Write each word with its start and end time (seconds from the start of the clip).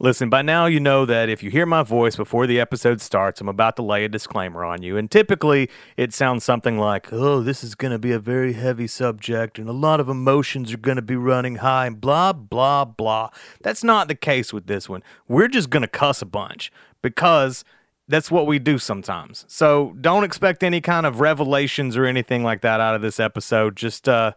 Listen, 0.00 0.30
by 0.30 0.42
now 0.42 0.66
you 0.66 0.78
know 0.78 1.04
that 1.04 1.28
if 1.28 1.42
you 1.42 1.50
hear 1.50 1.66
my 1.66 1.82
voice 1.82 2.14
before 2.14 2.46
the 2.46 2.60
episode 2.60 3.00
starts, 3.00 3.40
I'm 3.40 3.48
about 3.48 3.74
to 3.76 3.82
lay 3.82 4.04
a 4.04 4.08
disclaimer 4.08 4.64
on 4.64 4.80
you. 4.80 4.96
And 4.96 5.10
typically 5.10 5.68
it 5.96 6.14
sounds 6.14 6.44
something 6.44 6.78
like, 6.78 7.12
oh, 7.12 7.42
this 7.42 7.64
is 7.64 7.74
going 7.74 7.90
to 7.90 7.98
be 7.98 8.12
a 8.12 8.20
very 8.20 8.52
heavy 8.52 8.86
subject 8.86 9.58
and 9.58 9.68
a 9.68 9.72
lot 9.72 9.98
of 9.98 10.08
emotions 10.08 10.72
are 10.72 10.78
going 10.78 10.96
to 10.96 11.02
be 11.02 11.16
running 11.16 11.56
high 11.56 11.86
and 11.86 12.00
blah, 12.00 12.32
blah, 12.32 12.84
blah. 12.84 13.30
That's 13.60 13.82
not 13.82 14.06
the 14.06 14.14
case 14.14 14.52
with 14.52 14.68
this 14.68 14.88
one. 14.88 15.02
We're 15.26 15.48
just 15.48 15.68
going 15.68 15.82
to 15.82 15.88
cuss 15.88 16.22
a 16.22 16.26
bunch 16.26 16.70
because 17.02 17.64
that's 18.06 18.30
what 18.30 18.46
we 18.46 18.60
do 18.60 18.78
sometimes. 18.78 19.46
So 19.48 19.96
don't 20.00 20.22
expect 20.22 20.62
any 20.62 20.80
kind 20.80 21.06
of 21.06 21.18
revelations 21.18 21.96
or 21.96 22.04
anything 22.04 22.44
like 22.44 22.60
that 22.60 22.78
out 22.78 22.94
of 22.94 23.02
this 23.02 23.18
episode. 23.18 23.74
Just 23.74 24.08
uh, 24.08 24.34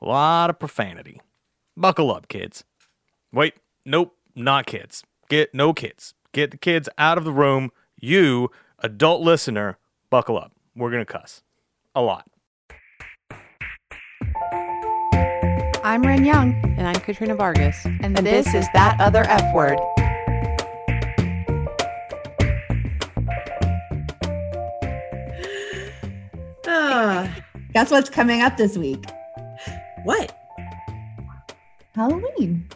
a 0.00 0.06
lot 0.06 0.50
of 0.50 0.60
profanity. 0.60 1.20
Buckle 1.76 2.14
up, 2.14 2.28
kids. 2.28 2.62
Wait, 3.32 3.54
nope 3.84 4.14
not 4.34 4.66
kids. 4.66 5.04
Get 5.28 5.54
no 5.54 5.72
kids. 5.72 6.14
Get 6.32 6.50
the 6.50 6.56
kids 6.56 6.88
out 6.98 7.18
of 7.18 7.24
the 7.24 7.32
room. 7.32 7.70
You, 7.96 8.50
adult 8.78 9.22
listener, 9.22 9.78
buckle 10.10 10.38
up. 10.38 10.52
We're 10.74 10.90
going 10.90 11.04
to 11.04 11.12
cuss 11.12 11.42
a 11.94 12.02
lot. 12.02 12.26
I'm 15.82 16.02
Ren 16.02 16.24
Young. 16.24 16.54
And 16.76 16.86
I'm 16.86 16.96
Katrina 16.96 17.34
Vargas. 17.34 17.76
And, 17.84 18.16
and 18.16 18.26
this, 18.26 18.46
this 18.46 18.54
is 18.54 18.68
That 18.74 19.00
Other 19.00 19.24
F 19.24 19.54
Word. 19.54 19.78
Guess 27.72 27.92
what's 27.92 28.10
coming 28.10 28.42
up 28.42 28.56
this 28.56 28.76
week? 28.76 29.04
What? 30.02 30.36
Halloween. 31.94 32.68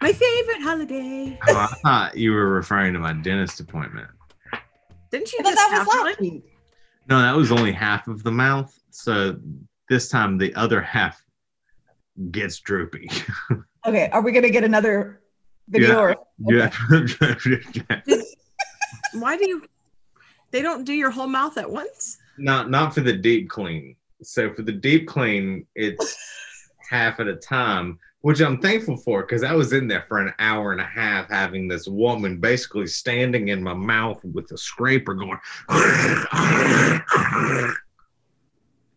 My 0.00 0.12
favorite 0.12 0.62
holiday. 0.62 1.38
Oh, 1.48 1.56
I 1.56 1.74
thought 1.82 2.16
you 2.16 2.32
were 2.32 2.48
referring 2.48 2.92
to 2.94 2.98
my 2.98 3.12
dentist 3.12 3.60
appointment. 3.60 4.08
Didn't 5.10 5.32
you 5.32 5.42
just 5.42 5.58
have 5.70 5.86
one? 5.86 6.42
No, 7.08 7.20
that 7.20 7.36
was 7.36 7.52
only 7.52 7.72
half 7.72 8.08
of 8.08 8.22
the 8.22 8.32
mouth. 8.32 8.76
So 8.90 9.36
this 9.88 10.08
time 10.08 10.38
the 10.38 10.54
other 10.54 10.80
half 10.80 11.24
gets 12.30 12.60
droopy. 12.60 13.10
okay, 13.86 14.08
are 14.10 14.22
we 14.22 14.32
gonna 14.32 14.50
get 14.50 14.64
another 14.64 15.20
video? 15.68 15.88
Yeah. 16.38 16.70
Or, 16.90 16.96
okay. 16.96 17.56
yeah. 18.06 18.22
Why 19.14 19.36
do 19.36 19.48
you? 19.48 19.62
They 20.50 20.62
don't 20.62 20.84
do 20.84 20.92
your 20.92 21.10
whole 21.10 21.26
mouth 21.26 21.58
at 21.58 21.70
once. 21.70 22.18
Not 22.38 22.70
not 22.70 22.94
for 22.94 23.00
the 23.00 23.12
deep 23.12 23.48
clean. 23.48 23.96
So 24.22 24.52
for 24.54 24.62
the 24.62 24.72
deep 24.72 25.06
clean, 25.06 25.66
it's 25.74 26.16
half 26.90 27.20
at 27.20 27.28
a 27.28 27.36
time 27.36 27.98
which 28.24 28.40
I'm 28.40 28.58
thankful 28.58 28.96
for 28.96 29.20
because 29.20 29.44
I 29.44 29.52
was 29.52 29.74
in 29.74 29.86
there 29.86 30.00
for 30.08 30.18
an 30.18 30.32
hour 30.38 30.72
and 30.72 30.80
a 30.80 30.86
half 30.86 31.28
having 31.28 31.68
this 31.68 31.86
woman 31.86 32.40
basically 32.40 32.86
standing 32.86 33.48
in 33.48 33.62
my 33.62 33.74
mouth 33.74 34.18
with 34.24 34.50
a 34.50 34.56
scraper 34.56 35.12
going. 35.12 35.38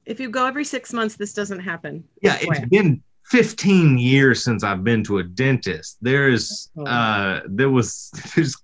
If 0.05 0.21
you 0.21 0.29
go 0.29 0.45
every 0.45 0.63
six 0.63 0.93
months, 0.93 1.17
this 1.17 1.33
doesn't 1.33 1.59
happen. 1.59 2.05
Yeah, 2.21 2.37
it's 2.39 2.69
been 2.69 3.03
15 3.25 3.97
years 3.97 4.45
since 4.45 4.63
I've 4.63 4.85
been 4.85 5.03
to 5.03 5.17
a 5.17 5.23
dentist. 5.25 5.97
There's, 6.01 6.69
oh. 6.77 6.85
uh, 6.85 7.41
there 7.49 7.69
was, 7.69 8.09
there's, 8.33 8.55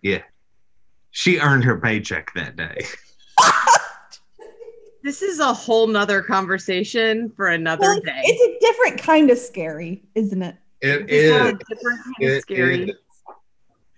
yeah, 0.00 0.22
she 1.10 1.38
earned 1.38 1.64
her 1.64 1.78
paycheck 1.78 2.32
that 2.34 2.56
day. 2.56 2.86
this 5.02 5.22
is 5.22 5.40
a 5.40 5.52
whole 5.52 5.86
nother 5.86 6.22
conversation 6.22 7.30
for 7.30 7.48
another 7.48 7.80
well, 7.82 8.00
day. 8.00 8.20
It's 8.24 8.42
a 8.42 8.66
different 8.66 9.02
kind 9.02 9.30
of 9.30 9.38
scary, 9.38 10.02
isn't 10.14 10.42
it? 10.42 10.56
It 10.80 11.02
it's 11.02 11.12
is. 11.12 11.32
A 11.32 11.52
different 11.52 12.04
kind 12.04 12.16
it 12.20 12.36
of 12.36 12.42
scary. 12.42 12.90
Is. 12.90 12.96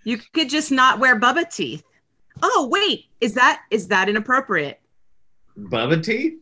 You 0.03 0.19
could 0.33 0.49
just 0.49 0.71
not 0.71 0.99
wear 0.99 1.19
Bubba 1.19 1.53
teeth. 1.53 1.83
Oh 2.41 2.67
wait, 2.71 3.05
is 3.21 3.33
that 3.35 3.61
is 3.71 3.87
that 3.89 4.09
inappropriate? 4.09 4.79
Bubba 5.57 6.03
teeth? 6.03 6.39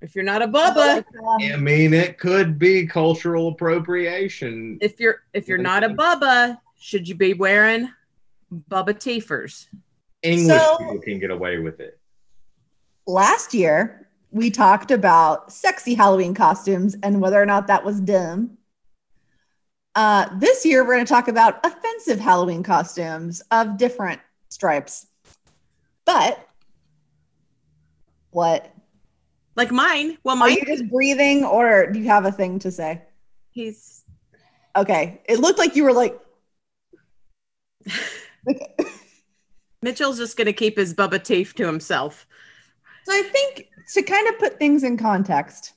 If 0.00 0.14
you're 0.14 0.24
not 0.24 0.42
a 0.42 0.48
Bubba, 0.48 1.02
I 1.40 1.56
mean, 1.56 1.94
it 1.94 2.18
could 2.18 2.58
be 2.58 2.86
cultural 2.86 3.48
appropriation. 3.48 4.78
If 4.82 5.00
you're 5.00 5.22
if 5.32 5.48
you're 5.48 5.58
not 5.58 5.82
a 5.82 5.88
Bubba, 5.88 6.58
should 6.78 7.08
you 7.08 7.14
be 7.14 7.34
wearing 7.34 7.88
Bubba 8.68 8.94
teethers? 8.94 9.66
English 10.22 10.58
so, 10.58 10.76
people 10.78 11.00
can 11.00 11.18
get 11.18 11.30
away 11.30 11.58
with 11.58 11.80
it 11.80 11.98
last 13.06 13.54
year 13.54 14.04
we 14.30 14.50
talked 14.50 14.90
about 14.90 15.52
sexy 15.52 15.94
Halloween 15.94 16.34
costumes 16.34 16.96
and 17.02 17.20
whether 17.20 17.40
or 17.40 17.46
not 17.46 17.68
that 17.68 17.84
was 17.84 18.00
dim. 18.00 18.58
Uh, 19.94 20.28
this 20.38 20.66
year, 20.66 20.82
we're 20.84 20.94
going 20.94 21.06
to 21.06 21.12
talk 21.12 21.28
about 21.28 21.64
offensive 21.64 22.18
Halloween 22.18 22.64
costumes 22.64 23.42
of 23.52 23.78
different 23.78 24.20
stripes. 24.48 25.06
But 26.04 26.44
what? 28.30 28.74
Like 29.54 29.70
mine. 29.70 30.18
Well, 30.24 30.34
mine. 30.34 30.50
Are 30.50 30.58
you 30.58 30.66
just 30.66 30.90
breathing, 30.90 31.44
or 31.44 31.86
do 31.86 32.00
you 32.00 32.06
have 32.06 32.24
a 32.24 32.32
thing 32.32 32.58
to 32.58 32.72
say? 32.72 33.02
He's 33.52 34.02
okay. 34.74 35.22
It 35.28 35.38
looked 35.38 35.60
like 35.60 35.76
you 35.76 35.84
were 35.84 35.92
like. 35.92 36.18
Mitchell's 39.82 40.18
just 40.18 40.36
going 40.36 40.46
to 40.46 40.52
keep 40.52 40.76
his 40.76 40.92
Bubba 40.92 41.22
teeth 41.22 41.54
to 41.54 41.66
himself. 41.66 42.26
So 43.04 43.12
I 43.12 43.22
think 43.22 43.68
to 43.92 44.02
kind 44.02 44.28
of 44.28 44.38
put 44.38 44.58
things 44.58 44.82
in 44.82 44.96
context, 44.96 45.74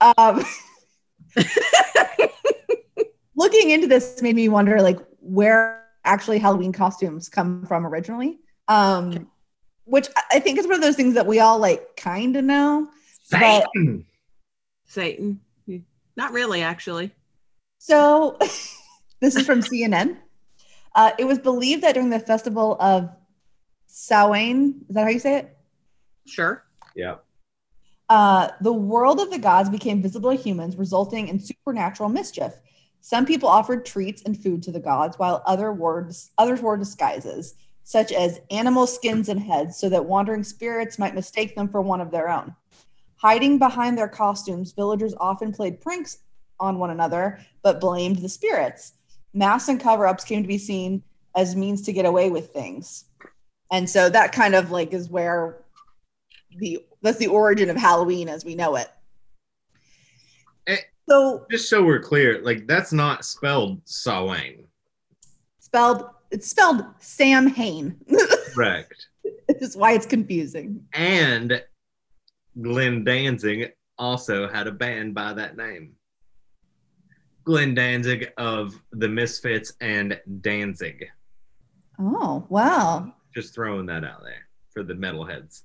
um, 0.00 0.44
looking 3.36 3.70
into 3.70 3.86
this 3.86 4.22
made 4.22 4.36
me 4.36 4.48
wonder 4.48 4.80
like 4.80 4.98
where 5.20 5.84
actually 6.04 6.38
Halloween 6.38 6.72
costumes 6.72 7.28
come 7.28 7.66
from 7.66 7.86
originally. 7.86 8.38
Um, 8.68 9.08
okay. 9.08 9.24
Which 9.86 10.08
I 10.32 10.38
think 10.38 10.58
is 10.58 10.66
one 10.66 10.76
of 10.76 10.80
those 10.80 10.96
things 10.96 11.14
that 11.14 11.26
we 11.26 11.40
all 11.40 11.58
like 11.58 11.96
kind 11.96 12.36
of 12.36 12.44
know. 12.44 12.88
Satan. 13.22 14.06
Satan. 14.86 15.40
Not 16.16 16.32
really, 16.32 16.62
actually. 16.62 17.10
So 17.78 18.38
this 19.20 19.36
is 19.36 19.44
from 19.44 19.60
CNN. 19.60 20.18
Uh, 20.94 21.10
it 21.18 21.24
was 21.24 21.38
believed 21.38 21.82
that 21.82 21.94
during 21.94 22.10
the 22.10 22.20
festival 22.20 22.76
of 22.80 23.10
Samhain, 23.86 24.84
is 24.88 24.94
that 24.94 25.02
how 25.02 25.10
you 25.10 25.18
say 25.18 25.38
it? 25.38 25.53
Sure. 26.26 26.64
Yeah. 26.94 27.16
Uh, 28.08 28.48
the 28.60 28.72
world 28.72 29.20
of 29.20 29.30
the 29.30 29.38
gods 29.38 29.70
became 29.70 30.02
visible 30.02 30.30
to 30.30 30.36
humans, 30.40 30.76
resulting 30.76 31.28
in 31.28 31.40
supernatural 31.40 32.08
mischief. 32.08 32.54
Some 33.00 33.26
people 33.26 33.48
offered 33.48 33.84
treats 33.84 34.22
and 34.22 34.40
food 34.40 34.62
to 34.62 34.72
the 34.72 34.80
gods, 34.80 35.18
while 35.18 35.42
other 35.46 35.72
words, 35.72 36.30
others 36.38 36.60
wore 36.60 36.76
disguises, 36.76 37.54
such 37.82 38.12
as 38.12 38.40
animal 38.50 38.86
skins 38.86 39.28
and 39.28 39.40
heads, 39.40 39.76
so 39.76 39.88
that 39.90 40.06
wandering 40.06 40.42
spirits 40.42 40.98
might 40.98 41.14
mistake 41.14 41.54
them 41.54 41.68
for 41.68 41.82
one 41.82 42.00
of 42.00 42.10
their 42.10 42.28
own. 42.28 42.54
Hiding 43.16 43.58
behind 43.58 43.96
their 43.96 44.08
costumes, 44.08 44.72
villagers 44.72 45.14
often 45.18 45.52
played 45.52 45.80
pranks 45.80 46.18
on 46.60 46.78
one 46.78 46.90
another, 46.90 47.40
but 47.62 47.80
blamed 47.80 48.18
the 48.18 48.28
spirits. 48.28 48.94
Masks 49.32 49.68
and 49.68 49.80
cover 49.80 50.06
ups 50.06 50.24
came 50.24 50.42
to 50.42 50.48
be 50.48 50.58
seen 50.58 51.02
as 51.36 51.56
means 51.56 51.82
to 51.82 51.92
get 51.92 52.06
away 52.06 52.30
with 52.30 52.50
things. 52.50 53.06
And 53.70 53.88
so 53.88 54.08
that 54.08 54.32
kind 54.32 54.54
of 54.54 54.70
like 54.70 54.92
is 54.92 55.08
where 55.08 55.63
the 56.58 56.84
that's 57.02 57.18
the 57.18 57.26
origin 57.26 57.70
of 57.70 57.76
Halloween 57.76 58.28
as 58.28 58.44
we 58.44 58.54
know 58.54 58.76
it. 58.76 58.88
And 60.66 60.78
eh, 60.78 60.82
so 61.08 61.46
just 61.50 61.68
so 61.68 61.82
we're 61.82 62.00
clear, 62.00 62.42
like 62.42 62.66
that's 62.66 62.92
not 62.92 63.24
spelled 63.24 63.80
Samhain. 63.84 64.66
Spelled 65.58 66.06
it's 66.30 66.48
spelled 66.48 66.84
Sam 66.98 67.46
Hain. 67.46 67.96
Correct. 68.54 69.06
This 69.48 69.62
is 69.62 69.76
why 69.76 69.92
it's 69.92 70.06
confusing. 70.06 70.84
And 70.92 71.62
Glenn 72.60 73.04
Danzig 73.04 73.72
also 73.98 74.48
had 74.48 74.66
a 74.66 74.72
band 74.72 75.14
by 75.14 75.32
that 75.34 75.56
name. 75.56 75.94
Glenn 77.44 77.74
Danzig 77.74 78.32
of 78.38 78.74
the 78.92 79.08
Misfits 79.08 79.74
and 79.80 80.18
Danzig. 80.40 81.06
Oh, 82.00 82.46
wow. 82.48 83.12
Just 83.34 83.54
throwing 83.54 83.86
that 83.86 84.02
out 84.02 84.22
there 84.22 84.48
for 84.70 84.82
the 84.82 84.94
metalheads 84.94 85.62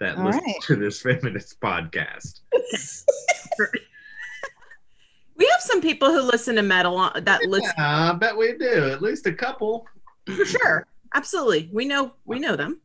that 0.00 0.16
All 0.16 0.24
listen 0.24 0.42
right. 0.44 0.62
to 0.62 0.76
this 0.76 1.00
feminist 1.02 1.60
podcast. 1.60 2.40
we 5.36 5.46
have 5.46 5.60
some 5.60 5.80
people 5.80 6.10
who 6.10 6.22
listen 6.22 6.56
to 6.56 6.62
metal 6.62 6.98
that 7.14 7.40
yeah, 7.42 7.48
listen. 7.48 7.74
I 7.78 8.12
bet 8.14 8.36
we 8.36 8.56
do. 8.56 8.90
At 8.90 9.02
least 9.02 9.26
a 9.26 9.32
couple. 9.32 9.86
For 10.26 10.44
sure. 10.44 10.86
Absolutely. 11.14 11.70
We 11.72 11.84
know 11.84 12.12
we 12.24 12.38
know 12.38 12.56
them. 12.56 12.80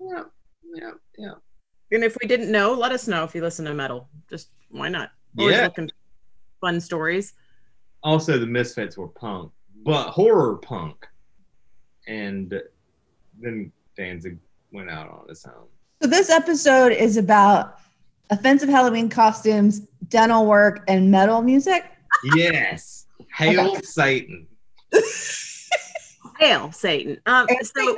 Yeah. 0.00 0.24
Yeah. 0.74 0.92
Yeah. 1.18 1.34
And 1.92 2.04
if 2.04 2.16
we 2.22 2.28
didn't 2.28 2.52
know, 2.52 2.72
let 2.72 2.92
us 2.92 3.08
know 3.08 3.24
if 3.24 3.34
you 3.34 3.42
listen 3.42 3.64
to 3.64 3.74
metal. 3.74 4.08
Just 4.28 4.50
why 4.70 4.88
not? 4.88 5.10
Always 5.38 5.56
yeah. 5.56 5.64
looking 5.64 5.90
fun 6.60 6.80
stories. 6.80 7.34
Also, 8.02 8.38
the 8.38 8.46
Misfits 8.46 8.96
were 8.96 9.08
punk, 9.08 9.52
but 9.84 10.10
horror 10.10 10.56
punk. 10.56 11.06
And 12.06 12.54
then 13.38 13.72
Danzig 13.96 14.38
went 14.72 14.90
out 14.90 15.10
on 15.10 15.28
his 15.28 15.44
own. 15.44 15.66
So 16.02 16.08
this 16.08 16.30
episode 16.30 16.92
is 16.92 17.18
about 17.18 17.78
offensive 18.30 18.70
Halloween 18.70 19.10
costumes, 19.10 19.80
dental 20.08 20.46
work, 20.46 20.82
and 20.88 21.10
metal 21.10 21.42
music. 21.42 21.84
Yes. 22.34 23.06
Hail 23.36 23.76
Satan. 23.82 24.46
Hail 26.38 26.72
Satan. 26.72 27.18
Um, 27.26 27.46
so 27.62 27.96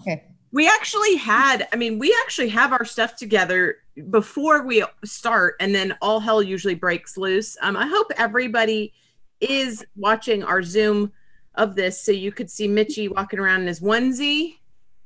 Okay. 0.00 0.24
we 0.50 0.66
actually 0.68 1.14
had, 1.14 1.68
I 1.72 1.76
mean, 1.76 2.00
we 2.00 2.16
actually 2.24 2.48
have 2.48 2.72
our 2.72 2.84
stuff 2.84 3.14
together 3.14 3.76
before 4.10 4.66
we 4.66 4.82
start, 5.04 5.54
and 5.60 5.72
then 5.72 5.96
all 6.02 6.18
hell 6.18 6.42
usually 6.42 6.74
breaks 6.74 7.16
loose. 7.16 7.56
Um, 7.62 7.76
I 7.76 7.86
hope 7.86 8.08
everybody 8.16 8.92
is 9.40 9.86
watching 9.94 10.42
our 10.42 10.62
Zoom 10.64 11.12
of 11.54 11.76
this 11.76 12.00
so 12.00 12.10
you 12.10 12.32
could 12.32 12.50
see 12.50 12.66
Mitchie 12.66 13.14
walking 13.14 13.38
around 13.38 13.60
in 13.60 13.68
his 13.68 13.78
onesie. 13.78 14.56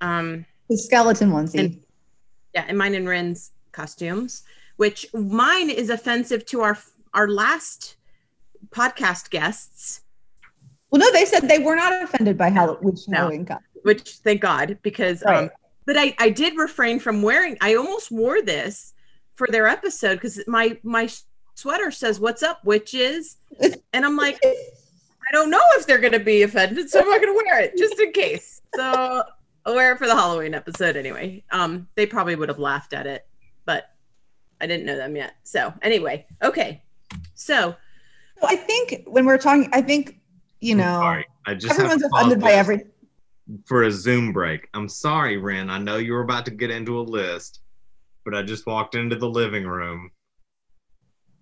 Um, 0.00 0.47
The 0.71 0.79
skeleton 0.79 1.31
onesie. 1.31 1.59
And- 1.59 1.81
yeah, 2.55 2.65
and 2.69 2.79
mine 2.79 2.95
and 2.95 3.09
Ren's 3.09 3.53
costumes, 3.73 4.43
which 4.77 5.06
mine 5.15 5.71
is 5.71 5.91
offensive 5.91 6.47
to 6.47 6.62
our 6.62 6.79
our 7.15 7.29
last 7.29 7.97
podcast 8.71 9.31
guests, 9.31 10.03
well, 10.91 11.00
no, 11.00 11.12
they 11.12 11.25
said 11.25 11.49
they 11.49 11.59
were 11.59 11.77
not 11.77 12.03
offended 12.03 12.39
by 12.39 12.50
Halloween. 12.50 12.97
No. 13.09 13.17
Halloween 13.19 13.49
which 13.83 14.17
thank 14.25 14.41
God 14.41 14.79
because 14.83 15.23
um, 15.25 15.50
but 15.87 15.97
I 15.97 16.15
I 16.19 16.31
did 16.31 16.56
refrain 16.56 16.99
from 16.99 17.23
wearing. 17.23 17.56
I 17.61 17.75
almost 17.75 18.11
wore 18.11 18.43
this 18.43 18.95
for 19.37 19.47
their 19.50 19.67
episode 19.67 20.17
because 20.17 20.43
my 20.47 20.79
my 20.83 21.09
sweater 21.55 21.91
says 21.91 22.21
"What's 22.21 22.43
up, 22.43 22.65
witches," 22.65 23.37
and 23.93 24.05
I'm 24.05 24.17
like, 24.17 24.39
I 24.45 25.33
don't 25.33 25.50
know 25.50 25.62
if 25.73 25.87
they're 25.87 25.99
gonna 25.99 26.19
be 26.19 26.43
offended, 26.43 26.91
so 26.91 27.00
I'm 27.00 27.09
not 27.09 27.21
gonna 27.21 27.35
wear 27.35 27.61
it 27.61 27.77
just 27.77 27.99
in 27.99 28.12
case. 28.12 28.61
So 28.75 29.23
I'll 29.69 29.75
wear 29.75 29.93
it 29.93 29.99
for 29.99 30.06
the 30.06 30.15
Halloween 30.15 30.55
episode 30.55 30.97
anyway. 30.97 31.44
Um, 31.50 31.88
they 31.94 32.06
probably 32.06 32.37
would 32.37 32.49
have 32.49 32.59
laughed 32.59 32.94
at 32.94 33.06
it, 33.06 33.26
but 33.67 33.91
I 34.62 34.67
didn't 34.67 34.87
know 34.87 34.97
them 34.97 35.15
yet. 35.15 35.35
So 35.43 35.75
anyway, 35.82 36.26
okay. 36.43 36.82
So 37.35 37.76
So 38.41 38.47
I 38.49 38.56
think 38.56 39.03
when 39.06 39.26
we're 39.26 39.37
talking, 39.37 39.69
I 39.75 39.82
think 39.82 40.20
you 40.61 40.75
know 40.75 41.00
sorry. 41.00 41.26
I 41.47 41.53
just 41.53 41.75
everyone's 41.75 42.03
offended 42.03 42.41
by 42.41 42.53
every. 42.53 42.87
for 43.67 43.82
a 43.82 43.91
Zoom 43.91 44.32
break. 44.32 44.69
I'm 44.73 44.88
sorry, 44.88 45.37
Ren. 45.37 45.69
I 45.69 45.76
know 45.76 45.99
you 45.99 46.14
were 46.14 46.23
about 46.23 46.47
to 46.47 46.50
get 46.50 46.71
into 46.71 46.99
a 46.99 47.03
list, 47.03 47.61
but 48.25 48.35
I 48.35 48.43
just 48.43 48.67
walked 48.67 48.94
into 48.94 49.17
the 49.17 49.29
living 49.29 49.67
room. 49.67 50.11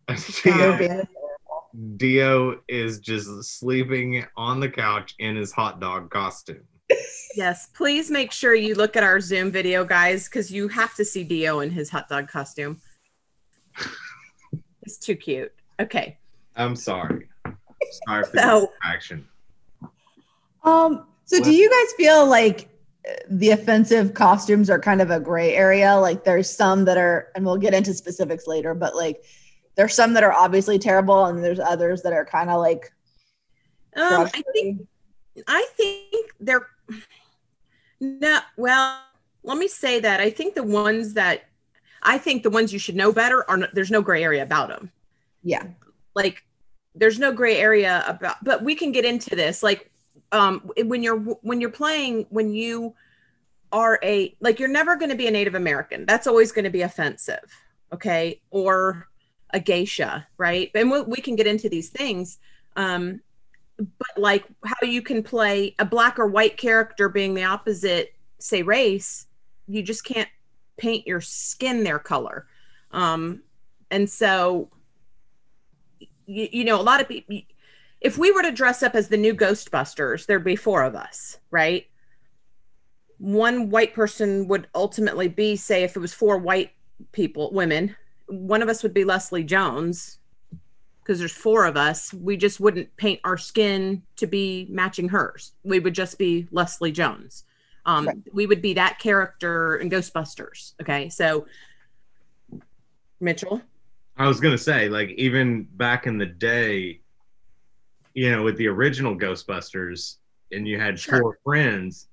They're 0.44 1.08
Dio 1.96 2.60
is 2.68 2.98
just 2.98 3.60
sleeping 3.60 4.24
on 4.36 4.58
the 4.58 4.68
couch 4.68 5.14
in 5.20 5.36
his 5.36 5.52
hot 5.52 5.78
dog 5.78 6.10
costume. 6.10 6.66
Yes, 7.36 7.68
please 7.74 8.10
make 8.10 8.32
sure 8.32 8.54
you 8.54 8.74
look 8.74 8.96
at 8.96 9.02
our 9.02 9.20
Zoom 9.20 9.50
video, 9.50 9.84
guys, 9.84 10.24
because 10.24 10.50
you 10.50 10.68
have 10.68 10.94
to 10.94 11.04
see 11.04 11.22
Dio 11.22 11.60
in 11.60 11.70
his 11.70 11.90
hot 11.90 12.08
dog 12.08 12.28
costume. 12.28 12.80
it's 14.82 14.98
too 14.98 15.14
cute. 15.14 15.52
Okay. 15.78 16.18
I'm 16.56 16.74
sorry. 16.74 17.28
Sorry 18.06 18.24
for 18.24 18.36
So- 18.38 18.60
the 18.60 18.66
distraction. 18.66 19.28
Um. 20.64 21.06
So, 21.28 21.40
do 21.42 21.52
you 21.52 21.68
guys 21.68 21.92
feel 21.96 22.24
like 22.24 22.68
uh, 23.08 23.14
the 23.28 23.50
offensive 23.50 24.14
costumes 24.14 24.70
are 24.70 24.78
kind 24.78 25.02
of 25.02 25.10
a 25.10 25.18
gray 25.18 25.54
area? 25.54 25.96
Like, 25.96 26.22
there's 26.22 26.48
some 26.48 26.84
that 26.84 26.96
are, 26.96 27.32
and 27.34 27.44
we'll 27.44 27.56
get 27.56 27.74
into 27.74 27.92
specifics 27.92 28.46
later, 28.46 28.74
but 28.74 28.94
like, 28.94 29.24
there's 29.74 29.92
some 29.92 30.14
that 30.14 30.22
are 30.22 30.32
obviously 30.32 30.78
terrible, 30.78 31.24
and 31.26 31.42
there's 31.42 31.58
others 31.58 32.02
that 32.02 32.12
are 32.12 32.24
kind 32.24 32.48
of 32.48 32.60
like. 32.60 32.92
Um, 33.96 34.28
I 34.34 34.42
think 34.52 34.86
I 35.48 35.66
think 35.76 36.32
they're 36.40 36.68
no 38.00 38.40
well, 38.56 39.00
let 39.42 39.58
me 39.58 39.68
say 39.68 40.00
that 40.00 40.20
I 40.20 40.30
think 40.30 40.54
the 40.54 40.62
ones 40.62 41.14
that 41.14 41.44
I 42.02 42.18
think 42.18 42.42
the 42.42 42.50
ones 42.50 42.72
you 42.72 42.78
should 42.78 42.96
know 42.96 43.12
better 43.12 43.48
are 43.48 43.56
no, 43.56 43.66
there's 43.72 43.90
no 43.90 44.02
gray 44.02 44.22
area 44.22 44.42
about 44.42 44.68
them. 44.68 44.90
Yeah. 45.42 45.66
Like 46.14 46.44
there's 46.96 47.18
no 47.18 47.30
gray 47.32 47.58
area 47.58 48.02
about 48.08 48.42
but 48.42 48.62
we 48.62 48.74
can 48.74 48.90
get 48.90 49.04
into 49.04 49.36
this 49.36 49.62
like 49.62 49.90
um 50.32 50.70
when 50.84 51.02
you're 51.02 51.18
when 51.18 51.60
you're 51.60 51.70
playing 51.70 52.26
when 52.30 52.52
you 52.52 52.94
are 53.70 54.00
a 54.02 54.34
like 54.40 54.58
you're 54.58 54.68
never 54.68 54.96
going 54.96 55.10
to 55.10 55.16
be 55.16 55.26
a 55.26 55.30
native 55.30 55.54
american 55.54 56.06
that's 56.06 56.26
always 56.26 56.50
going 56.50 56.64
to 56.64 56.70
be 56.70 56.82
offensive 56.82 57.44
okay 57.92 58.40
or 58.50 59.08
a 59.50 59.60
geisha 59.60 60.26
right 60.38 60.70
and 60.74 60.90
we, 60.90 61.02
we 61.02 61.18
can 61.18 61.36
get 61.36 61.46
into 61.46 61.68
these 61.68 61.90
things 61.90 62.38
um 62.76 63.20
but 63.78 64.16
like 64.16 64.44
how 64.64 64.86
you 64.86 65.02
can 65.02 65.22
play 65.22 65.74
a 65.78 65.84
black 65.84 66.18
or 66.18 66.26
white 66.26 66.56
character 66.56 67.08
being 67.08 67.34
the 67.34 67.44
opposite 67.44 68.14
say 68.38 68.62
race 68.62 69.26
you 69.66 69.82
just 69.82 70.04
can't 70.04 70.28
paint 70.76 71.06
your 71.06 71.20
skin 71.20 71.84
their 71.84 71.98
color. 71.98 72.46
Um 72.92 73.42
and 73.90 74.08
so 74.08 74.70
you, 76.26 76.48
you 76.52 76.64
know 76.64 76.80
a 76.80 76.82
lot 76.82 77.00
of 77.00 77.08
people 77.08 77.38
if 78.00 78.18
we 78.18 78.30
were 78.30 78.42
to 78.42 78.52
dress 78.52 78.82
up 78.82 78.94
as 78.94 79.08
the 79.08 79.16
new 79.16 79.34
ghostbusters 79.34 80.26
there'd 80.26 80.44
be 80.44 80.56
four 80.56 80.82
of 80.82 80.94
us 80.94 81.38
right? 81.50 81.86
One 83.18 83.70
white 83.70 83.94
person 83.94 84.46
would 84.48 84.68
ultimately 84.74 85.28
be 85.28 85.56
say 85.56 85.82
if 85.82 85.96
it 85.96 86.00
was 86.00 86.12
four 86.12 86.38
white 86.38 86.72
people 87.12 87.52
women 87.52 87.94
one 88.26 88.62
of 88.62 88.68
us 88.68 88.82
would 88.82 88.94
be 88.94 89.04
leslie 89.04 89.44
jones 89.44 90.18
because 91.06 91.20
there's 91.20 91.32
four 91.32 91.64
of 91.66 91.76
us 91.76 92.12
we 92.14 92.36
just 92.36 92.58
wouldn't 92.58 92.94
paint 92.96 93.20
our 93.22 93.38
skin 93.38 94.02
to 94.16 94.26
be 94.26 94.66
matching 94.70 95.08
hers 95.08 95.52
we 95.62 95.78
would 95.78 95.94
just 95.94 96.18
be 96.18 96.48
leslie 96.50 96.90
jones 96.92 97.44
um, 97.84 98.06
Right. 98.06 98.16
we 98.32 98.46
would 98.46 98.60
be 98.60 98.74
that 98.74 98.98
character 98.98 99.76
in 99.76 99.88
ghostbusters 99.88 100.74
okay 100.80 101.08
so 101.08 101.46
mitchell 103.20 103.62
I 104.18 104.26
was 104.26 104.40
gonna 104.40 104.56
say, 104.56 104.88
like, 104.88 105.10
even 105.18 105.64
back 105.64 106.06
in 106.06 106.16
the 106.16 106.24
day, 106.24 107.00
you 108.14 108.30
know, 108.32 108.42
with 108.44 108.56
the 108.56 108.66
original 108.66 109.14
Ghostbusters, 109.14 110.16
and 110.50 110.66
you 110.66 110.80
had 110.80 110.98
Sure. 110.98 111.20
four 111.20 111.38
friends, 111.44 112.08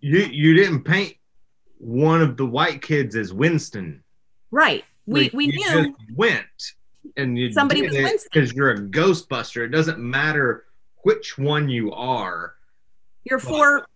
you 0.00 0.20
you 0.20 0.54
didn't 0.54 0.84
paint 0.84 1.16
one 1.76 2.22
of 2.22 2.38
the 2.38 2.46
white 2.46 2.80
kids 2.80 3.14
as 3.14 3.30
Winston. 3.30 4.02
right 4.50 4.86
we 5.04 5.24
Like, 5.24 5.32
we 5.34 5.44
you 5.48 5.52
knew 5.52 5.84
just 5.94 6.16
went 6.16 6.46
and 7.16 7.38
you 7.38 7.52
Somebody 7.52 7.82
was 7.82 8.24
because 8.24 8.52
you're 8.52 8.70
a 8.70 8.78
Ghostbuster. 8.78 9.64
It 9.64 9.70
doesn't 9.70 9.98
matter 9.98 10.64
which 11.02 11.38
one 11.38 11.68
you 11.68 11.92
are. 11.92 12.54
You're 13.24 13.38
for 13.38 13.86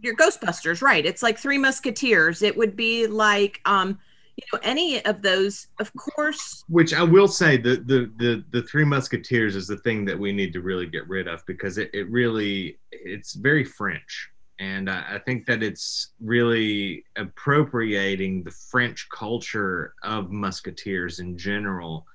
your 0.00 0.16
Ghostbusters, 0.16 0.82
right? 0.82 1.04
It's 1.04 1.22
like 1.22 1.38
Three 1.38 1.58
Musketeers. 1.58 2.42
It 2.42 2.56
would 2.56 2.76
be 2.76 3.06
like, 3.06 3.60
um, 3.64 3.98
you 4.36 4.44
know, 4.52 4.60
any 4.62 5.04
of 5.04 5.22
those. 5.22 5.68
Of 5.80 5.92
course, 5.94 6.64
Which 6.68 6.92
I 6.94 7.02
will 7.02 7.28
say, 7.28 7.56
the 7.56 7.76
the 7.76 8.10
the 8.18 8.44
the 8.50 8.62
Three 8.62 8.84
Musketeers 8.84 9.56
is 9.56 9.66
the 9.66 9.78
thing 9.78 10.04
that 10.04 10.18
we 10.18 10.32
need 10.32 10.52
to 10.52 10.60
really 10.60 10.86
get 10.86 11.08
rid 11.08 11.26
of 11.28 11.44
because 11.46 11.78
it, 11.78 11.90
it 11.92 12.08
really 12.10 12.78
it's 12.90 13.34
very 13.34 13.64
French, 13.64 14.30
and 14.58 14.90
I, 14.90 15.04
I 15.14 15.18
think 15.18 15.46
that 15.46 15.62
it's 15.62 16.10
really 16.20 17.04
appropriating 17.16 18.42
the 18.42 18.50
French 18.50 19.08
culture 19.10 19.94
of 20.02 20.30
Musketeers 20.30 21.18
in 21.18 21.36
general, 21.38 22.06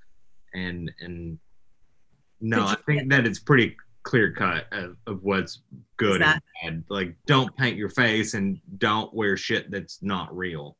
and 0.53 0.91
and 0.99 1.39
no, 2.39 2.57
Could 2.57 2.65
I 2.67 2.75
think 2.85 3.09
that 3.11 3.25
it's 3.25 3.39
pretty 3.39 3.75
clear 4.03 4.31
cut 4.33 4.65
of, 4.71 4.97
of 5.05 5.23
what's 5.23 5.61
good 5.97 6.21
that- 6.21 6.41
and 6.63 6.81
bad. 6.81 6.85
Like, 6.89 7.15
don't 7.27 7.55
paint 7.55 7.77
your 7.77 7.89
face 7.89 8.33
and 8.33 8.59
don't 8.77 9.13
wear 9.13 9.37
shit 9.37 9.69
that's 9.71 10.01
not 10.01 10.35
real. 10.35 10.77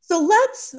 So 0.00 0.20
let's 0.22 0.74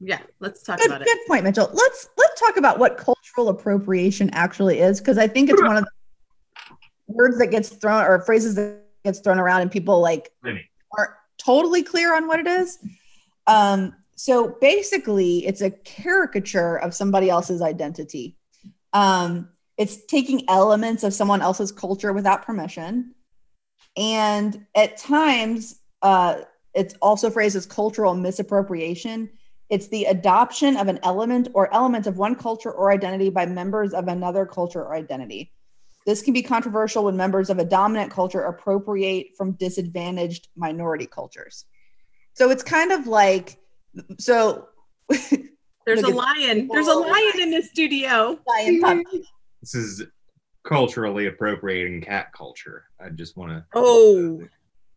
yeah. 0.00 0.20
Let's 0.40 0.62
talk 0.62 0.78
good, 0.78 0.86
about 0.86 1.02
it. 1.02 1.04
good 1.04 1.18
point, 1.28 1.44
Mitchell. 1.44 1.70
Let's 1.72 2.08
let's 2.16 2.40
talk 2.40 2.56
about 2.56 2.78
what 2.78 2.96
cultural 2.96 3.48
appropriation 3.48 4.30
actually 4.32 4.80
is, 4.80 4.98
because 4.98 5.18
I 5.18 5.28
think 5.28 5.50
it's 5.50 5.62
one 5.62 5.76
of 5.76 5.84
the 5.84 6.76
words 7.06 7.38
that 7.38 7.48
gets 7.48 7.68
thrown 7.68 8.04
or 8.04 8.20
phrases 8.22 8.54
that 8.54 8.82
gets 9.04 9.20
thrown 9.20 9.38
around, 9.38 9.60
and 9.62 9.70
people 9.70 10.00
like 10.00 10.30
Lenny. 10.42 10.68
aren't 10.96 11.10
totally 11.38 11.82
clear 11.82 12.14
on 12.14 12.26
what 12.26 12.40
it 12.40 12.46
is. 12.46 12.78
Um, 13.46 13.94
so 14.22 14.48
basically, 14.60 15.46
it's 15.46 15.62
a 15.62 15.70
caricature 15.70 16.76
of 16.76 16.92
somebody 16.92 17.30
else's 17.30 17.62
identity. 17.62 18.36
Um, 18.92 19.48
it's 19.78 20.04
taking 20.04 20.46
elements 20.50 21.04
of 21.04 21.14
someone 21.14 21.40
else's 21.40 21.72
culture 21.72 22.12
without 22.12 22.44
permission. 22.44 23.14
And 23.96 24.66
at 24.74 24.98
times, 24.98 25.80
uh, 26.02 26.42
it's 26.74 26.92
also 27.00 27.30
phrased 27.30 27.56
as 27.56 27.64
cultural 27.64 28.12
misappropriation. 28.12 29.30
It's 29.70 29.88
the 29.88 30.04
adoption 30.04 30.76
of 30.76 30.88
an 30.88 30.98
element 31.02 31.48
or 31.54 31.72
elements 31.72 32.06
of 32.06 32.18
one 32.18 32.34
culture 32.34 32.72
or 32.72 32.92
identity 32.92 33.30
by 33.30 33.46
members 33.46 33.94
of 33.94 34.06
another 34.06 34.44
culture 34.44 34.82
or 34.82 34.94
identity. 34.94 35.50
This 36.04 36.20
can 36.20 36.34
be 36.34 36.42
controversial 36.42 37.04
when 37.04 37.16
members 37.16 37.48
of 37.48 37.58
a 37.58 37.64
dominant 37.64 38.12
culture 38.12 38.42
appropriate 38.42 39.28
from 39.34 39.52
disadvantaged 39.52 40.48
minority 40.56 41.06
cultures. 41.06 41.64
So 42.34 42.50
it's 42.50 42.62
kind 42.62 42.92
of 42.92 43.06
like, 43.06 43.56
so 44.18 44.68
There's 45.86 46.02
a 46.02 46.06
Look 46.08 46.24
lion. 46.24 46.68
There's 46.70 46.86
a 46.86 46.94
lion 46.94 47.40
in 47.40 47.50
the 47.50 47.62
studio. 47.62 48.38
lion 48.46 48.80
puppy. 48.80 49.24
This 49.60 49.74
is 49.74 50.04
culturally 50.62 51.26
appropriating 51.26 52.00
cat 52.02 52.32
culture. 52.32 52.84
I 53.00 53.08
just 53.08 53.36
want 53.36 53.50
to. 53.52 53.64
Oh, 53.74 54.42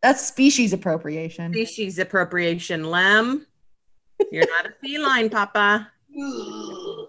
That's 0.02 0.26
species 0.26 0.74
appropriation. 0.74 1.52
species 1.54 2.00
appropriation. 2.00 2.84
Lem, 2.84 3.48
you're 4.32 4.46
not 4.48 4.68
a 4.68 4.74
feline, 4.82 5.30
Papa. 5.30 5.90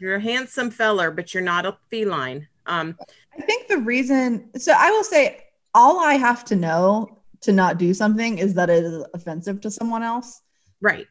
You're 0.00 0.16
a 0.16 0.20
handsome 0.20 0.70
feller, 0.70 1.10
but 1.10 1.32
you're 1.32 1.42
not 1.42 1.64
a 1.64 1.76
feline. 1.88 2.46
Um, 2.66 2.96
I 3.38 3.40
think 3.42 3.68
the 3.68 3.78
reason, 3.78 4.50
so 4.58 4.72
I 4.76 4.90
will 4.90 5.04
say, 5.04 5.46
all 5.72 6.00
I 6.00 6.14
have 6.14 6.44
to 6.46 6.56
know 6.56 7.20
to 7.42 7.52
not 7.52 7.78
do 7.78 7.94
something 7.94 8.38
is 8.38 8.54
that 8.54 8.68
it 8.68 8.84
is 8.84 9.04
offensive 9.14 9.60
to 9.62 9.70
someone 9.70 10.02
else. 10.02 10.42
right. 10.80 11.06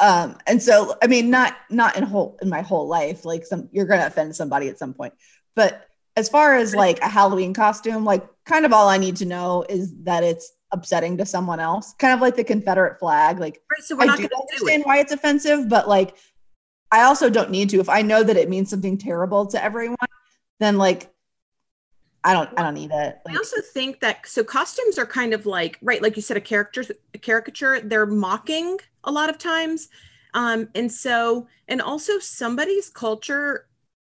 Um, 0.00 0.38
and 0.46 0.62
so, 0.62 0.96
I 1.02 1.06
mean, 1.06 1.30
not 1.30 1.56
not 1.70 1.96
in 1.96 2.02
whole 2.04 2.38
in 2.42 2.48
my 2.48 2.62
whole 2.62 2.88
life, 2.88 3.24
like 3.24 3.46
some 3.46 3.68
you're 3.72 3.86
gonna 3.86 4.06
offend 4.06 4.34
somebody 4.34 4.68
at 4.68 4.78
some 4.78 4.94
point. 4.94 5.14
But 5.54 5.88
as 6.16 6.28
far 6.28 6.56
as 6.56 6.74
like 6.74 7.00
a 7.00 7.08
Halloween 7.08 7.54
costume, 7.54 8.04
like 8.04 8.26
kind 8.44 8.64
of 8.64 8.72
all 8.72 8.88
I 8.88 8.98
need 8.98 9.16
to 9.16 9.24
know 9.24 9.64
is 9.68 9.94
that 10.04 10.24
it's 10.24 10.52
upsetting 10.72 11.16
to 11.18 11.26
someone 11.26 11.60
else, 11.60 11.94
kind 11.98 12.12
of 12.12 12.20
like 12.20 12.36
the 12.36 12.44
Confederate 12.44 12.98
flag. 12.98 13.38
Like 13.38 13.60
Right. 13.70 13.82
So 13.82 13.96
we're 13.96 14.02
I 14.02 14.06
not 14.06 14.18
do 14.18 14.28
do 14.28 14.36
understand 14.36 14.82
it. 14.82 14.86
why 14.86 14.98
it's 14.98 15.12
offensive, 15.12 15.68
but 15.68 15.88
like 15.88 16.16
I 16.90 17.02
also 17.02 17.30
don't 17.30 17.50
need 17.50 17.70
to. 17.70 17.80
If 17.80 17.88
I 17.88 18.02
know 18.02 18.22
that 18.22 18.36
it 18.36 18.48
means 18.48 18.70
something 18.70 18.98
terrible 18.98 19.46
to 19.46 19.62
everyone, 19.62 19.96
then 20.60 20.76
like 20.76 21.12
I 22.24 22.32
don't 22.32 22.50
I 22.56 22.62
don't 22.62 22.74
need 22.74 22.90
it. 22.92 23.18
I 23.28 23.36
also 23.36 23.60
think 23.60 24.00
that 24.00 24.26
so 24.26 24.42
costumes 24.42 24.98
are 24.98 25.06
kind 25.06 25.34
of 25.34 25.46
like 25.46 25.78
right, 25.82 26.00
like 26.00 26.16
you 26.16 26.22
said, 26.22 26.36
a 26.36 26.40
character 26.40 26.84
a 27.12 27.18
caricature. 27.18 27.80
They're 27.80 28.06
mocking 28.06 28.78
a 29.04 29.12
lot 29.12 29.30
of 29.30 29.38
times, 29.38 29.88
um, 30.34 30.68
and 30.74 30.90
so 30.90 31.46
and 31.68 31.80
also 31.80 32.18
somebody's 32.18 32.90
culture 32.90 33.66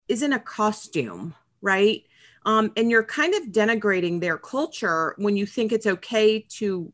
isn't 0.07 0.33
a 0.33 0.39
costume, 0.39 1.33
right? 1.61 2.03
Um, 2.45 2.71
and 2.75 2.91
you're 2.91 3.03
kind 3.03 3.33
of 3.35 3.43
denigrating 3.51 4.19
their 4.19 4.37
culture 4.37 5.15
when 5.17 5.37
you 5.37 5.45
think 5.45 5.71
it's 5.71 5.87
okay 5.87 6.39
to 6.57 6.91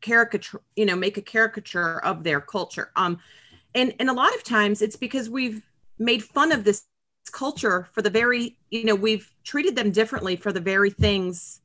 caricature, 0.00 0.60
you 0.76 0.84
know, 0.84 0.96
make 0.96 1.16
a 1.16 1.22
caricature 1.22 1.98
of 2.04 2.24
their 2.24 2.40
culture. 2.40 2.90
Um, 2.96 3.18
and 3.74 3.94
and 3.98 4.08
a 4.08 4.12
lot 4.12 4.34
of 4.34 4.42
times 4.44 4.82
it's 4.82 4.96
because 4.96 5.28
we've 5.28 5.62
made 5.98 6.22
fun 6.22 6.52
of 6.52 6.64
this 6.64 6.84
culture 7.32 7.88
for 7.92 8.02
the 8.02 8.10
very 8.10 8.56
you 8.70 8.84
know 8.84 8.94
we've 8.94 9.32
treated 9.44 9.74
them 9.74 9.90
differently 9.90 10.36
for 10.36 10.52
the 10.52 10.60
very 10.60 10.90
things 10.90 11.60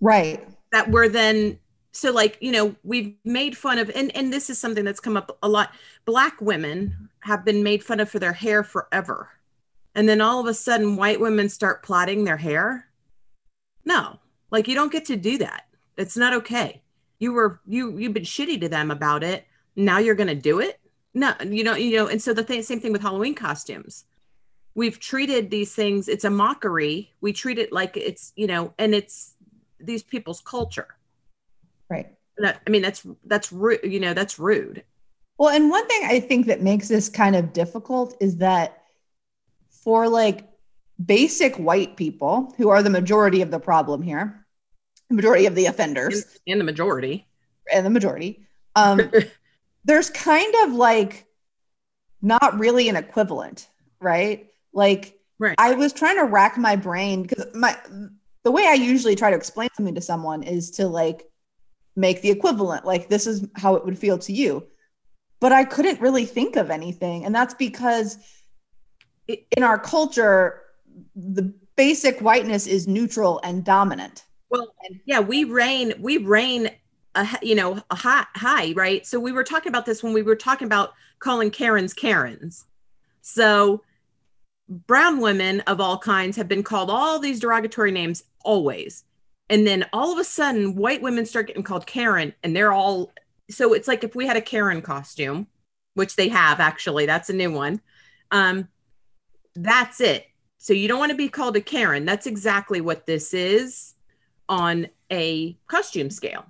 right. 0.00 0.46
that 0.72 0.90
were 0.90 1.08
then 1.08 1.58
so 1.92 2.12
like 2.12 2.38
you 2.40 2.52
know 2.52 2.74
we've 2.84 3.14
made 3.24 3.56
fun 3.56 3.78
of 3.78 3.90
and 3.94 4.14
and 4.16 4.32
this 4.32 4.48
is 4.48 4.58
something 4.58 4.84
that's 4.84 5.00
come 5.00 5.16
up 5.16 5.36
a 5.42 5.48
lot. 5.48 5.72
Black 6.04 6.40
women 6.40 7.08
have 7.20 7.44
been 7.44 7.62
made 7.62 7.82
fun 7.82 8.00
of 8.00 8.08
for 8.08 8.18
their 8.18 8.32
hair 8.32 8.62
forever. 8.62 9.30
And 9.94 10.08
then 10.08 10.20
all 10.20 10.40
of 10.40 10.46
a 10.46 10.54
sudden 10.54 10.96
white 10.96 11.20
women 11.20 11.48
start 11.48 11.82
plaiting 11.82 12.24
their 12.24 12.36
hair? 12.36 12.86
No. 13.84 14.18
Like 14.50 14.68
you 14.68 14.74
don't 14.74 14.92
get 14.92 15.06
to 15.06 15.16
do 15.16 15.38
that. 15.38 15.66
It's 15.96 16.16
not 16.16 16.32
okay. 16.34 16.82
You 17.18 17.32
were 17.32 17.60
you 17.66 17.98
you've 17.98 18.14
been 18.14 18.22
shitty 18.22 18.60
to 18.60 18.68
them 18.68 18.90
about 18.90 19.24
it. 19.24 19.46
Now 19.74 19.98
you're 19.98 20.14
going 20.14 20.28
to 20.28 20.34
do 20.34 20.60
it? 20.60 20.80
No 21.12 21.34
you 21.44 21.64
know 21.64 21.74
you 21.74 21.96
know 21.96 22.06
and 22.06 22.22
so 22.22 22.32
the 22.32 22.44
th- 22.44 22.64
same 22.64 22.80
thing 22.80 22.92
with 22.92 23.02
halloween 23.02 23.34
costumes. 23.34 24.04
We've 24.76 25.00
treated 25.00 25.50
these 25.50 25.74
things 25.74 26.08
it's 26.08 26.24
a 26.24 26.30
mockery. 26.30 27.12
We 27.20 27.32
treat 27.32 27.58
it 27.58 27.72
like 27.72 27.96
it's 27.96 28.32
you 28.36 28.46
know 28.46 28.74
and 28.78 28.94
it's 28.94 29.34
these 29.80 30.04
people's 30.04 30.40
culture 30.40 30.94
Right. 31.90 32.06
that 32.38 32.60
i 32.66 32.70
mean 32.70 32.82
that's 32.82 33.04
that's 33.24 33.52
rude 33.52 33.80
you 33.82 34.00
know 34.00 34.14
that's 34.14 34.38
rude 34.38 34.84
Well, 35.38 35.48
and 35.48 35.70
one 35.70 35.86
thing 35.88 36.02
I 36.04 36.20
think 36.20 36.46
that 36.46 36.60
makes 36.60 36.88
this 36.88 37.08
kind 37.08 37.34
of 37.34 37.54
difficult 37.54 38.14
is 38.20 38.36
that 38.36 38.82
for 39.70 40.06
like 40.06 40.46
basic 41.02 41.56
white 41.56 41.96
people 41.96 42.52
who 42.58 42.68
are 42.68 42.82
the 42.82 42.90
majority 42.90 43.40
of 43.40 43.50
the 43.50 43.58
problem 43.58 44.02
here, 44.02 44.46
the 45.08 45.14
majority 45.14 45.46
of 45.46 45.54
the 45.54 45.64
offenders 45.64 46.26
and, 46.46 46.60
the 46.60 46.64
majority 46.64 47.26
and 47.72 47.86
the 47.86 47.90
majority, 47.90 48.46
um, 48.76 49.10
there's 49.86 50.10
kind 50.10 50.54
of 50.64 50.74
like 50.74 51.24
not 52.20 52.58
really 52.58 52.90
an 52.90 52.96
equivalent, 52.96 53.66
right? 53.98 54.46
Like 54.74 55.16
Right. 55.38 55.54
I 55.56 55.72
was 55.72 55.94
trying 55.94 56.16
to 56.16 56.24
rack 56.24 56.58
my 56.58 56.76
brain 56.76 57.22
because 57.22 57.46
my 57.54 57.74
the 58.44 58.50
way 58.50 58.66
I 58.66 58.74
usually 58.74 59.16
try 59.16 59.30
to 59.30 59.36
explain 59.36 59.70
something 59.74 59.94
to 59.94 60.02
someone 60.02 60.42
is 60.42 60.70
to 60.72 60.86
like 60.86 61.29
make 62.00 62.22
the 62.22 62.30
equivalent, 62.30 62.84
like 62.84 63.08
this 63.08 63.26
is 63.26 63.46
how 63.56 63.76
it 63.76 63.84
would 63.84 63.98
feel 63.98 64.18
to 64.18 64.32
you. 64.32 64.66
But 65.38 65.52
I 65.52 65.64
couldn't 65.64 66.00
really 66.00 66.26
think 66.26 66.56
of 66.56 66.70
anything, 66.70 67.24
and 67.24 67.34
that's 67.34 67.54
because 67.54 68.18
in 69.28 69.62
our 69.62 69.78
culture, 69.78 70.62
the 71.14 71.54
basic 71.76 72.20
whiteness 72.20 72.66
is 72.66 72.86
neutral 72.86 73.40
and 73.44 73.64
dominant. 73.64 74.24
Well, 74.50 74.74
yeah, 75.04 75.20
we 75.20 75.44
reign, 75.44 75.94
we 75.98 76.18
reign, 76.18 76.70
a, 77.14 77.26
you 77.40 77.54
know, 77.54 77.82
a 77.90 77.94
high, 77.94 78.26
high, 78.34 78.72
right? 78.72 79.06
So 79.06 79.20
we 79.20 79.32
were 79.32 79.44
talking 79.44 79.70
about 79.70 79.86
this 79.86 80.02
when 80.02 80.12
we 80.12 80.22
were 80.22 80.36
talking 80.36 80.66
about 80.66 80.92
calling 81.20 81.50
Karens 81.50 81.94
Karens. 81.94 82.66
So 83.22 83.82
brown 84.68 85.20
women 85.20 85.60
of 85.62 85.80
all 85.80 85.98
kinds 85.98 86.36
have 86.36 86.48
been 86.48 86.62
called 86.62 86.90
all 86.90 87.18
these 87.18 87.40
derogatory 87.40 87.92
names 87.92 88.24
always. 88.44 89.04
And 89.50 89.66
then 89.66 89.84
all 89.92 90.12
of 90.12 90.18
a 90.18 90.24
sudden, 90.24 90.76
white 90.76 91.02
women 91.02 91.26
start 91.26 91.48
getting 91.48 91.64
called 91.64 91.84
Karen, 91.84 92.32
and 92.42 92.56
they're 92.56 92.72
all 92.72 93.12
so 93.50 93.74
it's 93.74 93.88
like 93.88 94.04
if 94.04 94.14
we 94.14 94.26
had 94.26 94.36
a 94.36 94.40
Karen 94.40 94.80
costume, 94.80 95.48
which 95.94 96.14
they 96.14 96.28
have 96.28 96.60
actually, 96.60 97.04
that's 97.04 97.30
a 97.30 97.34
new 97.34 97.50
one. 97.50 97.80
Um, 98.30 98.68
that's 99.56 100.00
it. 100.00 100.26
So 100.58 100.72
you 100.72 100.86
don't 100.86 101.00
want 101.00 101.10
to 101.10 101.16
be 101.16 101.28
called 101.28 101.56
a 101.56 101.60
Karen. 101.60 102.04
That's 102.04 102.26
exactly 102.26 102.80
what 102.80 103.06
this 103.06 103.34
is 103.34 103.94
on 104.48 104.88
a 105.10 105.54
costume 105.66 106.10
scale. 106.10 106.44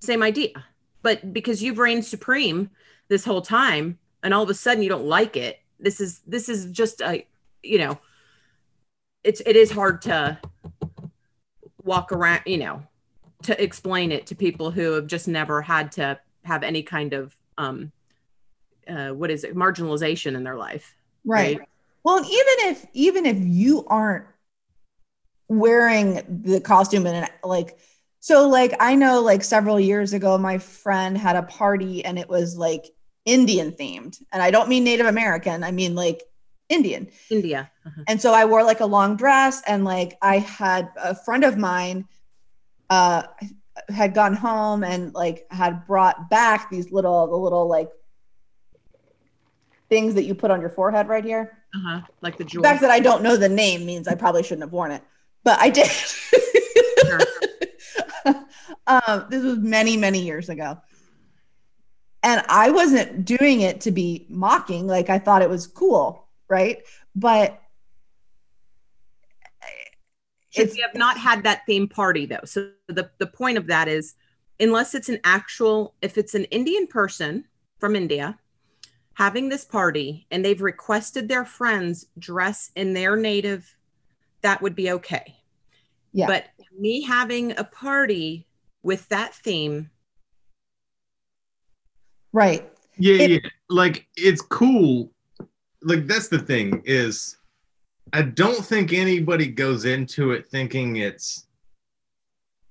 Same 0.00 0.22
idea. 0.22 0.64
But 1.02 1.34
because 1.34 1.62
you've 1.62 1.78
reigned 1.78 2.06
supreme 2.06 2.70
this 3.08 3.24
whole 3.24 3.42
time 3.42 3.98
and 4.22 4.32
all 4.32 4.42
of 4.42 4.48
a 4.48 4.54
sudden 4.54 4.82
you 4.82 4.88
don't 4.88 5.04
like 5.04 5.36
it, 5.36 5.60
this 5.78 6.00
is 6.00 6.20
this 6.26 6.48
is 6.48 6.70
just 6.72 7.02
a 7.02 7.26
you 7.62 7.78
know 7.78 7.98
it's 9.22 9.42
it 9.44 9.56
is 9.56 9.70
hard 9.70 10.00
to 10.02 10.38
walk 11.84 12.12
around, 12.12 12.42
you 12.46 12.58
know, 12.58 12.82
to 13.42 13.62
explain 13.62 14.10
it 14.10 14.26
to 14.26 14.34
people 14.34 14.70
who 14.70 14.92
have 14.92 15.06
just 15.06 15.28
never 15.28 15.62
had 15.62 15.92
to 15.92 16.18
have 16.44 16.62
any 16.62 16.82
kind 16.82 17.12
of 17.12 17.36
um 17.56 17.92
uh 18.88 19.10
what 19.10 19.30
is 19.30 19.44
it 19.44 19.54
marginalization 19.54 20.34
in 20.34 20.44
their 20.44 20.56
life. 20.56 20.96
Right. 21.24 21.58
Right. 21.58 21.68
Well, 22.02 22.18
even 22.18 22.70
if 22.70 22.86
even 22.92 23.26
if 23.26 23.36
you 23.40 23.84
aren't 23.86 24.26
wearing 25.48 26.22
the 26.42 26.60
costume 26.60 27.06
and 27.06 27.28
like 27.42 27.78
so 28.20 28.48
like 28.48 28.74
I 28.80 28.94
know 28.94 29.20
like 29.20 29.44
several 29.44 29.78
years 29.78 30.12
ago 30.12 30.38
my 30.38 30.58
friend 30.58 31.16
had 31.16 31.36
a 31.36 31.42
party 31.42 32.04
and 32.04 32.18
it 32.18 32.28
was 32.28 32.56
like 32.56 32.86
Indian 33.24 33.72
themed. 33.72 34.22
And 34.32 34.42
I 34.42 34.50
don't 34.50 34.68
mean 34.68 34.84
Native 34.84 35.06
American, 35.06 35.64
I 35.64 35.70
mean 35.70 35.94
like 35.94 36.22
Indian. 36.68 37.08
India. 37.30 37.70
Uh-huh. 37.86 38.02
And 38.08 38.20
so 38.20 38.32
I 38.32 38.44
wore 38.44 38.62
like 38.62 38.80
a 38.80 38.86
long 38.86 39.16
dress 39.16 39.62
and 39.66 39.84
like 39.84 40.16
I 40.22 40.38
had 40.38 40.90
a 40.96 41.14
friend 41.14 41.44
of 41.44 41.56
mine 41.56 42.06
uh 42.90 43.24
had 43.88 44.14
gone 44.14 44.34
home 44.34 44.84
and 44.84 45.12
like 45.14 45.46
had 45.50 45.86
brought 45.86 46.30
back 46.30 46.70
these 46.70 46.92
little 46.92 47.26
the 47.26 47.36
little 47.36 47.68
like 47.68 47.90
things 49.88 50.14
that 50.14 50.24
you 50.24 50.34
put 50.34 50.50
on 50.50 50.60
your 50.60 50.70
forehead 50.70 51.08
right 51.08 51.24
here. 51.24 51.58
Uh-huh. 51.74 52.00
Like 52.20 52.38
the 52.38 52.44
jewel. 52.44 52.62
The 52.62 52.68
fact 52.68 52.80
that 52.82 52.90
I 52.90 53.00
don't 53.00 53.22
know 53.22 53.36
the 53.36 53.48
name 53.48 53.84
means 53.84 54.08
I 54.08 54.14
probably 54.14 54.42
shouldn't 54.42 54.62
have 54.62 54.72
worn 54.72 54.92
it, 54.92 55.02
but 55.42 55.58
I 55.60 55.70
did. 55.70 55.90
um, 58.86 59.26
this 59.28 59.42
was 59.42 59.58
many, 59.58 59.96
many 59.96 60.20
years 60.20 60.48
ago. 60.48 60.78
And 62.22 62.42
I 62.48 62.70
wasn't 62.70 63.24
doing 63.24 63.60
it 63.60 63.82
to 63.82 63.90
be 63.90 64.26
mocking, 64.30 64.86
like 64.86 65.10
I 65.10 65.18
thought 65.18 65.42
it 65.42 65.50
was 65.50 65.66
cool, 65.66 66.23
right? 66.48 66.82
But 67.14 67.60
Should 70.50 70.66
it's 70.66 70.74
we 70.74 70.80
have 70.80 70.94
not 70.94 71.18
had 71.18 71.42
that 71.44 71.62
theme 71.66 71.88
party 71.88 72.26
though? 72.26 72.44
So 72.44 72.70
the, 72.88 73.10
the 73.18 73.26
point 73.26 73.58
of 73.58 73.66
that 73.68 73.88
is 73.88 74.14
unless 74.60 74.94
it's 74.94 75.08
an 75.08 75.20
actual, 75.24 75.94
if 76.00 76.16
it's 76.16 76.34
an 76.34 76.44
Indian 76.44 76.86
person 76.86 77.44
from 77.80 77.96
India 77.96 78.38
having 79.14 79.48
this 79.48 79.64
party 79.64 80.26
and 80.30 80.44
they've 80.44 80.60
requested 80.60 81.28
their 81.28 81.44
friends 81.44 82.06
dress 82.18 82.70
in 82.74 82.94
their 82.94 83.16
native, 83.16 83.76
that 84.42 84.60
would 84.60 84.74
be 84.74 84.90
okay. 84.90 85.36
Yeah. 86.12 86.26
But 86.26 86.46
me 86.78 87.02
having 87.02 87.56
a 87.58 87.64
party 87.64 88.46
with 88.82 89.08
that 89.08 89.34
theme, 89.34 89.90
right. 92.32 92.70
Yeah, 92.96 93.22
It- 93.22 93.30
yeah. 93.30 93.50
Like 93.68 94.06
it's 94.16 94.42
cool. 94.42 95.10
Like 95.84 96.06
that's 96.06 96.28
the 96.28 96.38
thing 96.38 96.82
is 96.84 97.36
I 98.12 98.22
don't 98.22 98.64
think 98.64 98.92
anybody 98.92 99.46
goes 99.46 99.84
into 99.84 100.32
it 100.32 100.48
thinking 100.48 100.96
it's 100.96 101.46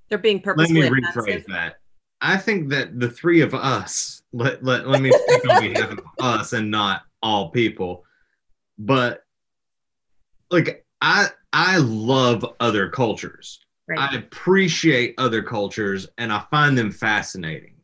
they're 0.10 0.18
being 0.18 0.38
let 0.38 0.44
purposely 0.44 0.82
me 0.82 0.88
offensive. 0.88 1.14
rephrase 1.14 1.46
that. 1.48 1.76
I 2.22 2.38
think 2.38 2.70
that 2.70 3.00
the 3.00 3.10
three 3.10 3.42
of 3.42 3.54
us, 3.54 4.22
let, 4.32 4.64
let, 4.64 4.88
let 4.88 5.02
me 5.02 5.12
speak 5.12 5.50
on 5.50 5.74
behalf 5.74 5.92
of 5.92 6.00
us 6.20 6.54
and 6.54 6.72
not 6.72 7.02
all 7.22 7.50
people, 7.50 8.06
but 8.78 9.24
like 10.50 10.86
I 11.02 11.28
I 11.52 11.78
love 11.78 12.46
other 12.60 12.90
cultures. 12.90 13.60
Right. 13.88 14.00
I 14.00 14.16
appreciate 14.16 15.16
other 15.18 15.44
cultures 15.44 16.08
and 16.18 16.32
I 16.32 16.44
find 16.50 16.78
them 16.78 16.92
fascinating. 16.92 17.76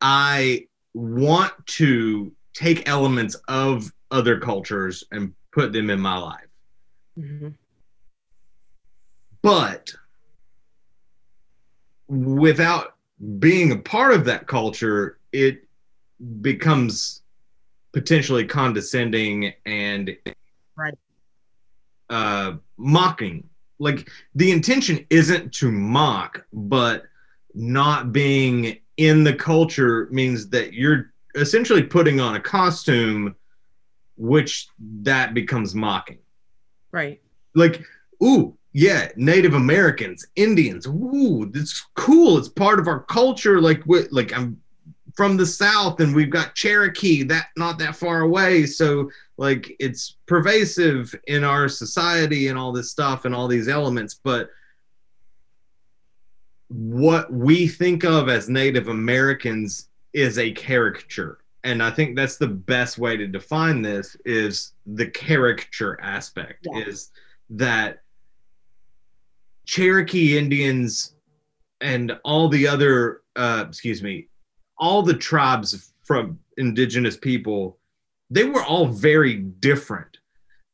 I 0.00 0.66
want 0.94 1.52
to 1.66 2.32
take 2.54 2.88
elements 2.88 3.36
of 3.48 3.92
other 4.10 4.38
cultures 4.38 5.04
and 5.12 5.34
put 5.52 5.72
them 5.72 5.90
in 5.90 6.00
my 6.00 6.16
life. 6.18 6.48
Mhm. 7.18 7.54
But 9.42 9.94
without 12.08 12.96
being 13.38 13.72
a 13.72 13.76
part 13.78 14.12
of 14.14 14.24
that 14.24 14.46
culture, 14.46 15.18
it 15.32 15.66
becomes 16.40 17.22
potentially 17.92 18.44
condescending 18.46 19.52
and 19.66 20.16
Right. 20.76 20.94
uh, 22.10 22.56
mocking. 22.76 23.48
Like 23.78 24.10
the 24.34 24.50
intention 24.50 25.06
isn't 25.10 25.52
to 25.54 25.70
mock, 25.70 26.44
but 26.52 27.04
not 27.54 28.12
being 28.12 28.78
in 28.96 29.24
the 29.24 29.34
culture 29.34 30.08
means 30.10 30.48
that 30.50 30.72
you're 30.72 31.12
essentially 31.34 31.82
putting 31.82 32.20
on 32.20 32.34
a 32.34 32.40
costume, 32.40 33.34
which 34.18 34.68
that 35.02 35.32
becomes 35.34 35.74
mocking 35.74 36.18
Right. 36.92 37.20
like 37.54 37.82
ooh 38.22 38.56
yeah 38.72 39.08
native 39.16 39.54
americans 39.54 40.26
indians 40.36 40.86
ooh 40.86 41.50
it's 41.54 41.86
cool 41.94 42.36
it's 42.38 42.48
part 42.48 42.78
of 42.78 42.86
our 42.88 43.00
culture 43.04 43.60
like 43.60 43.82
what 43.84 44.12
like 44.12 44.36
i'm 44.36 44.60
from 45.16 45.36
the 45.36 45.46
south 45.46 46.00
and 46.00 46.14
we've 46.14 46.30
got 46.30 46.54
cherokee 46.54 47.22
that 47.24 47.46
not 47.56 47.78
that 47.78 47.96
far 47.96 48.20
away 48.20 48.66
so 48.66 49.10
like 49.36 49.74
it's 49.80 50.16
pervasive 50.26 51.14
in 51.28 51.44
our 51.44 51.68
society 51.68 52.48
and 52.48 52.58
all 52.58 52.72
this 52.72 52.90
stuff 52.90 53.24
and 53.24 53.34
all 53.34 53.48
these 53.48 53.68
elements 53.68 54.14
but 54.22 54.50
what 56.68 57.32
we 57.32 57.66
think 57.66 58.04
of 58.04 58.28
as 58.28 58.48
native 58.48 58.88
americans 58.88 59.88
is 60.12 60.38
a 60.38 60.52
caricature 60.52 61.38
and 61.64 61.82
i 61.82 61.90
think 61.90 62.16
that's 62.16 62.36
the 62.36 62.46
best 62.46 62.98
way 62.98 63.16
to 63.16 63.26
define 63.26 63.82
this 63.82 64.16
is 64.24 64.72
the 64.86 65.06
caricature 65.06 65.98
aspect 66.02 66.66
Yeah. 66.70 66.84
is 66.86 67.10
that 67.50 68.02
cherokee 69.66 70.38
indians 70.38 71.14
and 71.80 72.12
all 72.24 72.48
the 72.48 72.66
other 72.66 73.22
uh, 73.36 73.64
excuse 73.68 74.02
me 74.02 74.28
all 74.78 75.02
the 75.02 75.14
tribes 75.14 75.92
from 76.04 76.38
indigenous 76.56 77.16
people 77.16 77.78
they 78.30 78.44
were 78.44 78.62
all 78.64 78.86
very 78.86 79.34
different 79.36 80.18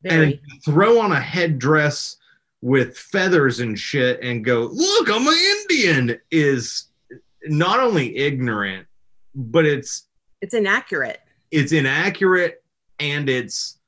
Very. 0.03 0.41
and 0.43 0.65
throw 0.65 1.01
on 1.01 1.13
a 1.13 1.21
headdress 1.21 2.17
with 2.63 2.97
feathers 2.97 3.61
and 3.61 3.79
shit 3.79 4.19
and 4.23 4.43
go, 4.43 4.71
look, 4.73 5.11
I'm 5.11 5.27
an 5.29 5.35
Indian 5.69 6.19
is 6.31 6.87
not 7.45 7.79
only 7.79 8.17
ignorant, 8.17 8.87
but 9.35 9.67
it's 9.67 10.07
it's 10.45 10.53
inaccurate. 10.53 11.21
it's 11.51 11.73
inaccurate 11.73 12.63
and 13.01 13.31
it's 13.31 13.79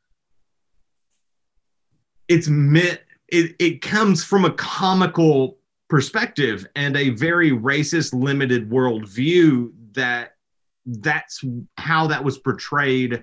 it's 2.28 2.48
meant 2.48 3.00
it, 3.28 3.54
it 3.58 3.82
comes 3.82 4.24
from 4.24 4.44
a 4.46 4.52
comical 4.52 5.58
perspective 5.88 6.66
and 6.74 6.96
a 6.96 7.10
very 7.10 7.50
racist 7.50 8.14
limited 8.14 8.70
worldview 8.70 9.70
that 9.92 10.32
that's 10.86 11.44
how 11.76 12.06
that 12.06 12.24
was 12.24 12.38
portrayed 12.38 13.22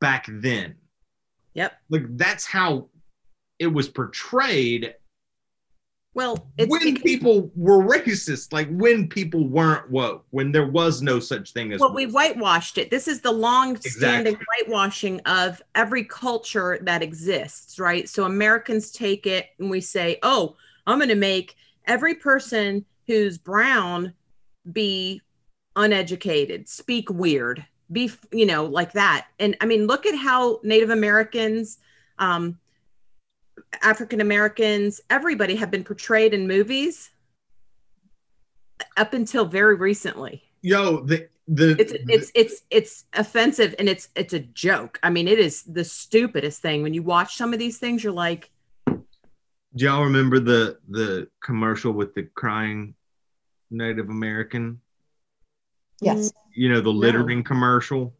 back 0.00 0.26
then 0.28 0.74
Yep. 1.54 1.72
like 1.90 2.16
that's 2.16 2.46
how 2.46 2.88
it 3.58 3.66
was 3.66 3.88
portrayed 3.90 4.94
Well, 6.14 6.50
it's 6.58 6.68
when 6.68 6.82
because- 6.94 7.02
people 7.02 7.52
were 7.54 7.78
racist 7.78 8.52
like 8.52 8.68
when 8.70 9.08
people 9.08 9.46
weren't 9.46 9.88
woke 9.90 10.24
when 10.30 10.50
there 10.50 10.66
was 10.66 11.02
no 11.02 11.20
such 11.20 11.52
thing 11.52 11.72
as 11.72 11.80
well, 11.80 11.94
we 11.94 12.06
whitewashed 12.06 12.78
it. 12.78 12.90
This 12.90 13.06
is 13.06 13.20
the 13.20 13.30
long-standing 13.30 14.34
Exactly. 14.34 14.46
whitewashing 14.66 15.20
of 15.20 15.62
every 15.76 16.02
culture 16.04 16.80
that 16.82 17.02
exists, 17.02 17.78
right? 17.78 18.08
So 18.08 18.24
Americans 18.24 18.90
take 18.90 19.26
it 19.26 19.50
and 19.60 19.70
we 19.70 19.80
say, 19.80 20.18
"Oh, 20.24 20.56
I'm 20.86 20.98
going 20.98 21.10
to 21.10 21.14
make 21.14 21.54
every 21.86 22.14
person 22.16 22.84
who's 23.06 23.38
brown 23.38 24.12
be 24.72 25.22
uneducated, 25.76 26.68
speak 26.68 27.08
weird, 27.08 27.64
be 27.92 28.10
you 28.32 28.46
know 28.46 28.64
like 28.66 28.92
that." 28.94 29.28
And 29.38 29.56
I 29.60 29.66
mean, 29.66 29.86
look 29.86 30.06
at 30.06 30.16
how 30.16 30.58
Native 30.64 30.90
Americans, 30.90 31.78
um, 32.18 32.58
African 33.82 34.20
Americans, 34.20 35.00
everybody 35.10 35.56
have 35.56 35.70
been 35.70 35.84
portrayed 35.84 36.34
in 36.34 36.46
movies 36.46 37.10
up 38.96 39.12
until 39.12 39.44
very 39.44 39.74
recently. 39.74 40.42
Yo 40.62 41.00
the 41.04 41.28
the 41.48 41.76
it's 41.78 41.92
it's 42.08 42.32
it's 42.34 42.62
it's 42.70 43.04
offensive 43.14 43.74
and 43.78 43.88
it's 43.88 44.08
it's 44.14 44.32
a 44.32 44.40
joke. 44.40 44.98
I 45.02 45.10
mean 45.10 45.28
it 45.28 45.38
is 45.38 45.62
the 45.62 45.84
stupidest 45.84 46.62
thing. 46.62 46.82
When 46.82 46.94
you 46.94 47.02
watch 47.02 47.36
some 47.36 47.52
of 47.52 47.58
these 47.58 47.78
things 47.78 48.04
you're 48.04 48.12
like 48.12 48.50
do 49.76 49.84
y'all 49.84 50.04
remember 50.04 50.40
the 50.40 50.78
the 50.88 51.28
commercial 51.42 51.92
with 51.92 52.14
the 52.14 52.24
crying 52.34 52.94
native 53.70 54.08
american? 54.08 54.80
Yes. 56.00 56.32
you 56.54 56.72
know 56.72 56.80
the 56.80 56.90
littering 56.90 57.44
commercial? 57.44 58.14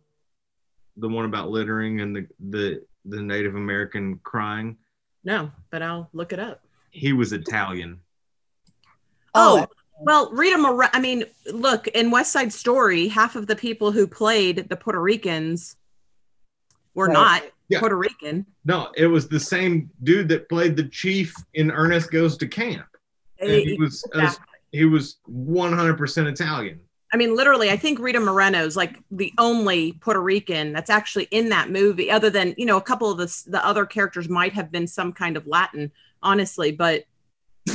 The 0.96 1.08
one 1.08 1.24
about 1.24 1.50
littering 1.50 2.00
and 2.00 2.14
the 2.14 2.26
the 2.50 2.84
the 3.04 3.20
native 3.20 3.56
american 3.56 4.20
crying 4.22 4.76
no 5.24 5.50
but 5.70 5.82
i'll 5.82 6.08
look 6.12 6.32
it 6.32 6.38
up. 6.38 6.62
He 6.90 7.12
was 7.12 7.32
italian. 7.32 8.00
Oh. 9.34 9.66
Well 10.02 10.30
rita 10.32 10.56
Mora- 10.58 10.90
i 10.94 11.00
mean 11.00 11.24
look 11.52 11.86
in 11.88 12.10
west 12.10 12.32
side 12.32 12.52
story 12.52 13.08
half 13.08 13.36
of 13.36 13.46
the 13.46 13.54
people 13.56 13.92
who 13.92 14.06
played 14.06 14.68
the 14.68 14.76
puerto 14.76 15.00
ricans 15.00 15.76
were 16.94 17.06
Right. 17.06 17.12
not 17.12 17.42
Yeah. 17.68 17.80
puerto 17.80 17.96
rican. 17.96 18.46
No 18.64 18.90
it 18.96 19.06
was 19.06 19.28
the 19.28 19.38
same 19.40 19.90
dude 20.02 20.28
that 20.30 20.48
played 20.48 20.74
the 20.76 20.84
chief 20.88 21.34
in 21.54 21.70
ernest 21.70 22.10
goes 22.10 22.36
to 22.38 22.46
camp. 22.48 22.86
And 23.38 23.50
he 23.50 23.74
was 23.78 24.02
uh, 24.14 24.20
Exactly. 24.20 24.46
he 24.72 24.84
was 24.86 25.18
100% 25.30 26.26
italian 26.26 26.80
I 27.12 27.16
mean, 27.16 27.34
literally, 27.34 27.70
I 27.70 27.76
think 27.76 27.98
Rita 27.98 28.20
Moreno's 28.20 28.76
like 28.76 28.98
the 29.10 29.32
only 29.38 29.92
Puerto 29.94 30.20
Rican 30.20 30.72
that's 30.72 30.90
actually 30.90 31.24
in 31.30 31.48
that 31.48 31.70
movie, 31.70 32.10
other 32.10 32.30
than 32.30 32.54
you 32.56 32.66
know 32.66 32.76
a 32.76 32.82
couple 32.82 33.10
of 33.10 33.18
the 33.18 33.50
the 33.50 33.64
other 33.64 33.84
characters 33.84 34.28
might 34.28 34.52
have 34.52 34.70
been 34.70 34.86
some 34.86 35.12
kind 35.12 35.36
of 35.36 35.46
Latin, 35.46 35.90
honestly. 36.22 36.70
But 36.70 37.04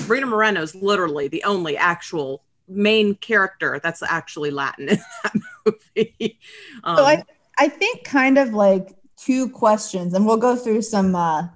Rita 0.08 0.26
Moreno's 0.26 0.74
literally 0.74 1.28
the 1.28 1.44
only 1.44 1.76
actual 1.76 2.44
main 2.68 3.16
character 3.16 3.80
that's 3.84 4.02
actually 4.02 4.52
Latin 4.52 4.90
in 4.90 5.00
that 5.24 5.34
movie. 5.66 6.40
Um, 6.84 6.98
So 6.98 7.04
I, 7.04 7.24
I 7.60 7.68
think 7.68 8.04
kind 8.04 8.38
of 8.38 8.54
like 8.54 8.96
two 9.18 9.50
questions, 9.50 10.14
and 10.14 10.26
we'll 10.26 10.38
go 10.38 10.56
through 10.56 10.82
some 10.82 11.16
uh, 11.16 11.48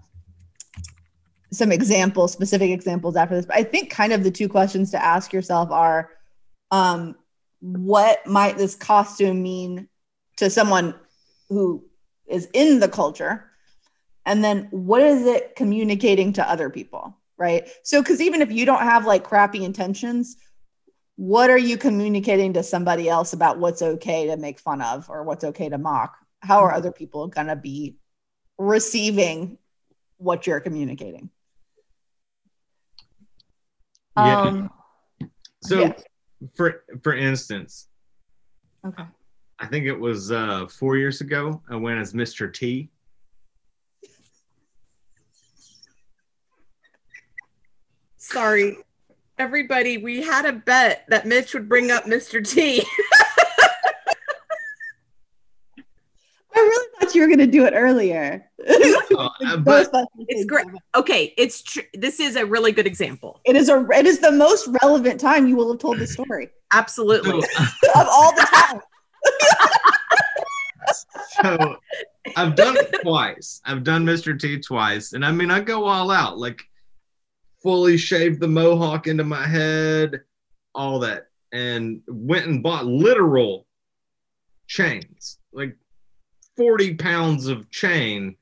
some 1.51 1.71
examples, 1.71 2.31
specific 2.31 2.71
examples 2.71 3.15
after 3.15 3.35
this. 3.35 3.45
But 3.45 3.55
I 3.55 3.63
think 3.63 3.89
kind 3.89 4.13
of 4.13 4.23
the 4.23 4.31
two 4.31 4.47
questions 4.49 4.91
to 4.91 5.03
ask 5.03 5.33
yourself 5.33 5.71
are, 5.71 6.11
um, 6.71 7.15
what 7.61 8.25
might 8.25 8.57
this 8.57 8.75
costume 8.75 9.43
mean 9.43 9.87
to 10.37 10.49
someone 10.49 10.95
who 11.49 11.83
is 12.27 12.47
in 12.53 12.79
the 12.79 12.87
culture, 12.87 13.45
and 14.25 14.43
then 14.43 14.67
what 14.71 15.01
is 15.01 15.25
it 15.25 15.55
communicating 15.55 16.33
to 16.33 16.49
other 16.49 16.69
people, 16.69 17.17
right? 17.37 17.67
So, 17.83 18.01
because 18.01 18.21
even 18.21 18.41
if 18.41 18.51
you 18.51 18.65
don't 18.65 18.81
have 18.81 19.05
like 19.05 19.23
crappy 19.23 19.65
intentions, 19.65 20.37
what 21.15 21.49
are 21.49 21.57
you 21.57 21.77
communicating 21.77 22.53
to 22.53 22.63
somebody 22.63 23.09
else 23.09 23.33
about 23.33 23.59
what's 23.59 23.81
okay 23.81 24.27
to 24.27 24.37
make 24.37 24.59
fun 24.59 24.81
of 24.81 25.09
or 25.09 25.23
what's 25.23 25.43
okay 25.43 25.67
to 25.67 25.77
mock? 25.77 26.15
How 26.41 26.59
are 26.59 26.73
other 26.73 26.91
people 26.91 27.27
going 27.27 27.47
to 27.47 27.57
be 27.57 27.97
receiving 28.57 29.57
what 30.17 30.47
you're 30.47 30.61
communicating? 30.61 31.29
Yeah. 34.15 34.41
Um, 34.41 34.69
so 35.61 35.79
Yeah. 35.79 35.93
For 36.55 36.83
for 37.03 37.15
instance 37.15 37.87
okay. 38.85 39.03
i 39.59 39.65
think 39.65 39.85
it 39.85 39.99
was 39.99 40.31
uh 40.31 40.65
four 40.67 40.97
years 40.97 41.21
ago 41.21 41.61
i 41.69 41.75
went 41.75 41.99
as 41.99 42.13
mr 42.13 42.51
t 42.53 42.89
sorry, 48.29 48.77
everybody. 49.37 49.97
We 49.97 50.21
had 50.21 50.45
a 50.45 50.53
bet 50.53 51.05
that 51.09 51.25
Mitch 51.25 51.53
would 51.53 51.67
bring 51.67 51.91
up 51.91 52.05
Mr. 52.05 52.47
T. 52.47 52.83
I 56.55 56.59
really 56.59 56.98
thought 57.09 57.15
you 57.15 57.21
were 57.21 57.27
going 57.27 57.39
to 57.39 57.47
do 57.47 57.65
it 57.65 57.73
earlier. 57.75 58.45
Uh, 59.11 59.57
but 59.57 59.89
It's 60.29 60.45
great. 60.45 60.65
Okay, 60.95 61.33
it's 61.35 61.61
tr- 61.61 61.79
this 61.93 62.21
is 62.21 62.35
a 62.37 62.45
really 62.45 62.71
good 62.71 62.85
example. 62.85 63.41
It 63.43 63.55
is 63.57 63.67
a. 63.67 63.85
It 63.91 64.05
is 64.05 64.19
the 64.19 64.31
most 64.31 64.69
relevant 64.81 65.19
time 65.19 65.47
you 65.47 65.57
will 65.57 65.71
have 65.71 65.79
told 65.79 65.97
the 65.97 66.07
story 66.07 66.49
Absolutely. 66.71 67.41
so, 67.41 67.63
of 67.95 68.07
all 68.07 68.33
the 68.35 68.47
time. 68.49 68.81
so 71.57 71.75
I've 72.37 72.55
done 72.55 72.77
it 72.77 72.95
twice. 73.01 73.61
I've 73.65 73.83
done 73.83 74.05
Mr. 74.05 74.39
T 74.39 74.59
twice, 74.59 75.11
and 75.13 75.25
I 75.25 75.31
mean 75.31 75.51
I 75.51 75.59
go 75.59 75.85
all 75.85 76.11
out, 76.11 76.37
like 76.37 76.61
fully 77.61 77.97
shaved 77.97 78.39
the 78.39 78.47
mohawk 78.47 79.07
into 79.07 79.23
my 79.25 79.45
head, 79.45 80.21
all 80.75 80.99
that, 80.99 81.27
and 81.51 82.01
went 82.07 82.45
and 82.45 82.63
bought 82.63 82.85
literal 82.85 83.65
chains, 84.67 85.39
like 85.51 85.75
forty 86.59 86.93
pounds 86.93 87.47
of 87.47 87.71
chain, 87.71 88.35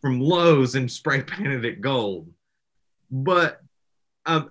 from 0.00 0.18
Lowe's 0.18 0.74
and 0.74 0.90
spray 0.90 1.20
painted 1.20 1.66
it 1.66 1.82
gold. 1.82 2.26
But 3.10 3.60
um, 4.24 4.50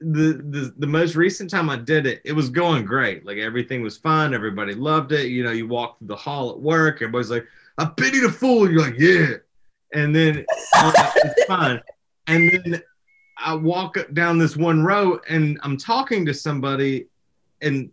the, 0.00 0.42
the 0.50 0.74
the 0.76 0.86
most 0.88 1.14
recent 1.14 1.50
time 1.50 1.70
I 1.70 1.76
did 1.76 2.04
it, 2.06 2.20
it 2.24 2.32
was 2.32 2.48
going 2.50 2.84
great. 2.84 3.24
Like 3.24 3.38
everything 3.38 3.80
was 3.80 3.96
fun. 3.96 4.34
Everybody 4.34 4.74
loved 4.74 5.12
it. 5.12 5.28
You 5.28 5.44
know, 5.44 5.52
you 5.52 5.68
walk 5.68 5.98
through 5.98 6.08
the 6.08 6.16
hall 6.16 6.50
at 6.50 6.58
work. 6.58 6.96
Everybody's 6.96 7.30
like, 7.30 7.46
"I 7.78 7.84
pity 7.84 8.18
the 8.18 8.32
fool." 8.32 8.68
You're 8.68 8.82
like, 8.82 8.98
"Yeah," 8.98 9.34
and 9.92 10.12
then 10.14 10.44
uh, 10.74 10.92
it's 11.14 11.44
fine. 11.44 11.80
And 12.26 12.50
then 12.50 12.82
I 13.38 13.54
walk 13.54 13.96
down 14.14 14.38
this 14.38 14.56
one 14.56 14.82
row, 14.82 15.20
and 15.28 15.60
I'm 15.62 15.76
talking 15.76 16.26
to 16.26 16.34
somebody, 16.34 17.06
and 17.62 17.90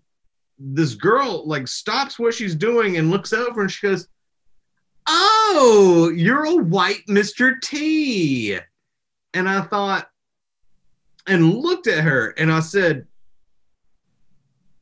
this 0.63 0.95
girl 0.95 1.47
like 1.47 1.67
stops 1.67 2.19
what 2.19 2.33
she's 2.33 2.55
doing 2.55 2.97
and 2.97 3.09
looks 3.09 3.33
over, 3.33 3.61
and 3.61 3.71
she 3.71 3.87
goes, 3.87 4.07
"Oh, 5.07 6.11
you're 6.15 6.45
a 6.45 6.55
white 6.55 7.05
Mr. 7.09 7.59
T." 7.61 8.57
And 9.33 9.47
I 9.49 9.61
thought, 9.61 10.09
and 11.27 11.55
looked 11.55 11.87
at 11.87 12.03
her 12.03 12.31
and 12.37 12.51
I 12.51 12.59
said, 12.59 13.07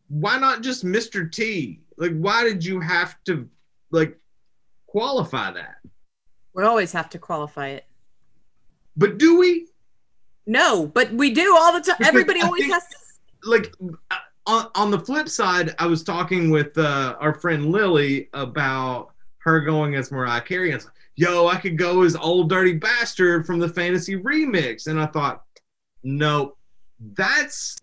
why 0.09 0.39
not 0.39 0.61
just 0.61 0.83
Mr. 0.83 1.31
T? 1.31 1.81
Like, 1.97 2.17
why 2.17 2.43
did 2.43 2.65
you 2.65 2.79
have 2.79 3.15
to 3.25 3.47
like 3.91 4.17
qualify 4.87 5.51
that? 5.51 5.75
We 6.53 6.63
always 6.63 6.91
have 6.93 7.09
to 7.11 7.19
qualify 7.19 7.67
it. 7.69 7.85
But 8.97 9.17
do 9.17 9.37
we? 9.37 9.67
No, 10.47 10.87
but 10.87 11.13
we 11.13 11.31
do 11.31 11.55
all 11.55 11.73
the 11.73 11.81
time. 11.81 11.97
Everybody 12.03 12.41
always 12.41 12.63
think- 12.63 12.73
has 12.73 12.87
to. 12.87 12.97
Like, 13.43 13.71
on, 14.49 14.71
on 14.73 14.89
the 14.91 14.99
flip 14.99 15.29
side, 15.29 15.75
I 15.77 15.85
was 15.85 16.03
talking 16.03 16.49
with 16.49 16.75
uh, 16.77 17.15
our 17.19 17.33
friend 17.35 17.71
Lily 17.71 18.29
about 18.33 19.11
her 19.39 19.61
going 19.61 19.93
as 19.93 20.11
Mariah 20.11 20.41
Carey. 20.41 20.69
And 20.69 20.75
it's 20.77 20.85
like, 20.85 20.93
yo, 21.15 21.47
I 21.47 21.57
could 21.57 21.77
go 21.77 22.01
as 22.01 22.15
Old 22.15 22.49
Dirty 22.49 22.73
Bastard 22.73 23.45
from 23.45 23.59
the 23.59 23.69
Fantasy 23.69 24.15
Remix. 24.15 24.87
And 24.87 24.99
I 24.99 25.05
thought, 25.05 25.43
no, 26.01 26.55
that's 27.13 27.77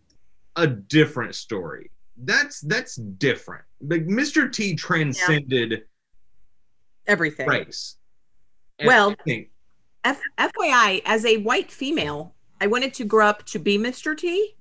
a 0.57 0.66
different 0.66 1.37
story. 1.37 1.90
That's 2.16 2.61
that's 2.62 2.96
different. 2.96 3.62
Like 3.81 4.07
Mr. 4.07 4.52
T 4.52 4.74
transcended 4.74 5.85
Everything. 7.07 7.46
race. 7.46 7.96
And 8.81 8.88
Well- 8.88 9.14
F- 10.05 10.20
FYI, 10.38 11.02
as 11.05 11.24
a 11.24 11.38
white 11.38 11.70
female, 11.70 12.35
I 12.61 12.66
wanted 12.68 12.94
to 12.94 13.05
grow 13.05 13.26
up 13.26 13.44
to 13.46 13.59
be 13.59 13.76
Mr. 13.76 14.16
T. 14.16 14.55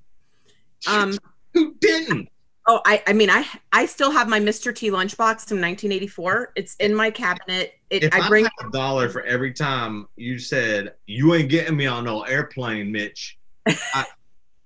Um, 0.88 1.18
who 1.56 1.74
didn't? 1.80 2.30
oh, 2.68 2.82
I, 2.86 3.02
I 3.08 3.13
mean, 3.13 3.30
I, 3.30 3.46
I 3.72 3.86
still 3.86 4.12
have 4.12 4.28
my 4.28 4.39
Mr. 4.39 4.76
T 4.76 4.89
lunchbox 4.89 5.48
from 5.48 5.62
1984. 5.62 6.54
It's 6.56 6.76
in 6.76 6.94
my 6.94 7.10
cabinet. 7.12 7.74
It, 7.89 8.04
If 8.04 8.13
I 8.13 8.20
I 8.20 8.28
bring. 8.28 8.46
a 8.46 8.72
dollar 8.72 9.10
for 9.10 9.22
every 9.24 9.54
time 9.54 10.08
you 10.15 10.38
said 10.39 10.94
you 11.06 11.34
ain't 11.36 11.50
getting 11.50 11.78
me 11.78 11.86
on 11.88 12.06
no 12.06 12.24
airplane, 12.24 12.91
Mitch, 12.91 13.38
I, 13.68 14.06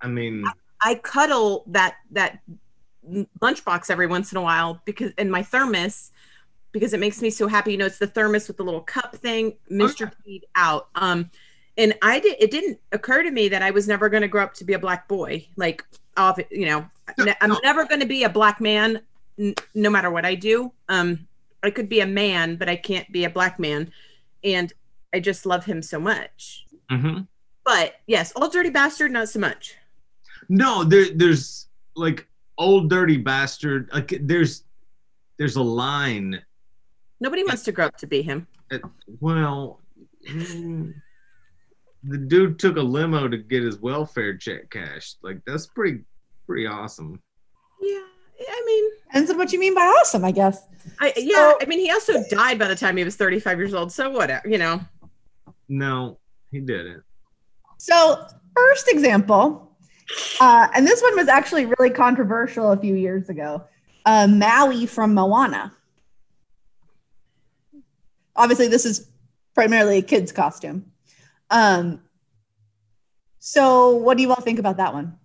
I 0.00 0.08
mean, 0.08 0.44
I 0.82 0.94
cuddle 0.96 1.64
that 1.68 1.96
that 2.12 2.40
lunchbox 3.40 3.90
every 3.90 4.06
once 4.06 4.32
in 4.32 4.38
a 4.38 4.42
while 4.42 4.80
because 4.84 5.12
in 5.18 5.30
my 5.30 5.42
thermos 5.42 6.10
because 6.72 6.92
it 6.92 7.00
makes 7.00 7.20
me 7.20 7.30
so 7.30 7.48
happy. 7.48 7.72
You 7.72 7.78
know, 7.78 7.86
it's 7.86 7.98
the 7.98 8.06
thermos 8.06 8.48
with 8.48 8.56
the 8.56 8.62
little 8.62 8.80
cup 8.80 9.16
thing, 9.16 9.56
Mr. 9.70 10.10
T 10.24 10.42
out. 10.54 10.88
Um, 10.94 11.30
and 11.78 11.94
I 12.02 12.20
did. 12.20 12.36
It 12.40 12.50
didn't 12.50 12.78
occur 12.92 13.22
to 13.22 13.30
me 13.30 13.48
that 13.48 13.62
I 13.62 13.70
was 13.70 13.86
never 13.88 14.08
going 14.08 14.22
to 14.22 14.28
grow 14.28 14.42
up 14.42 14.54
to 14.54 14.64
be 14.64 14.72
a 14.74 14.78
black 14.78 15.08
boy. 15.08 15.46
Like, 15.56 15.84
off, 16.16 16.38
you 16.50 16.66
know, 16.66 16.86
No, 17.18 17.32
I'm 17.40 17.50
no. 17.50 17.60
never 17.62 17.84
going 17.86 18.00
to 18.00 18.06
be 18.06 18.24
a 18.24 18.28
black 18.28 18.60
man, 18.60 19.00
n- 19.38 19.54
no 19.74 19.90
matter 19.90 20.10
what 20.10 20.24
I 20.24 20.34
do. 20.34 20.72
Um, 20.88 21.26
I 21.62 21.70
could 21.70 21.88
be 21.88 22.00
a 22.00 22.06
man, 22.06 22.56
but 22.56 22.68
I 22.68 22.76
can't 22.76 23.10
be 23.12 23.24
a 23.24 23.30
black 23.30 23.58
man. 23.58 23.90
And 24.44 24.72
I 25.14 25.20
just 25.20 25.46
love 25.46 25.64
him 25.64 25.82
so 25.82 25.98
much. 26.00 26.66
mhm. 26.90 27.26
But 27.64 27.96
yes, 28.06 28.32
old 28.36 28.52
dirty 28.52 28.70
bastard, 28.70 29.12
not 29.12 29.28
so 29.28 29.38
much. 29.38 29.76
no, 30.48 30.82
there, 30.84 31.06
there's 31.14 31.68
like 31.94 32.26
old 32.58 32.88
dirty 32.90 33.16
bastard. 33.16 33.88
Like 33.92 34.18
there's 34.22 34.64
there's 35.38 35.56
a 35.56 35.62
line. 35.62 36.40
Nobody 37.20 37.44
wants 37.44 37.62
to 37.64 37.72
grow 37.72 37.86
up 37.86 37.96
to 37.98 38.06
be 38.06 38.22
him. 38.22 38.46
Well, 39.20 39.80
mm, 40.28 40.94
the 42.02 42.18
dude 42.18 42.58
took 42.58 42.76
a 42.76 42.82
limo 42.82 43.28
to 43.28 43.36
get 43.36 43.62
his 43.62 43.78
welfare 43.78 44.36
check 44.36 44.70
cashed. 44.70 45.18
Like 45.22 45.40
that's 45.46 45.66
pretty 45.66 46.00
pretty 46.46 46.66
awesome. 46.66 47.20
Yeah, 47.80 48.02
I 48.48 48.62
mean, 48.66 48.90
Depends 49.10 49.28
on 49.28 49.38
what 49.38 49.52
you 49.52 49.58
mean 49.58 49.74
by 49.74 49.80
awesome, 49.80 50.24
I 50.24 50.30
guess. 50.30 50.62
I 51.00 51.12
yeah, 51.16 51.54
I 51.60 51.64
mean, 51.66 51.80
he 51.80 51.90
also 51.90 52.22
died 52.30 52.60
by 52.60 52.68
the 52.68 52.76
time 52.76 52.96
he 52.96 53.02
was 53.02 53.16
35 53.16 53.58
years 53.58 53.74
old. 53.74 53.90
So 53.90 54.08
whatever, 54.10 54.48
you 54.48 54.56
know. 54.56 54.80
No, 55.68 56.18
he 56.52 56.60
didn't. 56.60 57.02
So, 57.78 58.24
first 58.54 58.88
example, 58.88 59.76
uh, 60.40 60.68
and 60.74 60.86
this 60.86 61.02
one 61.02 61.16
was 61.16 61.26
actually 61.26 61.66
really 61.66 61.90
controversial 61.90 62.70
a 62.70 62.76
few 62.76 62.94
years 62.94 63.28
ago. 63.28 63.64
Uh, 64.06 64.28
Maui 64.28 64.86
from 64.86 65.12
Moana. 65.12 65.72
Obviously, 68.36 68.68
this 68.68 68.86
is 68.86 69.08
primarily 69.54 69.98
a 69.98 70.02
kid's 70.02 70.30
costume. 70.30 70.89
Um, 71.50 72.00
so, 73.38 73.94
what 73.96 74.16
do 74.16 74.22
you 74.22 74.30
all 74.30 74.40
think 74.40 74.58
about 74.58 74.76
that 74.76 74.92
one? 74.94 75.16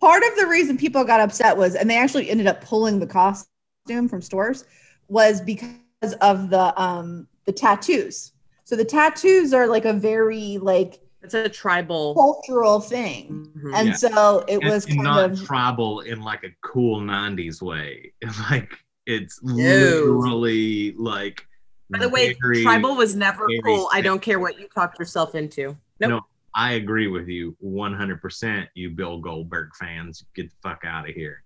Part 0.00 0.22
of 0.24 0.36
the 0.38 0.46
reason 0.46 0.78
people 0.78 1.04
got 1.04 1.20
upset 1.20 1.56
was, 1.56 1.74
and 1.74 1.88
they 1.90 1.98
actually 1.98 2.30
ended 2.30 2.46
up 2.46 2.62
pulling 2.64 2.98
the 2.98 3.06
costume 3.06 4.08
from 4.08 4.22
stores, 4.22 4.64
was 5.08 5.40
because 5.42 5.74
of 6.22 6.48
the 6.48 6.72
um, 6.80 7.28
the 7.44 7.52
tattoos. 7.52 8.32
So 8.64 8.76
the 8.76 8.84
tattoos 8.84 9.52
are 9.52 9.66
like 9.66 9.84
a 9.84 9.92
very 9.92 10.56
like 10.58 11.00
It's 11.22 11.34
a 11.34 11.48
tribal. 11.50 12.14
cultural 12.14 12.80
thing. 12.80 13.52
Mhm. 13.58 13.74
And 13.76 13.88
Yeah. 13.88 13.94
so 13.94 14.44
it 14.48 14.60
And- 14.62 14.70
was 14.70 14.86
and 14.86 14.94
kind 14.94 15.04
not 15.04 15.30
of 15.32 15.44
tribal 15.44 16.00
in 16.00 16.22
like 16.22 16.44
a 16.44 16.50
cool 16.62 17.00
90s 17.00 17.60
way 17.60 18.12
like 18.50 18.72
it's 19.06 19.38
No. 19.42 19.54
literally 19.54 20.92
like 20.96 21.46
By 21.90 21.98
the 21.98 22.08
way, 22.08 22.36
very- 22.40 22.62
tribal 22.62 22.96
was 22.96 23.14
never 23.16 23.46
very 23.46 23.60
cool. 23.62 23.88
I 23.92 24.00
don't 24.00 24.22
care 24.22 24.38
what 24.38 24.58
you 24.58 24.68
talked 24.68 24.98
yourself 24.98 25.34
into. 25.34 25.76
Nope. 26.00 26.10
No. 26.10 26.20
i 26.54 26.72
agree 26.72 27.06
with 27.08 27.28
you 27.28 27.56
100% 27.64 28.66
you 28.74 28.90
bill 28.90 29.20
goldberg 29.20 29.68
fans 29.78 30.24
get 30.34 30.48
the 30.50 30.56
fuck 30.62 30.82
out 30.84 31.08
of 31.08 31.14
here 31.14 31.44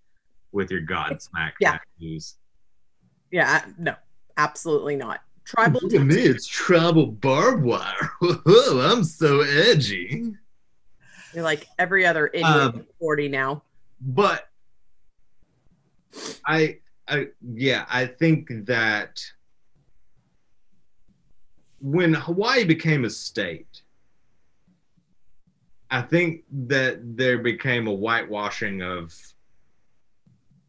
with 0.53 0.71
your 0.71 0.81
godsmack 0.83 1.53
Yeah. 1.61 1.73
tattoos 1.99 2.37
Yeah, 3.31 3.65
no, 3.79 3.95
absolutely 4.37 4.97
not. 4.97 5.21
Tribal. 5.45 5.81
Look 5.83 5.93
at 5.95 6.07
me, 6.07 6.15
it's 6.23 6.47
tribal 6.47 7.07
barbed 7.07 7.65
wire. 7.65 8.11
I'm 8.47 9.05
so 9.05 9.41
edgy. 9.43 10.33
You're 11.35 11.43
like 11.45 11.67
every 11.79 12.07
other 12.07 12.29
idiot 12.29 12.47
Um, 12.47 12.87
40 13.01 13.29
now. 13.29 13.63
but 14.01 14.49
I, 16.47 16.79
I, 17.09 17.27
yeah, 17.43 17.85
I 17.91 18.07
think 18.07 18.49
that 18.67 19.21
when 21.85 22.15
Hawaii 22.15 22.65
became 22.65 23.05
a 23.05 23.11
state, 23.11 23.83
I 25.91 26.01
think 26.01 26.45
that 26.51 27.17
there 27.17 27.37
became 27.37 27.87
a 27.87 27.93
whitewashing 27.93 28.81
of. 28.81 29.15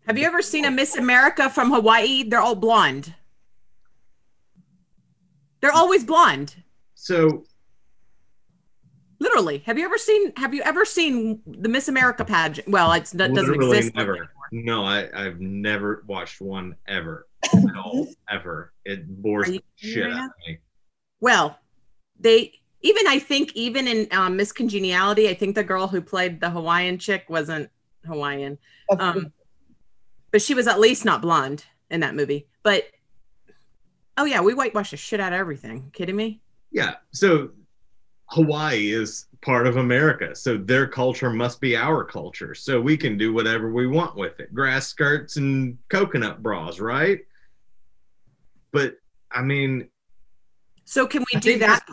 Have 0.07 0.17
you 0.17 0.25
ever 0.25 0.41
seen 0.41 0.65
a 0.65 0.71
Miss 0.71 0.97
America 0.97 1.49
from 1.49 1.71
Hawaii? 1.71 2.23
They're 2.23 2.41
all 2.41 2.53
blonde. 2.53 3.15
They're 5.61 5.71
always 5.71 6.03
blonde. 6.03 6.61
So 6.95 7.45
Literally. 9.19 9.59
Have 9.59 9.79
you 9.79 9.85
ever 9.85 9.97
seen 9.97 10.33
have 10.35 10.53
you 10.53 10.61
ever 10.63 10.83
seen 10.83 11.41
the 11.47 11.69
Miss 11.69 11.87
America 11.87 12.25
pageant? 12.25 12.67
Well, 12.67 12.91
it's 12.91 13.11
that 13.11 13.33
doesn't 13.33 13.55
exist 13.55 13.95
never. 13.95 14.17
anymore. 14.17 14.29
No, 14.51 14.83
I, 14.83 15.07
I've 15.15 15.39
never 15.39 16.03
watched 16.07 16.41
one 16.41 16.75
ever 16.89 17.27
at 17.45 17.77
all, 17.77 18.09
ever. 18.29 18.73
It 18.83 19.07
bores 19.21 19.47
the 19.47 19.63
shit 19.77 20.11
out 20.11 20.25
of 20.25 20.31
me. 20.45 20.59
Well, 21.19 21.57
they 22.19 22.53
even 22.81 23.07
I 23.07 23.19
think 23.19 23.51
even 23.55 23.87
in 23.87 24.07
um, 24.11 24.37
Miss 24.37 24.51
Congeniality, 24.51 25.29
I 25.29 25.33
think 25.33 25.55
the 25.55 25.63
girl 25.63 25.87
who 25.87 26.01
played 26.01 26.39
the 26.39 26.49
Hawaiian 26.49 26.99
chick 26.99 27.25
wasn't 27.29 27.69
Hawaiian. 28.05 28.57
Um, 28.99 29.33
but 30.31 30.41
she 30.41 30.53
was 30.53 30.67
at 30.67 30.79
least 30.79 31.05
not 31.05 31.21
blonde 31.21 31.65
in 31.89 32.01
that 32.01 32.15
movie. 32.15 32.47
But 32.63 32.83
oh 34.17 34.25
yeah, 34.25 34.41
we 34.41 34.53
whitewash 34.53 34.91
the 34.91 34.97
shit 34.97 35.19
out 35.19 35.33
of 35.33 35.39
everything. 35.39 35.89
Kidding 35.93 36.15
me? 36.15 36.41
Yeah. 36.71 36.95
So 37.11 37.51
Hawaii 38.27 38.91
is 38.91 39.27
part 39.41 39.67
of 39.67 39.77
America. 39.77 40.35
So 40.35 40.57
their 40.57 40.87
culture 40.87 41.29
must 41.29 41.61
be 41.61 41.75
our 41.75 42.03
culture. 42.03 42.53
So 42.55 42.81
we 42.81 42.97
can 42.97 43.17
do 43.17 43.33
whatever 43.33 43.71
we 43.71 43.87
want 43.87 44.15
with 44.15 44.39
it. 44.39 44.53
Grass 44.53 44.87
skirts 44.87 45.37
and 45.37 45.77
coconut 45.89 46.41
bras, 46.43 46.79
right? 46.79 47.19
But 48.71 48.97
I 49.31 49.41
mean, 49.41 49.87
So 50.85 51.05
can 51.05 51.21
we 51.21 51.37
I 51.37 51.39
do 51.39 51.59
that? 51.59 51.85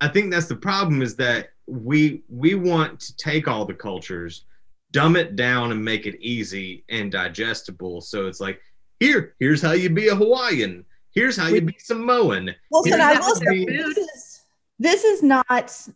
I 0.00 0.08
think 0.08 0.30
that's 0.30 0.46
the 0.46 0.56
problem 0.56 1.02
is 1.02 1.16
that 1.16 1.50
we 1.66 2.22
we 2.28 2.54
want 2.54 3.00
to 3.00 3.16
take 3.16 3.48
all 3.48 3.64
the 3.64 3.74
cultures, 3.74 4.44
dumb 4.90 5.16
it 5.16 5.36
down 5.36 5.72
and 5.72 5.84
make 5.84 6.06
it 6.06 6.20
easy 6.20 6.84
and 6.88 7.12
digestible. 7.12 8.00
So 8.00 8.26
it's 8.26 8.40
like, 8.40 8.60
here, 8.98 9.34
here's 9.38 9.62
how 9.62 9.72
you 9.72 9.90
be 9.90 10.08
a 10.08 10.14
Hawaiian. 10.14 10.84
Here's 11.12 11.36
how 11.36 11.48
you 11.48 11.60
be 11.60 11.76
Samoan. 11.78 12.54
Wilson, 12.70 12.92
Here's 12.92 13.02
I 13.02 13.18
will 13.18 13.34
say 13.34 13.64
this 13.64 13.96
is 13.96 14.40
this 14.78 15.04
is 15.04 15.22
not 15.22 15.88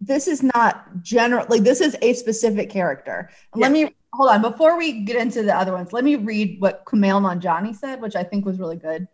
this 0.00 0.26
is 0.26 0.42
not 0.42 1.02
general 1.02 1.46
like 1.48 1.62
this 1.62 1.80
is 1.80 1.96
a 2.02 2.12
specific 2.14 2.70
character. 2.70 3.30
Let 3.54 3.72
me 3.72 3.94
hold 4.12 4.30
on 4.30 4.42
before 4.42 4.76
we 4.76 5.04
get 5.04 5.16
into 5.16 5.42
the 5.42 5.56
other 5.56 5.72
ones. 5.72 5.92
Let 5.92 6.04
me 6.04 6.16
read 6.16 6.60
what 6.60 6.84
Kumail 6.84 7.20
Nanjiani 7.20 7.74
said, 7.74 8.00
which 8.00 8.16
I 8.16 8.24
think 8.24 8.44
was 8.44 8.58
really 8.58 8.76
good. 8.76 9.06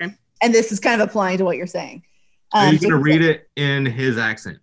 Okay. 0.00 0.14
And 0.42 0.54
this 0.54 0.72
is 0.72 0.80
kind 0.80 1.00
of 1.00 1.08
applying 1.08 1.38
to 1.38 1.44
what 1.44 1.56
you're 1.56 1.66
saying. 1.66 2.02
Are 2.52 2.66
Um, 2.68 2.74
you 2.74 2.80
gonna 2.80 2.96
read 2.98 3.22
it 3.22 3.48
in 3.56 3.86
his 3.86 4.18
accent? 4.18 4.58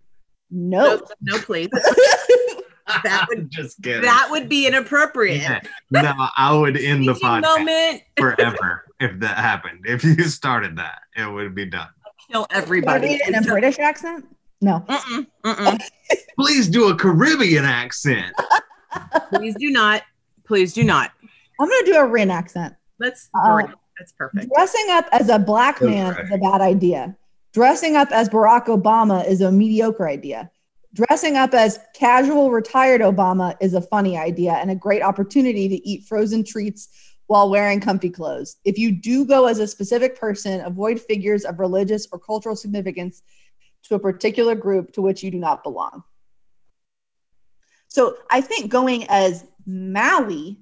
No. 0.50 0.96
No, 0.96 1.02
no, 1.22 1.38
please. 1.38 1.68
That 3.02 3.26
would- 3.30 3.50
just 3.50 3.82
kidding. 3.82 4.02
That 4.02 4.28
would 4.30 4.46
be 4.48 4.66
inappropriate. 4.66 5.40
Yeah. 5.40 5.60
No, 5.90 6.12
I 6.36 6.54
would 6.54 6.76
end 6.76 7.08
the 7.08 7.14
podcast 7.14 7.40
moment. 7.42 8.02
forever 8.18 8.84
if 9.00 9.18
that 9.20 9.38
happened. 9.38 9.86
If 9.86 10.04
you 10.04 10.22
started 10.24 10.76
that, 10.76 10.98
it 11.16 11.26
would 11.30 11.54
be 11.54 11.64
done. 11.64 11.88
Kill 12.30 12.44
Can 12.44 12.56
I 12.58 12.62
everybody. 12.62 13.18
in 13.26 13.34
a 13.36 13.40
British 13.40 13.78
accent? 13.78 14.26
No. 14.60 14.84
Mm-mm, 14.86 15.26
mm-mm. 15.44 15.80
Please 16.38 16.68
do 16.68 16.88
a 16.90 16.94
Caribbean 16.94 17.64
accent. 17.64 18.34
Please 19.30 19.54
do 19.58 19.70
not. 19.70 20.02
Please 20.46 20.74
do 20.74 20.84
not. 20.84 21.10
I'm 21.58 21.68
gonna 21.68 21.86
do 21.86 21.96
a 21.96 22.04
Ren 22.06 22.30
accent. 22.30 22.74
That's 22.98 23.30
Uh, 23.34 23.54
great. 23.62 23.70
That's 23.98 24.12
perfect. 24.12 24.52
Dressing 24.54 24.86
up 24.90 25.06
as 25.12 25.28
a 25.28 25.38
black 25.38 25.80
man 25.80 26.14
right. 26.14 26.24
is 26.24 26.30
a 26.32 26.38
bad 26.38 26.60
idea. 26.60 27.16
Dressing 27.52 27.96
up 27.96 28.10
as 28.10 28.28
Barack 28.28 28.66
Obama 28.66 29.26
is 29.26 29.40
a 29.40 29.52
mediocre 29.52 30.08
idea. 30.08 30.50
Dressing 30.92 31.36
up 31.36 31.54
as 31.54 31.78
casual 31.94 32.50
retired 32.50 33.00
Obama 33.00 33.56
is 33.60 33.74
a 33.74 33.80
funny 33.80 34.16
idea 34.16 34.52
and 34.52 34.70
a 34.70 34.74
great 34.74 35.02
opportunity 35.02 35.68
to 35.68 35.88
eat 35.88 36.04
frozen 36.04 36.44
treats 36.44 36.88
while 37.26 37.48
wearing 37.50 37.80
comfy 37.80 38.10
clothes. 38.10 38.56
If 38.64 38.78
you 38.78 38.92
do 38.92 39.24
go 39.24 39.46
as 39.46 39.58
a 39.58 39.66
specific 39.66 40.18
person, 40.18 40.60
avoid 40.60 41.00
figures 41.00 41.44
of 41.44 41.58
religious 41.58 42.06
or 42.12 42.18
cultural 42.18 42.56
significance 42.56 43.22
to 43.84 43.94
a 43.94 43.98
particular 43.98 44.54
group 44.54 44.92
to 44.92 45.02
which 45.02 45.22
you 45.22 45.30
do 45.30 45.38
not 45.38 45.62
belong. 45.62 46.02
So 47.88 48.16
I 48.30 48.40
think 48.40 48.70
going 48.70 49.06
as 49.08 49.44
Maui 49.66 50.58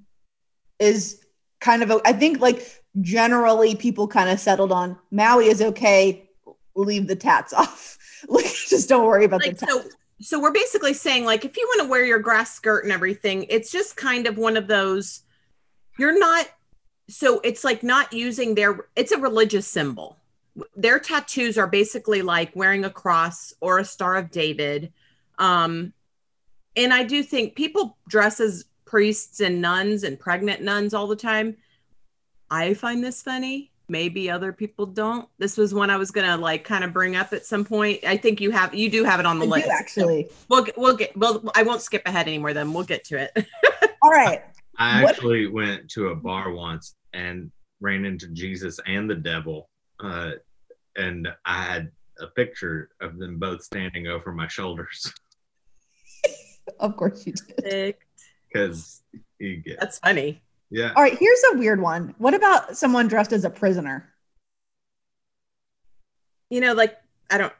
is 0.79 1.25
kind 1.61 1.83
of 1.83 1.90
a, 1.90 2.01
I 2.05 2.12
think 2.12 2.40
like 2.40 2.82
generally 3.00 3.74
people 3.74 4.07
kind 4.07 4.28
of 4.28 4.38
settled 4.38 4.70
on 4.72 4.98
Maui 5.11 5.46
is 5.46 5.62
okay, 5.62 6.28
leave 6.74 7.07
the 7.09 7.16
tats 7.16 7.52
off. 7.62 7.98
like 8.28 8.44
just 8.44 8.88
don't 8.88 9.07
worry 9.07 9.24
about 9.24 9.40
Like 9.40 9.59
the 9.59 9.66
tats. 9.66 9.72
so 9.72 9.88
so 10.20 10.40
we're 10.40 10.52
basically 10.52 10.94
saying 10.94 11.24
like 11.24 11.44
if 11.44 11.57
you 11.57 11.66
want 11.68 11.83
to 11.83 11.88
wear 11.88 12.05
your 12.05 12.20
grass 12.20 12.55
skirt 12.55 12.85
and 12.85 12.92
everything, 12.92 13.44
it's 13.48 13.72
just 13.72 13.96
kind 13.96 14.26
of 14.26 14.37
one 14.38 14.57
of 14.57 14.66
those 14.68 15.22
you're 15.98 16.18
not 16.18 16.46
so 17.09 17.40
it's 17.44 17.64
like 17.64 17.83
not 17.83 18.12
using 18.12 18.55
their 18.55 18.87
it's 18.96 19.12
a 19.12 19.18
religious 19.18 19.66
symbol. 19.66 20.16
Their 20.76 20.98
tattoos 21.00 21.57
are 21.59 21.66
basically 21.66 22.22
like 22.22 22.55
wearing 22.55 22.85
a 22.85 22.90
cross 22.90 23.52
or 23.61 23.78
a 23.78 23.85
star 23.85 24.16
of 24.16 24.31
David. 24.31 24.92
Um 25.38 25.92
and 26.76 26.92
I 26.94 27.02
do 27.05 27.22
think 27.22 27.55
people 27.55 27.96
dress 28.09 28.38
as 28.40 28.64
priests 28.85 29.40
and 29.40 29.61
nuns 29.61 30.05
and 30.05 30.18
pregnant 30.20 30.62
nuns 30.62 30.94
all 30.94 31.07
the 31.07 31.16
time. 31.16 31.57
I 32.53 32.75
find 32.75 33.03
this 33.03 33.23
funny. 33.23 33.71
Maybe 33.88 34.31
other 34.31 34.53
people 34.53 34.85
don't. 34.87 35.27
This 35.38 35.57
was 35.57 35.73
one 35.73 35.88
I 35.91 35.97
was 35.97 36.11
gonna 36.11 36.37
like 36.37 36.65
kind 36.65 36.85
of 36.85 36.93
bring 36.93 37.17
up 37.17 37.33
at 37.33 37.47
some 37.47 37.65
point. 37.65 38.05
I 38.07 38.17
think 38.19 38.41
you 38.43 38.51
have 38.51 38.75
you 38.75 38.91
do 38.91 39.05
have 39.05 39.21
it 39.21 39.27
on 39.27 39.38
the 39.38 39.47
I 39.47 39.49
do 39.49 39.67
list. 39.67 39.69
actually. 39.71 40.29
We'll 40.51 40.65
get, 40.65 40.77
we'll 40.79 40.97
get 40.97 41.17
well. 41.17 41.43
I 41.57 41.62
won't 41.62 41.81
skip 41.81 42.03
ahead 42.07 42.29
anymore. 42.29 42.53
Then 42.53 42.73
we'll 42.75 42.85
get 42.85 43.05
to 43.05 43.17
it. 43.19 43.47
All 44.03 44.11
right. 44.11 44.43
I 44.79 45.03
What- 45.03 45.15
actually 45.15 45.47
went 45.47 45.91
to 45.93 46.09
a 46.09 46.15
bar 46.15 46.53
once 46.53 46.95
and 47.15 47.51
ran 47.81 48.05
into 48.05 48.29
Jesus 48.29 48.79
and 48.87 49.09
the 49.09 49.15
devil. 49.17 49.69
Uh, 49.99 50.33
and 50.97 51.29
I 51.47 51.62
had 51.65 51.91
a 52.21 52.27
picture 52.27 52.91
of 53.01 53.19
them 53.19 53.38
both 53.38 53.62
standing 53.62 54.07
over 54.09 54.31
my 54.33 54.47
shoulders 54.47 55.11
Of 56.81 56.97
course 56.97 57.27
you 57.27 57.33
did. 57.62 57.97
because 58.53 59.03
you 59.38 59.57
get, 59.57 59.81
That's 59.81 59.99
funny. 59.99 60.43
Yeah. 60.72 60.92
All 60.96 61.02
right, 61.02 61.16
here's 61.18 61.42
a 61.52 61.58
weird 61.58 61.82
one. 61.82 62.14
What 62.16 62.32
about 62.32 62.78
someone 62.78 63.06
dressed 63.06 63.32
as 63.32 63.44
a 63.44 63.50
prisoner? 63.50 64.08
You 66.48 66.62
know, 66.62 66.72
like 66.72 66.96
I 67.30 67.37
don't. 67.37 67.52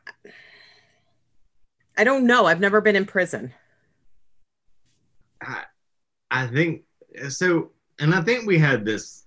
I 1.97 2.05
don't 2.05 2.27
know. 2.27 2.47
I've 2.47 2.61
never 2.61 2.81
been 2.81 2.97
in 2.97 3.05
prison. 3.05 3.53
I, 5.43 5.65
I 6.31 6.47
think 6.47 6.85
so, 7.29 7.73
and 8.01 8.15
I 8.15 8.23
think 8.23 8.47
we 8.47 8.59
had 8.59 8.87
this. 8.87 9.27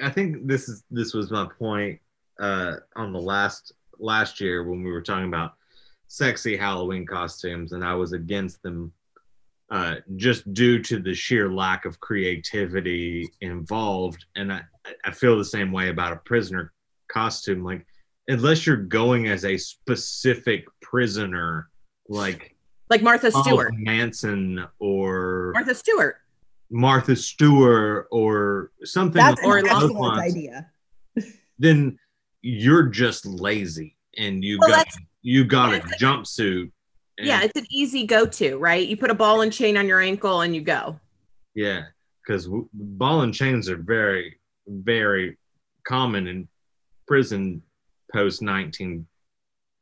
I 0.00 0.10
think 0.10 0.46
this 0.46 0.68
is 0.68 0.84
this 0.88 1.14
was 1.14 1.32
my 1.32 1.48
point 1.58 1.98
uh, 2.38 2.76
on 2.94 3.12
the 3.12 3.20
last 3.20 3.72
last 3.98 4.40
year 4.40 4.62
when 4.62 4.84
we 4.84 4.92
were 4.92 5.02
talking 5.02 5.26
about 5.26 5.54
sexy 6.06 6.56
Halloween 6.56 7.06
costumes, 7.06 7.72
and 7.72 7.84
I 7.84 7.94
was 7.94 8.12
against 8.12 8.62
them 8.62 8.92
uh, 9.72 9.96
just 10.16 10.52
due 10.52 10.80
to 10.82 10.98
the 11.00 11.14
sheer 11.14 11.50
lack 11.50 11.86
of 11.86 11.98
creativity 11.98 13.28
involved. 13.40 14.26
And 14.36 14.52
I, 14.52 14.60
I 15.04 15.10
feel 15.10 15.38
the 15.38 15.44
same 15.44 15.72
way 15.72 15.88
about 15.88 16.12
a 16.12 16.16
prisoner 16.16 16.72
costume. 17.10 17.64
Like, 17.64 17.86
unless 18.28 18.66
you're 18.66 18.76
going 18.76 19.28
as 19.28 19.46
a 19.46 19.56
specific 19.56 20.66
prisoner, 20.82 21.70
like 22.08 22.54
Like 22.90 23.02
Martha 23.02 23.30
Stewart. 23.32 23.72
Manson 23.74 24.62
or 24.78 25.52
Martha 25.54 25.74
Stewart. 25.74 26.16
Martha 26.70 27.16
Stewart 27.16 28.08
or 28.10 28.72
something 28.84 29.22
That's 29.22 29.42
Or 29.42 29.56
an 29.56 29.66
excellent 29.66 29.94
lines, 29.98 30.34
idea. 30.34 30.70
then 31.58 31.98
you're 32.42 32.84
just 32.84 33.24
lazy 33.24 33.96
and 34.18 34.44
you 34.44 34.58
Well, 34.60 34.68
got 34.70 34.86
you 35.22 35.44
got 35.44 35.74
a 35.74 35.80
jumpsuit. 35.98 36.70
And- 37.18 37.26
Yeah, 37.26 37.42
it's 37.42 37.58
an 37.58 37.66
easy 37.70 38.06
go-to, 38.06 38.58
right? 38.58 38.86
You 38.86 38.96
put 38.96 39.10
a 39.10 39.14
ball 39.14 39.40
and 39.42 39.52
chain 39.52 39.76
on 39.76 39.86
your 39.88 40.00
ankle 40.00 40.40
and 40.42 40.54
you 40.54 40.60
go. 40.62 40.98
yeah, 41.54 41.84
because 42.22 42.48
ball 42.72 43.22
and 43.22 43.34
chains 43.34 43.68
are 43.68 43.76
very 43.76 44.38
very 44.68 45.36
common 45.84 46.26
in 46.28 46.48
prison 47.08 47.62
post 48.12 48.40
nineteen. 48.42 49.06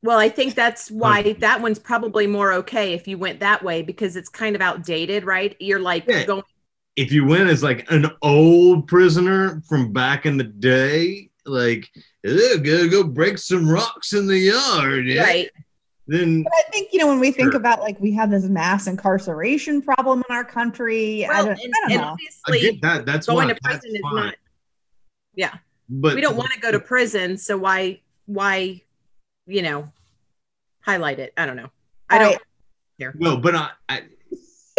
Well, 0.02 0.18
I 0.18 0.30
think 0.30 0.54
that's 0.54 0.90
why 0.90 1.34
that 1.40 1.60
one's 1.60 1.78
probably 1.78 2.26
more 2.26 2.54
okay 2.54 2.94
if 2.94 3.06
you 3.06 3.18
went 3.18 3.40
that 3.40 3.62
way 3.62 3.82
because 3.82 4.16
it's 4.16 4.30
kind 4.30 4.56
of 4.56 4.62
outdated, 4.62 5.24
right? 5.24 5.54
You're 5.60 5.78
like 5.80 6.06
Yeah. 6.08 6.24
going 6.24 6.42
If 6.96 7.12
you 7.12 7.26
went 7.26 7.50
as 7.50 7.62
like 7.62 7.90
an 7.92 8.06
old 8.22 8.88
prisoner 8.88 9.60
from 9.68 9.92
back 9.92 10.24
in 10.24 10.38
the 10.38 10.44
day, 10.44 11.28
like 11.44 11.88
"Eh, 12.24 12.56
gotta 12.56 12.88
go 12.88 13.04
break 13.04 13.36
some 13.36 13.68
rocks 13.68 14.14
in 14.14 14.26
the 14.26 14.38
yard, 14.38 15.06
yeah," 15.06 15.22
right. 15.22 15.50
Then 16.10 16.42
But 16.42 16.52
I 16.52 16.70
think, 16.70 16.92
you 16.92 16.98
know, 16.98 17.06
when 17.06 17.20
we 17.20 17.30
think 17.30 17.52
Sure. 17.52 17.60
about 17.60 17.80
like 17.80 17.98
we 18.00 18.12
have 18.12 18.30
this 18.30 18.44
mass 18.44 18.86
incarceration 18.86 19.80
problem 19.80 20.24
in 20.28 20.34
our 20.34 20.44
country, 20.44 21.24
I 21.24 21.42
don't, 21.42 21.50
and, 21.50 21.60
I 21.60 21.80
don't 21.80 21.92
and 21.92 22.00
know. 22.00 22.06
I 22.06 22.10
obviously 22.10 22.60
get 22.60 22.82
that. 22.82 23.06
That's 23.06 23.26
going 23.26 23.48
why 23.48 23.54
to 23.54 23.60
prison 23.62 23.90
is 23.94 24.00
fine. 24.02 24.14
not 24.14 24.34
Yeah, 25.34 25.54
But 25.88 26.16
we 26.16 26.20
don't 26.20 26.36
want 26.36 26.50
to 26.52 26.60
go 26.60 26.72
to 26.72 26.80
prison, 26.80 27.36
so 27.36 27.56
why 27.56 28.00
why 28.26 28.82
you 29.46 29.62
know 29.62 29.92
highlight 30.80 31.20
it? 31.20 31.32
I 31.36 31.46
don't 31.46 31.56
know. 31.56 31.70
I 32.08 32.18
don't 32.18 32.42
right. 32.98 33.14
No, 33.14 33.36
but 33.36 33.54
I, 33.54 33.70
I 33.88 34.02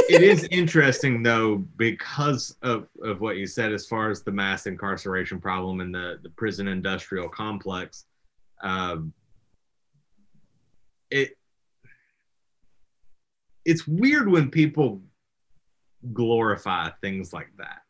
it 0.10 0.22
is 0.22 0.48
interesting 0.52 1.24
though 1.24 1.58
because 1.78 2.56
of, 2.62 2.88
of 3.02 3.22
what 3.22 3.38
you 3.38 3.48
said 3.48 3.72
as 3.72 3.88
far 3.88 4.10
as 4.10 4.22
the 4.22 4.32
mass 4.32 4.66
incarceration 4.66 5.40
problem 5.40 5.80
and 5.80 5.94
the, 5.96 6.20
the 6.22 6.30
prison 6.32 6.68
industrial 6.68 7.30
complex. 7.30 8.06
Um, 8.62 9.14
it 11.12 11.38
it's 13.66 13.88
weird 13.88 14.28
when 14.30 14.50
people 14.50 15.02
glorify 16.14 16.90
things 17.02 17.32
like 17.32 17.52
that. 17.58 17.82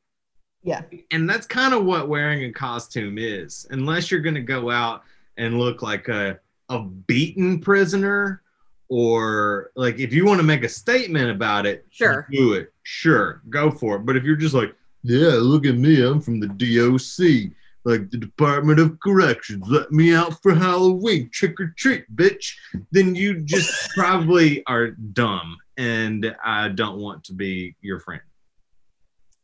Yeah. 0.63 0.81
And 1.11 1.29
that's 1.29 1.47
kind 1.47 1.73
of 1.73 1.85
what 1.85 2.09
wearing 2.09 2.43
a 2.43 2.51
costume 2.51 3.17
is, 3.17 3.65
unless 3.71 4.11
you're 4.11 4.19
going 4.19 4.35
to 4.35 4.41
go 4.41 4.69
out 4.69 5.03
and 5.37 5.57
look 5.57 5.81
like 5.81 6.07
a, 6.09 6.39
a 6.69 6.81
beaten 6.83 7.59
prisoner 7.61 8.41
or 8.89 9.71
like 9.75 9.97
if 9.99 10.11
you 10.13 10.25
want 10.25 10.39
to 10.41 10.45
make 10.45 10.63
a 10.65 10.69
statement 10.69 11.31
about 11.31 11.65
it, 11.65 11.85
Sure. 11.89 12.27
do 12.31 12.53
it. 12.53 12.73
Sure, 12.83 13.41
go 13.49 13.71
for 13.71 13.95
it. 13.95 13.99
But 14.05 14.17
if 14.17 14.23
you're 14.25 14.35
just 14.35 14.53
like, 14.53 14.75
yeah, 15.03 15.29
look 15.35 15.65
at 15.65 15.75
me, 15.75 16.05
I'm 16.05 16.19
from 16.21 16.39
the 16.41 16.47
DOC, 16.47 17.53
like 17.83 18.09
the 18.11 18.17
Department 18.17 18.79
of 18.79 18.99
Corrections, 18.99 19.65
let 19.67 19.91
me 19.91 20.13
out 20.13 20.41
for 20.41 20.53
Halloween, 20.53 21.29
trick 21.33 21.59
or 21.59 21.73
treat, 21.77 22.05
bitch, 22.15 22.53
then 22.91 23.15
you 23.15 23.41
just 23.41 23.89
probably 23.95 24.63
are 24.67 24.91
dumb 24.91 25.57
and 25.77 26.35
I 26.43 26.69
don't 26.69 26.99
want 26.99 27.23
to 27.25 27.33
be 27.33 27.75
your 27.81 27.99
friend. 27.99 28.21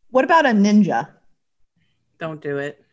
What 0.09 0.23
about 0.23 0.45
a 0.45 0.49
ninja? 0.49 1.09
don't 2.19 2.41
do 2.41 2.57
it. 2.57 2.83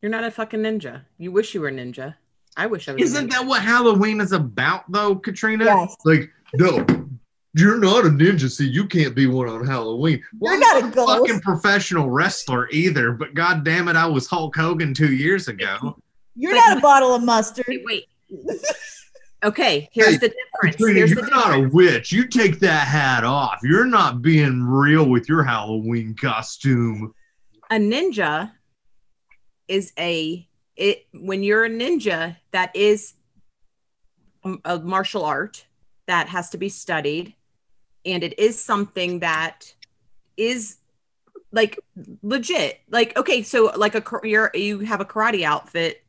You're 0.00 0.10
not 0.10 0.24
a 0.24 0.30
fucking 0.30 0.60
ninja. 0.60 1.02
You 1.18 1.32
wish 1.32 1.54
you 1.54 1.60
were 1.60 1.68
a 1.68 1.72
ninja. 1.72 2.14
I 2.56 2.66
wish 2.66 2.88
I 2.88 2.92
was. 2.92 3.00
a 3.00 3.04
Isn't 3.04 3.26
ninja. 3.26 3.32
that 3.32 3.46
what 3.46 3.62
Halloween 3.62 4.20
is 4.20 4.32
about, 4.32 4.90
though, 4.90 5.14
Katrina? 5.16 5.64
Yes. 5.64 5.94
Like, 6.04 6.30
no, 6.54 6.84
You're 7.56 7.78
not 7.78 8.04
a 8.04 8.08
ninja, 8.08 8.50
so 8.50 8.64
you 8.64 8.86
can't 8.86 9.14
be 9.14 9.26
one 9.26 9.48
on 9.48 9.64
Halloween. 9.64 10.22
You're 10.42 10.58
not 10.58 10.82
a 10.82 10.86
I'm 10.86 10.90
ghost. 10.90 11.18
fucking 11.20 11.40
professional 11.40 12.10
wrestler 12.10 12.68
either, 12.70 13.12
but 13.12 13.34
god 13.34 13.64
damn 13.64 13.86
it, 13.88 13.94
I 13.96 14.06
was 14.06 14.26
Hulk 14.26 14.56
Hogan 14.56 14.92
two 14.92 15.12
years 15.14 15.46
ago. 15.48 15.96
You're 16.34 16.52
But- 16.52 16.68
not 16.68 16.78
a 16.78 16.80
bottle 16.80 17.14
of 17.14 17.22
mustard. 17.22 17.66
Wait, 17.68 17.84
wait. 17.84 18.06
Okay, 19.44 19.90
here's 19.92 20.12
Hey, 20.12 20.16
the 20.16 20.28
difference. 20.28 20.76
Katrina, 20.76 20.98
Here's 21.00 21.10
you're 21.10 21.22
the 21.22 21.30
not 21.30 21.48
difference. 21.52 21.74
a 21.74 21.76
witch. 21.76 22.12
You 22.12 22.26
take 22.28 22.60
that 22.60 22.88
hat 22.88 23.24
off. 23.24 23.58
You're 23.62 23.84
not 23.84 24.22
being 24.22 24.62
real 24.62 25.04
with 25.06 25.28
your 25.28 25.42
Halloween 25.44 26.14
costume. 26.18 27.12
A 27.70 27.74
ninja 27.74 28.52
is 29.68 29.92
a 29.98 30.48
it 30.76 31.04
when 31.12 31.42
you're 31.42 31.66
a 31.66 31.68
ninja 31.68 32.36
that 32.52 32.74
is 32.74 33.12
a- 34.46 34.56
a 34.64 34.78
martial 34.80 35.26
art 35.26 35.66
that 36.06 36.28
has 36.30 36.48
to 36.50 36.56
be 36.56 36.70
studied 36.70 37.34
and 38.04 38.22
it 38.22 38.38
is 38.38 38.62
something 38.62 39.20
that 39.20 39.72
is 40.36 40.76
like 41.52 41.78
legit 42.22 42.80
like 42.90 43.16
okay 43.16 43.42
so 43.42 43.72
like 43.76 43.94
a 43.94 44.00
kar- 44.00 44.24
you're 44.24 44.50
have 44.84 45.00
a 45.00 45.04
karate 45.04 45.44
outfit 45.44 46.02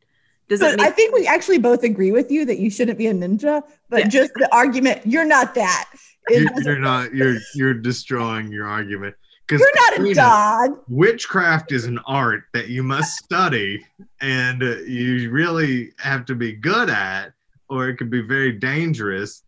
does 0.47 0.61
it 0.61 0.77
But 0.77 0.85
I 0.85 0.91
think 0.91 1.13
we 1.15 1.25
actually 1.27 1.57
both 1.57 1.83
agree 1.83 2.11
with 2.11 2.29
you 2.31 2.45
that 2.45 2.59
you 2.59 2.69
shouldn't 2.69 2.99
be 2.99 3.07
a 3.07 3.13
ninja, 3.13 3.63
but 3.89 4.01
Yeah. 4.01 4.07
just 4.09 4.31
the 4.35 4.47
argument, 4.53 5.01
you're 5.03 5.25
not 5.25 5.55
that. 5.55 5.89
You're, 6.29 6.45
doesn't- 6.45 6.65
you're 6.65 6.77
not. 6.79 7.15
You're 7.15 7.37
you're 7.55 7.73
destroying 7.73 8.51
your 8.51 8.67
argument 8.67 9.15
because 9.47 9.59
You're 9.61 9.75
not 9.99 10.07
a 10.07 10.13
dog. 10.13 10.79
witchcraft 10.87 11.71
is 11.71 11.85
an 11.85 11.97
art 12.05 12.43
that 12.53 12.67
you 12.69 12.83
must 12.83 13.17
study 13.23 13.83
and 14.21 14.61
uh, 14.61 14.77
you 14.85 15.31
really 15.31 15.93
have 15.97 16.25
to 16.25 16.35
be 16.35 16.51
good 16.51 16.91
at, 16.91 17.33
or 17.67 17.89
it 17.89 17.97
could 17.97 18.11
be 18.11 18.21
very 18.21 18.51
dangerous. 18.51 19.41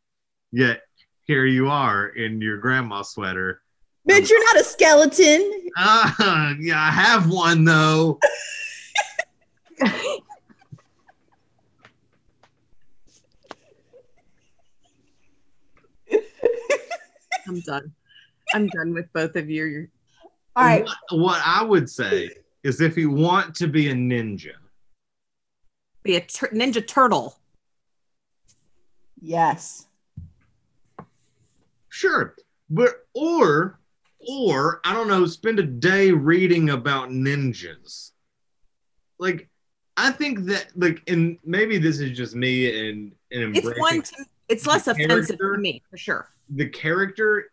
Yet 0.52 0.82
here 1.28 1.46
you 1.46 1.68
are 1.70 2.08
in 2.08 2.42
your 2.42 2.58
grandma 2.58 3.02
sweater. 3.02 3.62
Bitch, 4.10 4.30
you're 4.30 4.44
not 4.46 4.62
a 4.62 4.64
skeleton. 4.64 5.70
Ah, 5.78 6.54
yeah, 6.60 6.80
I 6.82 6.90
have 6.90 7.30
one 7.30 7.66
though. 7.66 8.18
i'm 17.48 17.60
done 17.62 17.92
i'm 18.54 18.68
done 18.68 18.94
with 18.94 19.12
both 19.14 19.36
of 19.36 19.50
you 19.50 19.66
You're- 19.66 19.88
All 20.56 20.64
right. 20.64 20.84
What, 20.84 21.20
what 21.20 21.42
I 21.46 21.64
would 21.64 21.90
say 21.90 22.30
is 22.64 22.82
if 22.82 22.98
you 22.98 23.12
want 23.12 23.54
to 23.56 23.68
be 23.68 23.90
a 23.90 23.94
ninja, 23.94 24.54
be 26.04 26.16
a 26.16 26.22
tur- 26.22 26.50
ninja 26.54 26.86
turtle 26.86 27.38
Yes. 29.20 29.87
Sure. 31.98 32.36
But 32.70 33.08
or 33.16 33.80
or 34.20 34.82
I 34.86 34.94
don't 34.94 35.08
know, 35.08 35.26
spend 35.26 35.58
a 35.58 35.64
day 35.64 36.12
reading 36.12 36.70
about 36.70 37.10
ninjas. 37.10 38.12
Like 39.18 39.50
I 39.96 40.12
think 40.12 40.46
that 40.46 40.68
like 40.76 41.02
and 41.08 41.40
maybe 41.44 41.80
this 41.80 42.00
is 42.00 42.16
just 42.16 42.36
me 42.36 42.90
and 42.90 43.14
and 43.32 43.58
it's 43.58 43.80
one 43.80 44.04
to, 44.04 44.26
it's 44.48 44.68
less 44.68 44.88
offensive 44.88 45.40
to 45.40 45.58
me 45.58 45.82
for 45.90 45.98
sure 45.98 46.30
the 46.50 46.70
character 46.70 47.50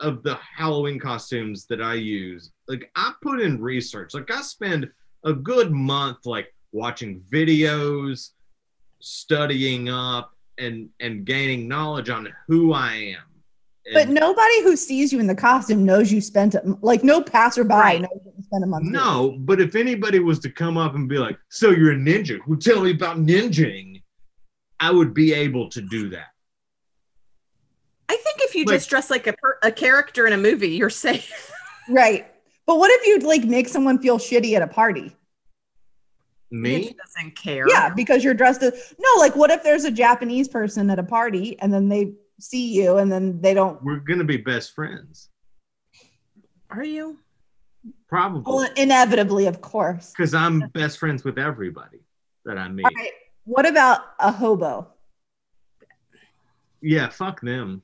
of 0.00 0.24
the 0.24 0.34
Halloween 0.34 0.98
costumes 0.98 1.66
that 1.66 1.80
I 1.80 1.94
use. 1.94 2.50
Like 2.66 2.90
I 2.96 3.12
put 3.22 3.40
in 3.40 3.62
research. 3.62 4.12
Like 4.12 4.30
I 4.30 4.42
spend 4.42 4.90
a 5.24 5.32
good 5.32 5.70
month 5.70 6.26
like 6.26 6.52
watching 6.72 7.20
videos, 7.32 8.30
studying 8.98 9.88
up 9.88 10.32
and 10.58 10.88
and 10.98 11.24
gaining 11.24 11.68
knowledge 11.68 12.10
on 12.10 12.28
who 12.48 12.72
I 12.72 13.14
am. 13.16 13.31
But 13.92 14.02
And- 14.06 14.14
nobody 14.14 14.62
who 14.62 14.76
sees 14.76 15.12
you 15.12 15.18
in 15.18 15.26
the 15.26 15.34
costume 15.34 15.84
knows 15.84 16.12
you 16.12 16.20
spent 16.20 16.54
it. 16.54 16.62
Like 16.82 17.02
no 17.02 17.20
passerby 17.20 17.74
Right. 17.74 18.00
knows 18.00 18.20
you 18.24 18.42
spent 18.44 18.62
a 18.62 18.66
month. 18.66 18.84
No, 18.84 19.36
but 19.40 19.60
if 19.60 19.74
anybody 19.74 20.20
was 20.20 20.38
to 20.40 20.50
come 20.50 20.76
up 20.76 20.94
and 20.94 21.08
be 21.08 21.18
like, 21.18 21.36
"So 21.48 21.70
you're 21.70 21.92
a 21.92 21.96
ninja? 21.96 22.38
Who 22.44 22.56
tell 22.56 22.80
me 22.82 22.92
about 22.92 23.16
ninjing?" 23.18 24.02
I 24.78 24.90
would 24.92 25.12
be 25.14 25.32
able 25.32 25.68
to 25.70 25.80
do 25.80 26.08
that. 26.10 26.26
i 28.08 28.16
think 28.16 28.38
if 28.42 28.54
you 28.54 28.64
Like- 28.64 28.76
just 28.76 28.90
dress 28.90 29.10
like 29.10 29.26
a, 29.26 29.32
per- 29.32 29.58
a 29.62 29.72
character 29.72 30.26
in 30.26 30.32
a 30.32 30.36
movie 30.36 30.70
you're 30.70 30.90
safe 30.90 31.50
Right. 31.88 32.26
But 32.66 32.78
what 32.78 32.90
if 32.92 33.06
you'd 33.06 33.22
like 33.24 33.44
make 33.44 33.68
someone 33.68 33.98
feel 33.98 34.18
shitty 34.18 34.54
at 34.54 34.62
a 34.62 34.66
party? 34.68 35.16
Me? 36.50 36.84
Ninja 36.84 36.94
doesn't 36.96 37.34
care 37.36 37.66
Yeah, 37.68 37.88
because 37.94 38.22
you're 38.22 38.34
dressed 38.34 38.62
as 38.62 38.94
no, 38.98 39.08
like 39.20 39.34
what 39.34 39.50
if 39.50 39.62
there's 39.64 39.84
a 39.84 39.90
Japanese 39.90 40.46
person 40.48 40.90
at 40.90 40.98
a 40.98 41.02
party 41.02 41.58
and 41.60 41.72
then 41.72 41.88
they 41.88 42.12
see 42.42 42.72
you 42.72 42.98
and 42.98 43.10
then 43.10 43.40
they 43.40 43.54
don't 43.54 43.82
We're 43.82 43.96
gonna 43.96 44.24
be 44.24 44.36
best 44.36 44.74
friends, 44.74 45.28
are 46.70 46.84
you 46.84 47.18
probably, 48.08 48.42
well, 48.46 48.68
inevitably, 48.76 49.46
of 49.46 49.60
course. 49.60 50.10
because 50.10 50.34
I'm 50.34 50.60
best 50.74 50.98
friends 50.98 51.24
with 51.24 51.38
everybody 51.38 52.00
that 52.44 52.58
I 52.58 52.68
meet. 52.68 52.84
All 52.84 52.90
right. 52.96 53.12
What 53.44 53.66
about 53.66 54.00
a 54.20 54.30
hobo? 54.30 54.88
Yeah, 56.80 57.08
fuck 57.08 57.40
them. 57.40 57.82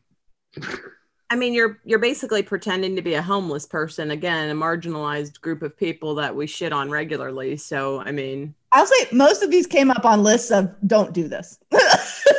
I 1.30 1.36
mean, 1.36 1.52
you're 1.52 1.78
you're 1.84 1.98
basically 1.98 2.42
pretending 2.42 2.96
to 2.96 3.02
be 3.02 3.14
a 3.14 3.22
homeless 3.22 3.66
person 3.66 4.10
again, 4.10 4.50
a 4.50 4.54
marginalized 4.54 5.40
group 5.40 5.62
of 5.62 5.76
people 5.76 6.14
that 6.16 6.34
we 6.34 6.46
shit 6.46 6.72
on 6.72 6.90
regularly. 6.90 7.56
So, 7.58 8.00
I 8.00 8.12
mean, 8.12 8.54
I'll 8.72 8.86
say 8.86 9.08
most 9.12 9.42
of 9.42 9.50
these 9.50 9.66
came 9.66 9.90
up 9.90 10.06
on 10.06 10.22
lists 10.22 10.50
of 10.50 10.74
don't 10.86 11.12
do 11.12 11.28
this. 11.28 11.58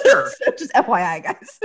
Sure. 0.06 0.30
So 0.44 0.52
just 0.58 0.74
FYI, 0.74 1.24
guys. 1.24 1.60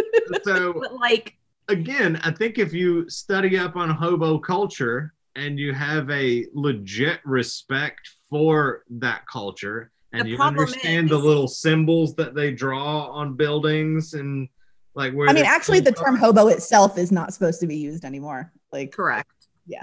so 0.45 0.73
but 0.81 0.95
like, 0.95 1.37
again, 1.69 2.21
I 2.23 2.31
think 2.31 2.59
if 2.59 2.73
you 2.73 3.09
study 3.09 3.59
up 3.59 3.77
on 3.77 3.91
hobo 3.91 4.39
culture 4.39 5.15
and 5.37 5.59
you 5.59 5.73
have 5.73 6.11
a 6.11 6.47
legit 6.53 7.21
respect 7.25 8.09
for 8.29 8.85
that 8.91 9.27
culture 9.31 9.91
and 10.13 10.29
you 10.29 10.37
problem 10.37 10.65
understand 10.65 11.09
the 11.09 11.19
little 11.19 11.49
symbols 11.49 12.15
that 12.17 12.35
they 12.35 12.53
draw 12.53 13.09
on 13.11 13.35
buildings 13.35 14.15
and 14.15 14.49
like 14.95 15.13
where 15.13 15.29
I 15.29 15.33
mean, 15.33 15.45
actually, 15.45 15.81
the 15.81 15.93
term 15.93 16.17
hobo 16.17 16.49
itself 16.49 16.99
is 16.99 17.11
not 17.11 17.35
supposed 17.35 17.61
to 17.61 17.67
be 17.67 17.77
used 17.77 18.05
anymore. 18.05 18.53
Like, 18.73 18.93
correct. 18.93 19.31
Yeah. 19.67 19.83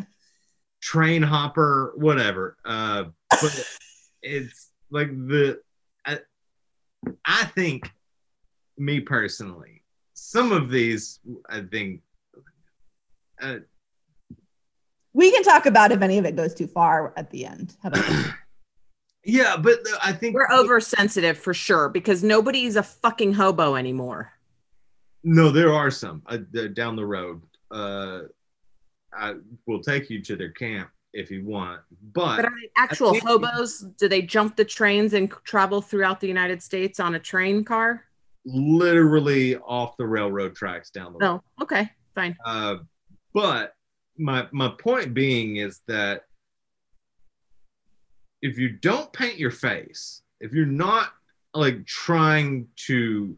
Train 0.82 1.22
hopper, 1.22 1.94
whatever. 1.96 2.56
Uh, 2.64 3.06
but 3.30 3.70
it's 4.22 4.70
like 4.90 5.10
the 5.10 5.60
I, 6.06 6.20
I 7.26 7.46
think 7.46 7.92
me 8.82 9.00
personally, 9.00 9.84
some 10.14 10.52
of 10.52 10.70
these 10.70 11.20
I 11.50 11.62
think 11.62 12.02
uh, 13.42 13.58
we 15.14 15.32
can 15.32 15.44
talk 15.44 15.66
about 15.66 15.92
if 15.92 16.02
any 16.02 16.18
of 16.18 16.26
it 16.26 16.36
goes 16.36 16.54
too 16.54 16.68
far 16.68 17.14
at 17.16 17.30
the 17.30 17.46
end. 17.46 17.76
How 17.84 17.90
about 17.90 18.06
that? 18.06 18.36
yeah, 19.24 19.56
but 19.58 19.80
I 20.04 20.12
think 20.12 20.36
We're 20.36 20.52
oversensitive 20.52 21.38
for 21.38 21.54
sure 21.54 21.90
because 21.90 22.24
nobody's 22.24 22.76
a 22.76 22.84
fucking 22.84 23.34
hobo 23.34 23.76
anymore. 23.76 24.32
No, 25.24 25.52
there 25.52 25.72
are 25.72 25.92
some 25.92 26.24
uh, 26.26 26.38
down 26.74 26.96
the 26.96 27.06
road. 27.06 27.42
Uh, 27.70 28.22
I 29.14 29.36
will 29.68 29.82
take 29.82 30.10
you 30.10 30.22
to 30.24 30.36
their 30.36 30.52
camp 30.52 30.90
if 31.14 31.30
you 31.30 31.46
want, 31.46 31.82
but, 32.14 32.38
But 32.38 32.46
are 32.46 32.52
they 32.62 32.70
actual 32.78 33.12
think- 33.12 33.26
hobos? 33.26 33.86
Do 34.00 34.08
they 34.08 34.22
jump 34.22 34.56
the 34.56 34.66
trains 34.66 35.14
and 35.14 35.30
travel 35.44 35.82
throughout 35.82 36.22
the 36.22 36.28
United 36.28 36.64
States 36.64 37.00
on 37.00 37.16
a 37.16 37.20
train 37.20 37.64
car? 37.66 38.06
Literally 38.46 39.56
off 39.58 39.96
the 39.98 40.06
railroad 40.08 40.56
tracks 40.56 40.90
down 40.90 41.14
the 41.14 41.20
road. 41.20 41.26
No. 41.36 41.44
Okay, 41.64 41.90
fine. 42.16 42.36
Uh, 42.46 42.78
but 43.34 43.74
my 44.18 44.48
my 44.52 44.70
point 44.80 45.14
being 45.14 45.58
is 45.58 45.82
that 45.88 46.24
if 48.42 48.58
you 48.58 48.70
don't 48.70 49.12
paint 49.14 49.38
your 49.38 49.52
face, 49.52 50.22
if 50.40 50.52
you're 50.54 50.66
not 50.66 51.10
like 51.54 51.86
trying 51.86 52.68
to, 52.88 53.38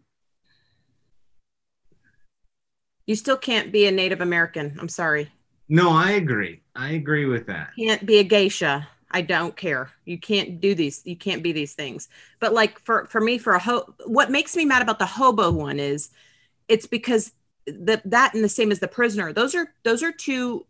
You 3.05 3.15
still 3.15 3.37
can't 3.37 3.71
be 3.71 3.85
a 3.87 3.91
Native 3.91 4.21
American. 4.21 4.77
I'm 4.79 4.87
sorry. 4.89 5.29
no, 5.67 5.89
I 5.91 6.12
agree. 6.12 6.62
I 6.75 6.91
agree 6.91 7.25
with 7.25 7.47
that. 7.47 7.71
can't 7.77 8.06
be 8.06 8.19
a 8.19 8.23
geisha. 8.23 8.87
I 9.13 9.21
don't 9.21 9.55
care. 9.55 9.91
You 10.05 10.17
can't 10.17 10.59
do 10.59 10.73
these. 10.73 11.01
You 11.05 11.15
can't 11.15 11.43
be 11.43 11.51
these 11.51 11.73
things. 11.73 12.09
But 12.39 12.53
like 12.53 12.79
for 12.79 13.05
for 13.05 13.21
me, 13.21 13.37
for 13.37 13.53
a 13.53 13.59
ho, 13.59 13.93
what 14.05 14.31
makes 14.31 14.55
me 14.55 14.65
mad 14.65 14.81
about 14.81 14.99
the 14.99 15.05
hobo 15.05 15.51
one 15.51 15.79
is, 15.79 16.09
it's 16.67 16.87
because 16.87 17.31
the 17.65 18.01
that 18.05 18.33
and 18.33 18.43
the 18.43 18.49
same 18.49 18.71
as 18.71 18.79
the 18.79 18.87
prisoner. 18.87 19.31
Those 19.31 19.53
are 19.55 19.73
those 19.83 20.01
are 20.01 20.11
two 20.11 20.65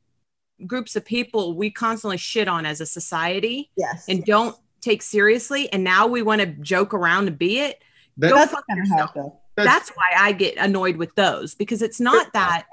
groups 0.67 0.95
of 0.95 1.05
people 1.05 1.55
we 1.55 1.71
constantly 1.71 2.17
shit 2.17 2.47
on 2.47 2.65
as 2.65 2.79
a 2.79 2.85
society 2.85 3.71
yes. 3.75 4.05
and 4.07 4.23
don't 4.23 4.55
take 4.81 5.01
seriously. 5.01 5.71
And 5.71 5.83
now 5.83 6.07
we 6.07 6.21
want 6.21 6.41
to 6.41 6.47
joke 6.47 6.93
around 6.93 7.27
and 7.27 7.37
be 7.37 7.59
it. 7.59 7.81
That- 8.17 8.33
That's 8.33 8.51
fuck 8.51 8.65
kind 8.69 8.81
of 8.81 8.87
how 8.89 9.05
I 9.05 9.13
feel. 9.13 9.39
That's 9.55 9.89
why 9.91 10.03
I 10.17 10.31
get 10.31 10.57
annoyed 10.57 10.97
with 10.97 11.13
those 11.15 11.53
because 11.55 11.81
it's 11.81 11.99
not 11.99 12.33
that 12.33 12.65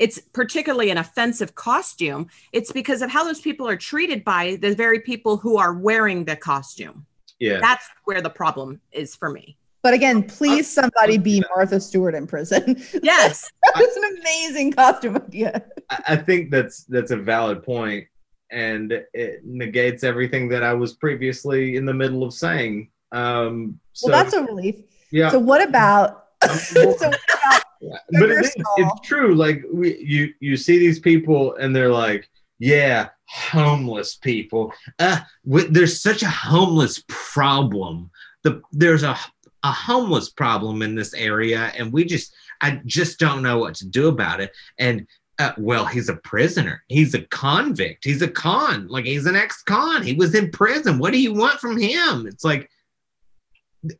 it's 0.00 0.18
particularly 0.32 0.90
an 0.90 0.96
offensive 0.96 1.54
costume. 1.54 2.26
It's 2.52 2.72
because 2.72 3.02
of 3.02 3.10
how 3.10 3.22
those 3.22 3.40
people 3.40 3.68
are 3.68 3.76
treated 3.76 4.24
by 4.24 4.56
the 4.60 4.74
very 4.74 5.00
people 5.00 5.36
who 5.36 5.58
are 5.58 5.74
wearing 5.74 6.24
the 6.24 6.36
costume. 6.36 7.06
yeah. 7.38 7.60
That's 7.60 7.84
where 8.04 8.22
the 8.22 8.30
problem 8.30 8.80
is 8.92 9.14
for 9.14 9.30
me. 9.30 9.58
But 9.82 9.92
again, 9.94 10.22
please 10.22 10.70
somebody 10.70 11.18
be 11.18 11.42
Martha 11.54 11.80
Stewart 11.80 12.14
in 12.14 12.26
prison. 12.26 12.82
Yes. 13.02 13.50
That's 13.74 13.96
an 13.96 14.04
amazing 14.20 14.72
costume 14.72 15.16
idea. 15.16 15.64
I 15.90 16.02
I 16.08 16.16
think 16.16 16.50
that's 16.50 16.84
that's 16.84 17.10
a 17.12 17.16
valid 17.16 17.62
point, 17.62 18.06
and 18.50 18.92
it 19.14 19.44
negates 19.44 20.02
everything 20.02 20.48
that 20.48 20.62
I 20.62 20.72
was 20.74 20.94
previously 20.94 21.76
in 21.76 21.84
the 21.84 21.94
middle 21.94 22.22
of 22.24 22.32
saying. 22.32 22.90
Um, 23.12 23.80
so 23.92 24.08
Well, 24.08 24.22
that's 24.22 24.34
a 24.34 24.42
relief. 24.42 24.76
yeah, 25.10 25.30
So 25.30 25.38
what 25.38 25.62
about 25.66 26.24
so 26.58 26.86
what 26.88 27.02
about 27.36 27.62
but 27.80 28.00
sugar 28.12 28.32
it 28.32 28.44
is, 28.44 28.54
it's 28.76 29.00
true. 29.02 29.34
Like 29.34 29.64
we, 29.72 29.98
you 29.98 30.34
you 30.40 30.56
see 30.56 30.78
these 30.78 30.98
people, 30.98 31.54
and 31.56 31.74
they're 31.74 31.92
like, 31.92 32.28
yeah, 32.58 33.08
homeless 33.26 34.16
people. 34.16 34.72
Uh, 34.98 35.20
w- 35.46 35.68
there's 35.70 36.00
such 36.00 36.22
a 36.22 36.28
homeless 36.28 37.02
problem. 37.08 38.10
The 38.42 38.62
there's 38.72 39.02
a 39.02 39.16
a 39.62 39.72
homeless 39.72 40.30
problem 40.30 40.82
in 40.82 40.94
this 40.94 41.14
area, 41.14 41.72
and 41.76 41.92
we 41.92 42.04
just 42.04 42.34
I 42.60 42.80
just 42.86 43.18
don't 43.18 43.42
know 43.42 43.58
what 43.58 43.74
to 43.76 43.86
do 43.86 44.08
about 44.08 44.40
it. 44.40 44.52
And 44.78 45.06
uh, 45.38 45.52
well, 45.56 45.86
he's 45.86 46.10
a 46.10 46.16
prisoner. 46.16 46.84
He's 46.88 47.14
a 47.14 47.22
convict. 47.22 48.04
He's 48.04 48.20
a 48.20 48.28
con. 48.28 48.88
Like 48.88 49.06
he's 49.06 49.24
an 49.24 49.36
ex-con. 49.36 50.02
He 50.02 50.12
was 50.12 50.34
in 50.34 50.50
prison. 50.50 50.98
What 50.98 51.12
do 51.12 51.20
you 51.20 51.32
want 51.32 51.60
from 51.60 51.80
him? 51.80 52.26
It's 52.26 52.44
like, 52.44 52.68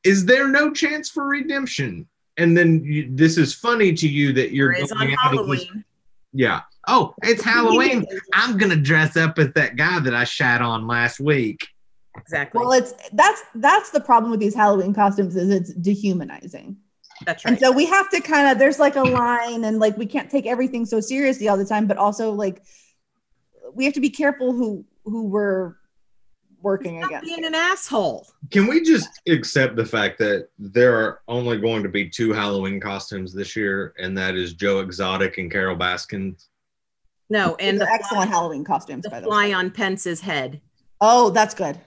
is 0.05 0.27
there 0.27 0.49
no 0.49 0.71
chance 0.71 1.09
for 1.09 1.27
redemption? 1.27 2.07
And 2.41 2.57
then 2.57 2.83
you, 2.85 3.09
this 3.11 3.37
is 3.37 3.55
funny 3.55 3.93
to 3.95 4.09
you 4.09 4.33
that 4.33 4.53
you're 4.53 4.73
There 4.73 4.83
is 4.85 4.93
on 4.93 4.99
going 4.99 5.17
out 5.25 5.39
of 5.39 5.47
this- 5.47 5.65
Halloween. 5.65 5.85
yeah. 6.33 6.61
Oh, 6.89 7.15
it's 7.23 7.43
Halloween. 7.55 8.07
I'm 8.33 8.57
gonna 8.57 8.77
dress 8.77 9.17
up 9.17 9.39
as 9.39 9.53
that 9.53 9.77
guy 9.77 10.01
that 10.01 10.15
I 10.15 10.25
shat 10.25 10.63
on 10.63 10.87
last 10.87 11.21
week. 11.21 11.67
Exactly. 12.17 12.61
well, 12.61 12.73
it's 12.73 12.93
that's 13.13 13.43
that's 13.55 13.91
the 13.91 14.01
problem 14.01 14.31
with 14.31 14.41
these 14.41 14.55
Halloween 14.55 14.93
costumes 14.95 15.37
is 15.37 15.49
it's 15.51 15.73
dehumanizing. 15.75 16.77
That's 17.27 17.45
right. 17.45 17.53
And 17.53 17.61
so 17.61 17.71
we 17.71 17.85
have 17.87 18.09
to 18.11 18.21
kind 18.21 18.49
of 18.51 18.59
there's 18.59 18.79
like 18.79 18.97
a 18.97 19.03
line 19.03 19.65
and 19.65 19.79
like 19.79 19.97
we 19.97 20.07
can't 20.07 20.31
take 20.31 20.47
everything 20.47 20.87
so 20.87 21.01
seriously 21.01 21.49
all 21.49 21.57
the 21.59 21.65
time, 21.67 21.87
but 21.87 21.99
also 21.99 22.33
like 22.33 22.63
we 23.75 23.85
have 23.85 23.95
to 23.95 24.01
be 24.01 24.11
careful 24.11 24.53
who 24.53 24.85
who 25.05 25.25
we're 25.27 25.75
working 26.63 26.99
Stop 27.01 27.11
against. 27.11 27.27
being 27.27 27.45
an 27.45 27.55
asshole. 27.55 28.27
Can 28.51 28.67
we 28.67 28.83
just 28.83 29.09
accept 29.29 29.77
the 29.77 29.85
fact 29.85 30.19
that 30.19 30.49
there 30.59 30.95
are 30.97 31.21
only 31.29 31.59
going 31.59 31.83
to 31.83 31.89
be 31.89 32.09
two 32.09 32.33
Halloween 32.33 32.81
costumes 32.81 33.33
this 33.33 33.55
year, 33.57 33.95
and 33.99 34.17
that 34.19 34.35
is 34.37 34.55
Joe 34.55 34.81
Exotic 34.81 35.39
and 35.39 35.51
Carole 35.51 35.77
Baskin? 35.77 36.43
No, 37.29 37.55
And 37.57 37.71
and 37.71 37.81
the 37.81 37.85
the 37.85 37.91
excellent 37.93 38.25
fly, 38.29 38.37
Halloween 38.37 38.65
costumes, 38.65 39.05
the 39.05 39.11
by 39.11 39.21
the 39.21 39.27
fly 39.27 39.47
way. 39.47 39.53
on 39.53 39.71
Pence's 39.71 40.21
head. 40.21 40.61
Oh, 41.01 41.31
that's 41.31 41.55
good. 41.55 41.79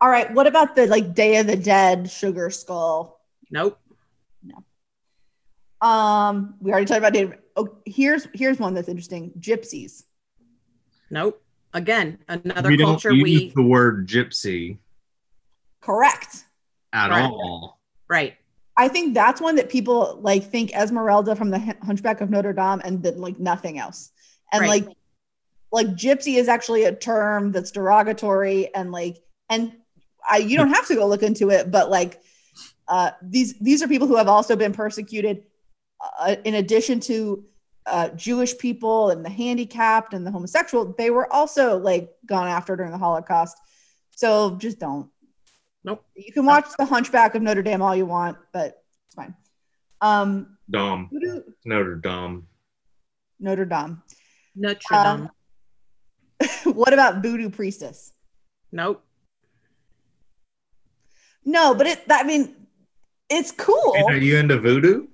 All 0.00 0.10
right. 0.10 0.32
What 0.34 0.46
about 0.46 0.74
the 0.76 0.86
like 0.86 1.14
Day 1.14 1.36
of 1.38 1.46
the 1.46 1.56
Dead 1.56 2.10
sugar 2.10 2.50
skull? 2.50 3.20
Nope. 3.50 3.78
No. 4.42 4.64
Um, 5.86 6.54
we 6.60 6.70
already 6.72 6.86
talked 6.86 6.98
about 6.98 7.12
Day. 7.12 7.32
Oh, 7.56 7.78
here's 7.86 8.26
here's 8.34 8.58
one 8.58 8.74
that's 8.74 8.88
interesting. 8.88 9.32
Gypsies. 9.40 10.04
Nope. 11.10 11.42
Again, 11.74 12.18
another 12.28 12.70
we 12.70 12.76
don't 12.76 12.88
culture 12.88 13.12
use 13.12 13.22
we 13.22 13.52
the 13.54 13.62
word 13.62 14.06
gypsy 14.08 14.78
Correct. 15.80 16.44
at 16.92 17.10
Right. 17.10 17.22
all. 17.22 17.80
right. 18.08 18.36
I 18.76 18.88
think 18.88 19.12
that's 19.14 19.40
one 19.40 19.56
that 19.56 19.68
people 19.68 20.18
like 20.22 20.44
think 20.44 20.74
Esmeralda 20.74 21.34
from 21.34 21.50
the 21.50 21.58
Hunchback 21.82 22.20
of 22.20 22.30
Notre 22.30 22.52
Dame 22.52 22.80
and 22.84 23.02
then 23.02 23.18
like 23.20 23.38
nothing 23.38 23.78
else. 23.78 24.12
And 24.52 24.62
Right. 24.62 24.86
like 24.86 24.96
like 25.70 25.88
gypsy 25.88 26.36
is 26.36 26.48
actually 26.48 26.84
a 26.84 26.94
term 26.94 27.52
that's 27.52 27.70
derogatory 27.70 28.74
and 28.74 28.90
like 28.92 29.18
and 29.50 29.72
I 30.28 30.38
you 30.38 30.56
don't 30.56 30.70
have 30.72 30.86
to 30.88 30.94
go 30.94 31.06
look 31.06 31.22
into 31.22 31.50
it, 31.50 31.70
but 31.70 31.90
like 31.90 32.20
uh 32.86 33.10
these 33.20 33.58
these 33.58 33.82
are 33.82 33.88
people 33.88 34.06
who 34.08 34.16
have 34.16 34.28
also 34.28 34.56
been 34.56 34.72
persecuted 34.72 35.44
uh, 36.20 36.36
in 36.44 36.54
addition 36.54 37.00
to 37.00 37.44
uh, 37.90 38.08
Jewish 38.10 38.56
people 38.58 39.10
and 39.10 39.24
the 39.24 39.30
handicapped 39.30 40.14
and 40.14 40.26
the 40.26 40.30
homosexual, 40.30 40.94
they 40.98 41.10
were 41.10 41.30
also 41.32 41.78
like 41.78 42.10
gone 42.26 42.46
after 42.48 42.76
during 42.76 42.92
the 42.92 42.98
Holocaust. 42.98 43.56
So 44.16 44.56
just 44.56 44.78
don't. 44.78 45.10
Nope. 45.84 46.04
You 46.16 46.32
can 46.32 46.44
watch 46.44 46.66
The 46.78 46.84
Hunchback 46.84 47.34
of 47.34 47.42
Notre 47.42 47.62
Dame 47.62 47.82
all 47.82 47.94
you 47.94 48.04
want, 48.06 48.36
but 48.52 48.82
it's 49.06 49.14
fine. 49.14 49.34
Um, 50.00 50.58
Dom, 50.70 51.08
voodoo- 51.12 51.42
Notre 51.64 51.94
Dame. 51.96 52.46
Notre 53.40 53.64
Dame. 53.64 54.02
Notre 54.54 54.94
Um, 54.94 55.30
Dame. 56.40 56.50
what 56.74 56.92
about 56.92 57.22
voodoo 57.22 57.48
priestess? 57.50 58.12
Nope. 58.72 59.04
No, 61.44 61.74
but 61.74 61.86
it. 61.86 62.02
I 62.10 62.24
mean, 62.24 62.54
it's 63.30 63.50
cool. 63.52 63.94
Are 64.08 64.16
you 64.16 64.36
into 64.36 64.58
voodoo? 64.58 65.06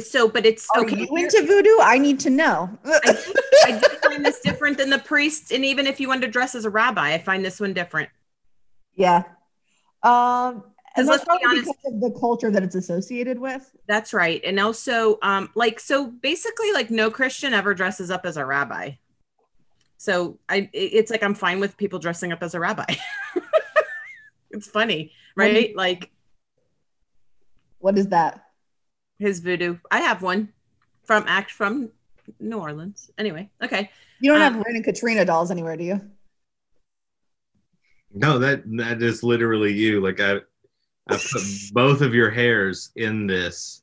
So, 0.00 0.28
but 0.28 0.44
it's 0.46 0.68
Are 0.74 0.82
okay. 0.82 1.06
you 1.08 1.16
into 1.16 1.44
voodoo? 1.46 1.76
I 1.80 1.98
need 1.98 2.18
to 2.20 2.30
know. 2.30 2.70
I 2.84 3.80
do 3.80 3.96
find 4.08 4.24
this 4.24 4.40
different 4.40 4.78
than 4.78 4.90
the 4.90 4.98
priest, 4.98 5.52
and 5.52 5.64
even 5.64 5.86
if 5.86 6.00
you 6.00 6.08
wanted 6.08 6.22
to 6.22 6.28
dress 6.32 6.54
as 6.54 6.64
a 6.64 6.70
rabbi, 6.70 7.12
I 7.14 7.18
find 7.18 7.44
this 7.44 7.60
one 7.60 7.72
different. 7.72 8.08
yeah. 8.94 9.22
Um, 10.02 10.64
and 10.96 11.06
let's 11.06 11.24
be 11.24 11.30
honest- 11.46 11.64
because 11.82 11.94
of 11.94 12.00
the 12.00 12.18
culture 12.20 12.50
that 12.50 12.62
it's 12.62 12.74
associated 12.74 13.38
with. 13.38 13.74
That's 13.88 14.12
right. 14.12 14.40
And 14.44 14.60
also, 14.60 15.18
um, 15.22 15.50
like, 15.54 15.80
so 15.80 16.06
basically, 16.06 16.72
like, 16.72 16.90
no 16.90 17.10
Christian 17.10 17.54
ever 17.54 17.72
dresses 17.74 18.10
up 18.10 18.26
as 18.26 18.36
a 18.36 18.44
rabbi. 18.44 18.92
So 19.96 20.38
I, 20.48 20.68
it's 20.74 21.10
like 21.10 21.22
I'm 21.22 21.34
fine 21.34 21.60
with 21.60 21.78
people 21.78 21.98
dressing 21.98 22.30
up 22.32 22.42
as 22.42 22.54
a 22.54 22.60
rabbi. 22.60 22.84
it's 24.50 24.68
funny, 24.68 25.12
right? 25.34 25.74
Like 25.74 26.10
What 27.78 27.96
is 27.96 28.08
that? 28.08 28.43
His 29.18 29.40
voodoo. 29.40 29.78
I 29.90 30.00
have 30.00 30.22
one 30.22 30.52
from 31.04 31.24
act 31.26 31.50
from 31.50 31.90
New 32.40 32.58
Orleans. 32.58 33.10
Anyway, 33.18 33.48
okay. 33.62 33.90
You 34.20 34.32
don't 34.32 34.42
Um, 34.42 34.54
have 34.54 34.64
Ren 34.64 34.76
and 34.76 34.84
Katrina 34.84 35.24
dolls 35.24 35.50
anywhere, 35.50 35.76
do 35.76 35.84
you? 35.84 36.00
No, 38.12 38.38
that 38.38 38.62
that 38.76 39.02
is 39.02 39.22
literally 39.22 39.72
you. 39.72 40.00
Like 40.00 40.20
I, 40.20 40.36
I 41.08 41.16
put 41.16 41.42
both 41.72 42.00
of 42.00 42.14
your 42.14 42.30
hairs 42.30 42.90
in 42.96 43.26
this 43.26 43.82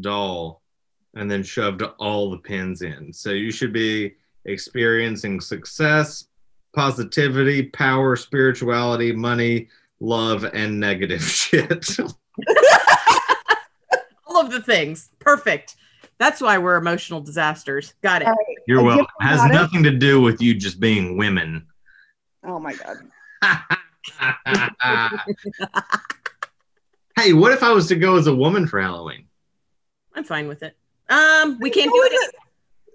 doll, 0.00 0.62
and 1.14 1.30
then 1.30 1.42
shoved 1.42 1.82
all 1.98 2.30
the 2.30 2.38
pins 2.38 2.82
in. 2.82 3.12
So 3.12 3.30
you 3.30 3.50
should 3.50 3.72
be 3.72 4.14
experiencing 4.46 5.40
success, 5.40 6.26
positivity, 6.74 7.64
power, 7.64 8.16
spirituality, 8.16 9.12
money, 9.12 9.68
love, 10.00 10.44
and 10.44 10.80
negative 10.80 11.22
shit. 11.28 11.86
All 14.38 14.46
of 14.46 14.52
the 14.52 14.62
things. 14.62 15.10
Perfect. 15.18 15.74
That's 16.18 16.40
why 16.40 16.58
we're 16.58 16.76
emotional 16.76 17.20
disasters. 17.20 17.94
Got 18.02 18.22
it. 18.22 18.28
All 18.28 18.34
right. 18.34 18.56
You're 18.68 18.84
welcome. 18.84 19.06
gift 19.06 19.10
Has 19.20 19.40
goddess? 19.40 19.56
nothing 19.56 19.82
to 19.82 19.90
do 19.90 20.20
with 20.20 20.40
you 20.40 20.54
just 20.54 20.78
being 20.78 21.16
women. 21.16 21.66
Oh 22.44 22.60
my 22.60 22.72
god. 22.74 22.98
hey, 27.16 27.32
what 27.32 27.50
if 27.50 27.64
I 27.64 27.72
was 27.72 27.88
to 27.88 27.96
go 27.96 28.14
as 28.14 28.28
a 28.28 28.34
woman 28.34 28.68
for 28.68 28.80
Halloween? 28.80 29.24
I'm 30.14 30.22
fine 30.22 30.46
with 30.46 30.62
it. 30.62 30.76
Um, 31.08 31.58
we 31.60 31.70
can't 31.70 31.92
do 31.92 32.00
with 32.00 32.12
it. 32.12 32.34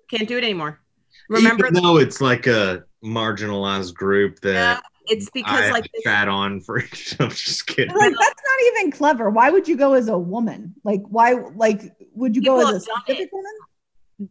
Can't 0.09 0.29
do 0.29 0.37
it 0.37 0.45
anymore. 0.45 0.79
Remember, 1.27 1.67
Even 1.67 1.83
though 1.83 1.97
it's 1.97 2.21
like 2.21 2.47
a 2.47 2.85
marginalized 3.03 3.95
group 3.95 4.39
that 4.41 4.53
Yeah, 4.53 4.79
it's 5.07 5.29
because 5.31 5.61
I 5.61 5.71
like 5.71 5.83
have 5.83 5.91
this, 5.93 6.03
chat 6.03 6.27
on 6.27 6.59
for. 6.61 6.79
I'm 7.19 7.29
just 7.29 7.67
kidding. 7.67 7.95
Like 7.95 8.13
that's 8.19 8.41
not 8.43 8.77
even 8.79 8.91
clever. 8.91 9.29
Why 9.29 9.49
would 9.49 9.67
you 9.67 9.75
go 9.77 9.93
as 9.93 10.07
a 10.07 10.17
woman? 10.17 10.73
Like 10.83 11.01
why? 11.09 11.33
Like 11.55 11.81
would 12.13 12.35
you 12.35 12.41
People 12.41 12.59
go 12.59 12.69
as 12.69 12.75
a 12.75 12.79
specific 12.81 13.19
it. 13.27 13.29
woman? 13.33 13.51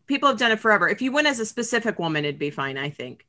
people 0.06 0.28
have 0.28 0.38
done 0.38 0.52
it 0.52 0.60
forever. 0.60 0.88
If 0.88 1.02
you 1.02 1.12
went 1.12 1.26
as 1.26 1.40
a 1.40 1.44
specific 1.46 1.98
woman, 1.98 2.24
it'd 2.24 2.38
be 2.38 2.50
fine, 2.50 2.78
I 2.78 2.88
think. 2.90 3.26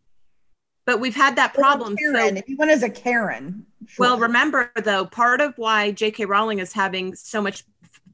But 0.85 0.99
we've 0.99 1.15
had 1.15 1.35
that 1.37 1.51
Or 1.57 1.59
a 1.59 1.63
problem. 1.63 1.95
So, 2.01 2.11
Karen. 2.13 2.37
if 2.37 2.47
you 2.47 2.57
went 2.57 2.71
as 2.71 2.83
a 2.83 2.89
Karen. 2.89 3.65
well, 3.97 4.17
remember 4.17 4.71
though, 4.83 5.05
part 5.05 5.41
of 5.41 5.53
why 5.57 5.91
J.K. 5.91 6.25
Rowling 6.25 6.59
is 6.59 6.71
having 6.73 7.15
so 7.15 7.41
much 7.41 7.63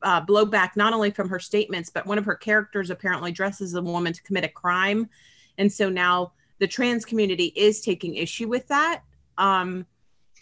uh, 0.01 0.23
blowback, 0.25 0.75
not 0.75 0.93
only 0.93 1.11
from 1.11 1.30
her 1.30 1.39
statements, 1.39 1.89
but 1.89 2.05
one 2.05 2.17
of 2.17 2.25
her 2.25 2.36
characters 2.36 2.89
apparently 2.89 3.32
dresses 3.32 3.73
a 3.73 3.82
woman 3.82 4.13
to 4.13 4.23
commit 4.23 4.43
a 4.45 4.49
crime, 4.49 5.09
and 5.57 5.71
so 5.71 5.89
now 5.89 6.32
the 6.59 6.67
trans 6.67 7.05
community 7.05 7.51
is 7.55 7.82
taking 7.82 8.15
issue 8.15 8.47
with 8.47 8.67
that. 8.67 9.01
Um, 9.39 9.87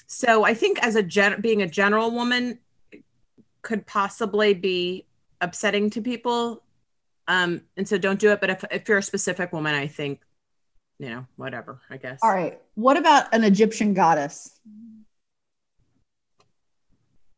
so 0.07 0.43
I 0.43 0.53
think 0.53 0.79
as 0.83 0.95
a 0.95 1.03
gen- 1.03 1.39
being 1.39 1.61
a 1.61 1.67
general 1.67 2.11
woman 2.11 2.59
could 3.61 3.85
possibly 3.85 4.53
be 4.53 5.05
upsetting 5.39 5.89
to 5.91 6.01
people. 6.01 6.63
Um, 7.27 7.61
and 7.77 7.87
so 7.87 7.97
don't 7.97 8.19
do 8.19 8.31
it. 8.31 8.41
But 8.41 8.49
if, 8.49 8.63
if 8.71 8.89
you're 8.89 8.97
a 8.97 9.03
specific 9.03 9.53
woman, 9.53 9.75
I 9.75 9.87
think, 9.87 10.21
you 10.97 11.09
know, 11.09 11.25
whatever, 11.35 11.79
I 11.89 11.97
guess. 11.97 12.19
All 12.23 12.33
right. 12.33 12.59
What 12.75 12.97
about 12.97 13.33
an 13.33 13.43
Egyptian 13.43 13.93
goddess? 13.93 14.59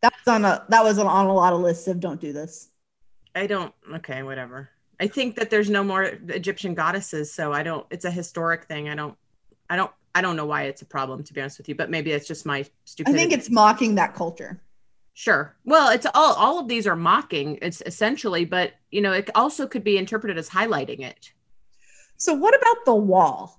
That's 0.02 0.28
on 0.28 0.46
a 0.46 0.66
that 0.70 0.84
was 0.84 0.98
on 0.98 1.26
a 1.26 1.34
lot 1.34 1.52
of 1.52 1.60
lists 1.60 1.88
of 1.90 2.00
don't 2.00 2.22
do 2.22 2.32
this. 2.32 2.70
I 3.36 3.48
don't, 3.48 3.74
okay, 3.96 4.24
whatever. 4.24 4.70
I 5.00 5.08
think 5.08 5.36
that 5.36 5.50
there's 5.50 5.70
no 5.70 5.84
more 5.84 6.04
Egyptian 6.04 6.74
goddesses. 6.74 7.34
So 7.34 7.52
I 7.52 7.64
don't, 7.64 7.86
it's 7.90 8.06
a 8.06 8.12
historic 8.12 8.66
thing. 8.66 8.88
I 8.88 8.96
don't, 8.96 9.18
I 9.70 9.76
don't, 9.76 9.92
I 10.20 10.22
don't 10.22 10.36
know 10.36 10.46
why 10.46 10.64
it's 10.64 10.82
a 10.82 10.86
problem, 10.86 11.24
to 11.24 11.34
be 11.34 11.40
honest 11.40 11.58
with 11.58 11.70
you, 11.70 11.76
but 11.76 11.90
maybe 11.90 12.12
it's 12.12 12.28
just 12.28 12.46
my 12.46 12.66
stupid. 12.84 13.14
I 13.14 13.18
think 13.18 13.32
it's 13.32 13.50
mocking 13.50 13.96
that 13.96 14.14
culture. 14.16 14.62
Sure. 15.14 15.56
Well, 15.64 15.90
it's 15.92 16.06
all 16.14 16.34
all 16.34 16.60
of 16.60 16.68
these 16.68 16.86
are 16.88 16.96
mocking. 16.98 17.58
It's 17.62 17.82
essentially, 17.86 18.44
but 18.44 18.74
you 18.92 19.00
know, 19.02 19.14
it 19.14 19.30
also 19.34 19.66
could 19.66 19.84
be 19.86 19.98
interpreted 19.98 20.38
as 20.38 20.50
highlighting 20.50 21.00
it, 21.00 21.32
So 22.18 22.34
what 22.34 22.54
about 22.54 22.84
the 22.86 22.96
wall? 22.96 23.56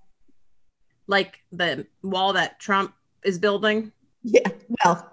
like 1.07 1.41
the 1.51 1.87
wall 2.03 2.35
that 2.35 2.61
Trump 2.61 2.93
is 3.25 3.39
building. 3.39 3.91
Yeah. 4.23 4.49
Well, 4.85 5.11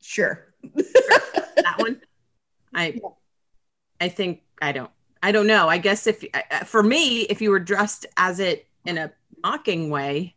sure. 0.00 0.54
That 0.74 1.74
one. 1.78 2.00
I, 2.74 2.86
Yeah. 2.94 3.08
I 4.00 4.08
think 4.08 4.42
I 4.62 4.70
don't. 4.72 4.90
I 5.22 5.32
don't 5.32 5.46
know. 5.48 5.68
I 5.68 5.78
guess 5.78 6.06
if 6.06 6.24
for 6.64 6.82
me, 6.82 7.22
if 7.22 7.42
you 7.42 7.50
were 7.50 7.60
dressed 7.60 8.06
as 8.16 8.40
it 8.40 8.66
in 8.86 8.96
a 8.98 9.12
mocking 9.42 9.90
way, 9.90 10.36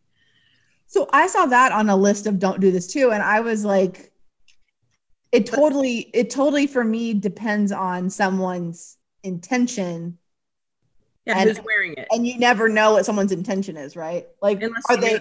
So 0.94 1.08
I 1.12 1.26
saw 1.26 1.46
that 1.46 1.72
on 1.72 1.90
a 1.90 1.96
list 1.96 2.28
of 2.28 2.38
don't 2.38 2.60
do 2.60 2.70
this 2.70 2.86
too, 2.86 3.10
and 3.10 3.20
I 3.20 3.40
was 3.40 3.64
like, 3.64 4.12
it 5.32 5.44
totally, 5.44 6.08
it 6.14 6.30
totally 6.30 6.68
for 6.68 6.84
me 6.84 7.14
depends 7.14 7.72
on 7.72 8.08
someone's 8.10 8.96
intention, 9.24 10.18
yeah, 11.26 11.36
And- 11.40 11.48
who's 11.48 11.60
wearing 11.64 11.94
it? 11.94 12.06
and 12.12 12.24
you 12.24 12.38
never 12.38 12.68
know 12.68 12.92
what 12.92 13.04
someone's 13.04 13.32
intention 13.32 13.76
is, 13.76 13.96
right? 13.96 14.28
Like, 14.40 14.62
Unless 14.62 14.84
are 14.88 14.96
they 14.96 15.18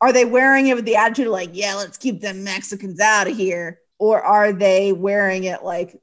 are 0.00 0.12
they 0.12 0.24
wearing 0.24 0.68
it 0.68 0.76
with 0.76 0.84
the 0.84 0.94
attitude 0.94 1.26
of 1.26 1.32
like, 1.32 1.50
yeah, 1.52 1.74
let's 1.74 1.98
keep 1.98 2.20
them 2.20 2.44
Mexicans 2.44 3.00
out 3.00 3.26
of 3.26 3.36
here, 3.36 3.80
or 3.98 4.22
are 4.22 4.52
they 4.52 4.92
wearing 4.92 5.42
it 5.42 5.64
like, 5.64 6.00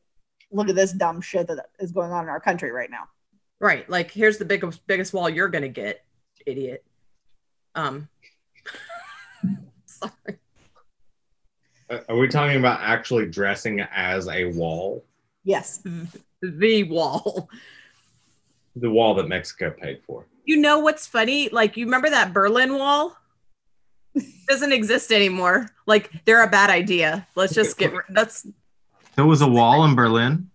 look 0.52 0.68
at 0.68 0.76
this 0.76 0.92
dumb 0.92 1.22
shit 1.22 1.48
that 1.48 1.68
is 1.80 1.94
going 1.94 2.12
on 2.12 2.24
in 2.26 2.30
our 2.30 2.42
country 2.42 2.70
right 2.70 2.92
now? 2.92 3.08
right? 3.62 3.90
Like, 3.90 4.12
here's 4.12 4.38
the 4.40 4.44
biggest 4.44 4.86
biggest 4.88 5.14
wall 5.14 5.30
you're 5.30 5.48
gonna 5.48 5.70
get, 5.70 6.04
idiot. 6.46 6.84
Um. 7.76 8.10
Sorry. 10.08 10.40
Uh, 11.90 12.00
Are 12.10 12.18
we 12.18 12.28
talking 12.28 12.58
about 12.58 12.80
actually 12.82 13.28
dressing 13.28 13.80
as 13.82 14.28
a 14.28 14.46
wall? 14.46 15.06
Yes. 15.44 15.84
The 16.42 16.84
wall. 16.84 17.50
The 18.76 18.90
wall 18.90 19.14
that 19.16 19.28
Mexico 19.28 19.72
paid 19.72 20.02
for. 20.06 20.26
You 20.46 20.58
know 20.58 20.80
what's 20.80 21.08
funny? 21.08 21.50
Like, 21.50 21.78
you 21.78 21.86
remember 21.86 22.10
that 22.10 22.34
Berlin 22.34 22.78
Wall? 22.78 23.16
Doesn't 24.48 24.72
exist 24.74 25.12
anymore. 25.12 25.70
Like, 25.86 26.12
they're 26.26 26.44
a 26.44 26.50
bad 26.50 26.70
idea. 26.70 27.28
Let's 27.36 27.54
just 27.54 27.78
get. 27.78 27.92
rid- 27.94 28.04
That's 28.10 28.46
There 29.16 29.26
was 29.26 29.42
a 29.42 29.48
wall 29.48 29.86
in 29.86 29.96
Berlin. 29.96 30.50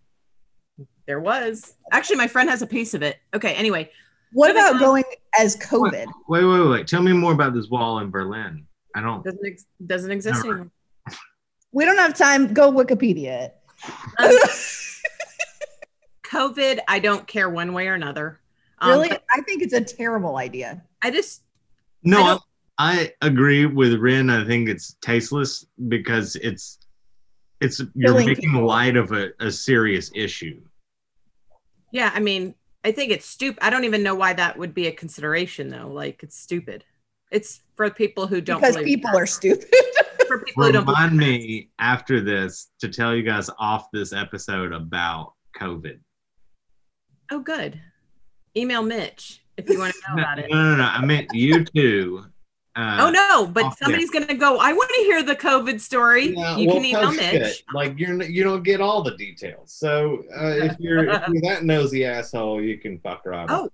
there 1.07 1.21
was 1.21 1.75
actually 1.93 2.17
my 2.17 2.29
friend 2.29 2.49
has 2.51 2.63
a 2.63 2.67
piece 2.67 2.95
of 2.95 3.03
it. 3.03 3.19
Okay. 3.35 3.55
Anyway, 3.55 3.91
What 4.33 4.55
Moving 4.55 4.63
about 4.69 4.81
going 4.81 5.05
as 5.39 5.57
COVID? 5.57 6.07
Wait, 6.29 6.45
wait, 6.45 6.69
wait. 6.69 6.87
Tell 6.87 7.03
me 7.03 7.13
more 7.13 7.33
about 7.33 7.55
this 7.55 7.69
wall 7.69 7.99
in 8.01 8.11
Berlin. 8.11 8.67
I 8.95 9.01
don't. 9.01 9.25
doesn't 9.25 9.47
ex- 9.47 9.67
doesn't 9.87 10.11
exist 10.11 10.45
Never. 10.45 10.55
anymore. 10.55 10.71
We 11.73 11.85
don't 11.85 11.99
have 11.99 12.15
time. 12.15 12.53
Go 12.53 12.73
Wikipedia. 12.73 13.53
Um, 14.19 14.31
COVID. 16.27 16.81
I 16.89 16.99
don't 16.99 17.27
care 17.27 17.49
one 17.49 17.73
way 17.73 17.87
or 17.87 17.95
another. 17.95 18.41
Um, 18.81 18.91
really, 18.91 19.13
I 19.13 19.41
think 19.43 19.63
it's 19.63 19.73
a 19.75 19.81
terrible 19.81 20.37
idea. 20.37 20.83
I 21.03 21.11
just 21.11 21.43
No, 22.03 22.23
I 22.23 22.39
I, 22.79 23.13
I 23.21 23.27
agree 23.27 23.67
with 23.67 23.95
Ren. 24.01 24.31
I 24.31 24.45
think 24.45 24.69
it's 24.69 24.97
tasteless 25.01 25.67
because 25.89 26.35
it's 26.37 26.79
it's 27.61 27.81
you're 27.95 28.15
making 28.15 28.51
people. 28.51 28.65
light 28.65 28.97
of 28.97 29.13
a, 29.13 29.31
a 29.39 29.51
serious 29.51 30.11
issue. 30.15 30.61
yeah. 31.93 32.11
I 32.15 32.21
mean, 32.21 32.55
I 32.85 32.93
think 32.93 33.13
it's 33.13 33.27
stupid. 33.27 33.63
I 33.63 33.71
don't 33.71 33.85
even 33.85 34.03
know 34.03 34.15
why 34.15 34.33
that 34.33 34.59
would 34.59 34.73
be 34.75 34.87
a 34.87 34.93
consideration 34.93 35.69
though. 35.69 35.89
Like, 35.89 36.23
it's 36.23 36.39
stupid. 36.39 36.85
It's 37.31 37.61
for 37.77 37.91
people 37.91 38.27
who 38.27 38.41
don't 38.41 38.61
because 38.61 38.77
believe 38.77 38.97
people 38.97 39.11
that. 39.13 39.19
are 39.23 39.27
stupid. 39.27 39.69
for 40.27 40.39
people 40.45 40.65
who 40.65 40.73
don't 40.73 40.85
believe 40.85 40.99
Remind 40.99 41.21
that. 41.21 41.25
me 41.27 41.71
after 41.79 42.21
this 42.21 42.71
to 42.81 42.89
tell 42.89 43.15
you 43.15 43.23
guys 43.23 43.49
off 43.59 43.89
this 43.93 44.13
episode 44.13 44.73
about 44.73 45.35
COVID. 45.57 45.99
Oh, 47.31 47.41
good. 47.41 47.81
Email 48.57 48.83
Mitch 48.83 49.43
if 49.57 49.69
you 49.69 49.79
want 49.79 49.95
to 49.95 50.01
know 50.09 50.17
No, 50.17 50.23
about 50.23 50.39
it. 50.41 50.51
no, 50.51 50.63
no, 50.71 50.77
no. 50.77 50.83
I 50.85 51.05
meant 51.05 51.29
you 51.33 51.65
two. 51.65 52.25
Uh, 52.77 52.97
Oh 53.01 53.11
no, 53.11 53.47
but 53.47 53.65
off 53.65 53.79
somebody's 53.79 54.11
gonna 54.11 54.35
go. 54.35 54.59
I 54.59 54.73
want 54.73 54.91
to 54.91 55.01
hear 55.03 55.23
the 55.25 55.35
COVID 55.37 55.81
story. 55.81 56.35
Yeah, 56.37 56.57
you 56.57 56.67
well, 56.69 56.77
can 56.77 56.85
email 56.85 57.13
Mitch. 57.13 57.21
shit. 57.57 57.63
Like 57.75 57.99
you're 57.99 58.21
you 58.23 58.43
don't 58.45 58.63
get 58.63 58.81
all 58.81 59.03
the 59.03 59.17
details. 59.17 59.73
So 59.73 60.23
uh, 60.37 60.47
if 60.57 60.77
you're 60.79 61.05
if 61.09 61.23
you're 61.33 61.43
that 61.43 61.65
nosy 61.65 62.05
asshole, 62.05 62.63
you 62.63 62.79
can 62.79 62.99
fuck 63.01 63.27
right. 63.27 63.47
Oh. 63.51 63.65
off. 63.65 63.71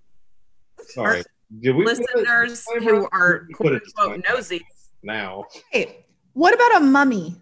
sorry. 0.88 1.22
Did 1.60 1.76
we 1.76 1.84
Listeners 1.84 2.64
who 2.80 3.08
are 3.12 3.46
quote 3.54 3.74
unquote 3.74 4.24
nosy. 4.28 4.64
now? 5.02 5.44
Hey, 5.70 6.04
what 6.32 6.52
about 6.54 6.82
a 6.82 6.84
mummy? 6.84 7.36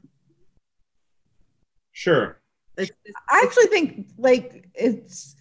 Sure. 1.93 2.41
It's, 2.77 2.91
it's- 3.05 3.15
I 3.31 3.43
actually 3.45 3.67
think 3.67 4.09
like 4.19 4.69
it's 4.75 5.37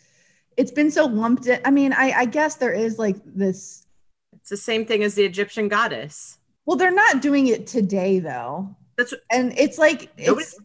it's 0.55 0.71
been 0.71 0.91
so 0.91 1.05
lumped 1.05 1.47
in. 1.47 1.59
I 1.65 1.71
mean, 1.71 1.93
I, 1.93 2.11
I 2.11 2.25
guess 2.25 2.55
there 2.55 2.73
is 2.73 2.99
like 2.99 3.17
this. 3.25 3.85
it's 4.33 4.49
the 4.49 4.57
same 4.57 4.85
thing 4.85 5.03
as 5.03 5.15
the 5.15 5.23
Egyptian 5.25 5.67
goddess. 5.67 6.37
Well, 6.65 6.77
they're 6.77 6.91
not 6.91 7.21
doing 7.21 7.47
it 7.47 7.65
today 7.67 8.19
though, 8.19 8.75
That's 8.97 9.13
and 9.31 9.51
it's 9.57 9.77
like 9.77 10.11
it's 10.17 10.55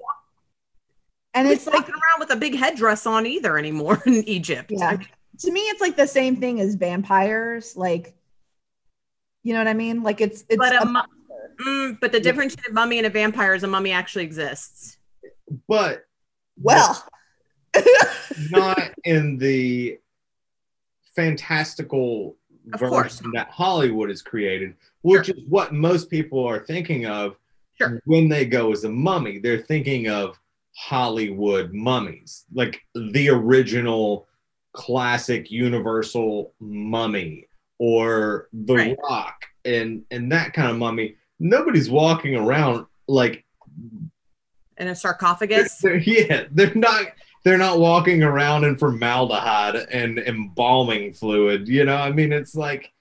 and 1.34 1.48
it's 1.48 1.66
like 1.66 1.88
around 1.88 2.20
with 2.20 2.30
a 2.30 2.36
big 2.36 2.54
headdress 2.54 3.06
on 3.06 3.26
either 3.26 3.56
anymore 3.58 4.00
in 4.06 4.22
Egypt. 4.28 4.70
Yeah. 4.72 4.86
I 4.88 4.96
mean, 4.98 5.08
to 5.38 5.52
me, 5.52 5.60
it's 5.60 5.80
like 5.80 5.96
the 5.96 6.06
same 6.06 6.36
thing 6.36 6.60
as 6.60 6.74
vampires. 6.74 7.76
Like, 7.76 8.14
you 9.42 9.52
know 9.52 9.60
what 9.60 9.68
I 9.68 9.74
mean? 9.74 10.02
Like 10.02 10.20
it's 10.20 10.44
it's 10.48 10.56
but 10.56 10.74
a 10.74 10.82
a 10.82 11.06
mm, 11.66 12.00
but 12.00 12.12
the 12.12 12.20
difference 12.20 12.54
between 12.56 12.72
a 12.72 12.74
mummy 12.74 12.98
and 12.98 13.06
a 13.06 13.10
vampire 13.10 13.54
is 13.54 13.62
a 13.62 13.68
mummy 13.68 13.92
actually 13.92 14.24
exists. 14.24 14.98
But 15.68 16.04
well. 16.60 17.06
not 18.50 18.78
in 19.04 19.38
the 19.38 19.98
fantastical 21.14 22.36
Of 22.72 22.80
version 22.80 22.90
course. 22.90 23.22
that 23.34 23.48
Hollywood 23.50 24.08
has 24.08 24.22
created, 24.22 24.74
which 25.02 25.28
is 25.28 25.40
what 25.48 25.72
most 25.72 26.10
people 26.10 26.44
are 26.46 26.64
thinking 26.64 27.06
of 27.06 27.36
Sure. 27.80 28.00
when 28.06 28.28
they 28.28 28.44
go 28.44 28.72
as 28.72 28.82
a 28.84 28.88
mummy. 28.88 29.38
They're 29.38 29.60
thinking 29.60 30.08
of 30.08 30.38
Hollywood 30.76 31.72
mummies, 31.72 32.44
like 32.52 32.80
the 32.94 33.30
original 33.30 34.27
classic 34.78 35.50
universal 35.50 36.54
mummy 36.60 37.48
or 37.80 38.48
the 38.52 38.74
Right. 38.74 38.96
rock 39.10 39.44
and 39.64 40.04
and 40.12 40.30
that 40.30 40.52
kind 40.52 40.70
of 40.70 40.76
mummy. 40.78 41.16
Nobody's 41.40 41.90
walking 41.90 42.36
around 42.36 42.86
like 43.08 43.44
In 44.78 44.86
a 44.88 44.94
sarcophagus. 44.94 45.78
they're- 45.78 45.96
yeah, 46.06 46.44
they're 46.52 46.74
not. 46.74 47.06
They're 47.44 47.58
not 47.58 47.78
walking 47.78 48.22
around 48.22 48.64
in 48.64 48.76
formaldehyde 48.76 49.76
and 49.90 50.18
embalming 50.18 51.12
fluid. 51.12 51.66
You 51.68 51.84
know, 51.84 51.96
I 51.96 52.12
mean, 52.12 52.32
it's 52.32 52.54
like 52.54 52.92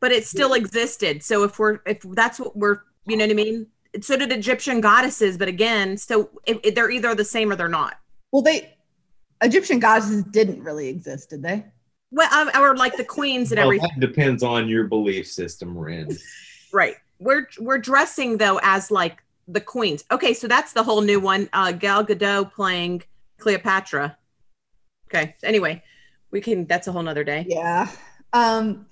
but 0.00 0.10
it 0.12 0.26
still 0.26 0.52
existed. 0.54 1.22
So 1.22 1.44
if 1.44 1.58
we're 1.58 1.80
if 1.86 2.00
that's 2.02 2.38
what 2.40 2.54
we're 2.56 2.80
you 3.06 3.16
know 3.16 3.24
what 3.24 3.30
I 3.30 3.34
mean. 3.34 3.66
So 4.00 4.16
did 4.16 4.32
Egyptian 4.32 4.80
goddesses, 4.80 5.36
but 5.36 5.48
again, 5.48 5.98
so 5.98 6.30
if, 6.46 6.58
if 6.64 6.74
they're 6.74 6.90
either 6.90 7.14
the 7.14 7.24
same 7.26 7.52
or 7.52 7.56
they're 7.56 7.68
not. 7.68 7.94
Well, 8.32 8.40
they 8.42 8.74
Egyptian 9.42 9.78
goddesses 9.78 10.24
didn't 10.24 10.62
really 10.62 10.88
exist, 10.88 11.30
did 11.30 11.42
they? 11.42 11.64
Well, 12.10 12.32
um, 12.32 12.50
or 12.62 12.76
like 12.76 12.96
the 12.96 13.04
queens 13.04 13.52
and 13.52 13.58
well, 13.58 13.66
everything. 13.66 13.90
that 13.98 14.06
depends 14.06 14.42
on 14.42 14.68
your 14.68 14.84
belief 14.84 15.26
system, 15.26 15.76
Ren. 15.76 16.08
Right. 16.74 16.94
We're 17.18 17.48
we're 17.60 17.76
dressing 17.76 18.38
though 18.38 18.58
as 18.62 18.90
like 18.90 19.22
the 19.46 19.60
queens. 19.60 20.04
Okay, 20.10 20.32
so 20.32 20.48
that's 20.48 20.72
the 20.72 20.82
whole 20.82 21.02
new 21.02 21.20
one. 21.20 21.50
Uh 21.52 21.70
Gal 21.70 22.02
Gadot 22.02 22.50
playing 22.50 23.02
Cleopatra. 23.36 24.16
Okay. 25.08 25.36
Anyway, 25.42 25.82
we 26.30 26.40
can 26.40 26.64
that's 26.64 26.88
a 26.88 26.92
whole 26.92 27.02
nother 27.02 27.24
day. 27.24 27.44
Yeah. 27.46 27.90
Um, 28.32 28.86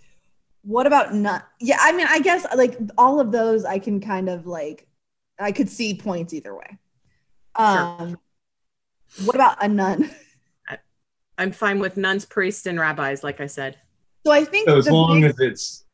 what 0.63 0.87
about 0.87 1.15
not? 1.15 1.49
Yeah, 1.59 1.79
I 1.81 1.93
mean, 1.93 2.07
I 2.09 2.21
guess 2.21 2.47
like 2.55 2.77
all 2.99 3.21
of 3.21 3.33
those, 3.33 3.65
I 3.65 3.79
can 3.79 4.01
kind 4.01 4.29
of 4.29 4.47
like, 4.47 4.87
I 5.39 5.53
could 5.53 5.69
see 5.69 5.95
points 5.95 6.35
either 6.35 6.55
way. 6.55 6.79
Um, 7.55 8.19
what 9.25 9.35
about 9.35 9.63
a 9.65 9.69
nun? 9.69 10.11
I'm 11.41 11.53
fine 11.53 11.79
with 11.79 11.97
nuns, 11.97 12.27
priests, 12.27 12.67
and 12.67 12.79
rabbis, 12.79 13.25
like 13.25 13.41
I 13.41 13.47
said. 13.47 13.79
So 14.27 14.33
I 14.33 14.45
think 14.45 14.69
So 14.69 14.77
as 14.77 14.87
long 14.91 15.23
big- 15.23 15.31
as 15.31 15.41
it's 15.41 15.85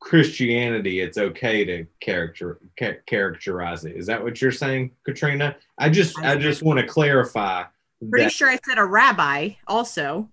Christianity, 0.00 1.00
it's 1.00 1.18
okay 1.18 1.66
to 1.66 1.86
character 2.00 2.58
ca- 2.78 3.00
characterize 3.06 3.84
it. 3.84 3.94
Is 3.94 4.06
that 4.06 4.22
what 4.22 4.40
you're 4.40 4.52
saying, 4.52 4.92
Katrina? 5.04 5.56
I 5.78 5.90
just 5.90 6.18
I 6.20 6.36
just 6.36 6.62
want 6.62 6.80
to 6.80 6.86
clarify 6.86 7.64
Pretty 8.10 8.24
that 8.24 8.32
sure 8.32 8.48
I 8.48 8.58
said 8.66 8.78
a 8.78 8.84
rabbi 8.84 9.50
also, 9.66 10.30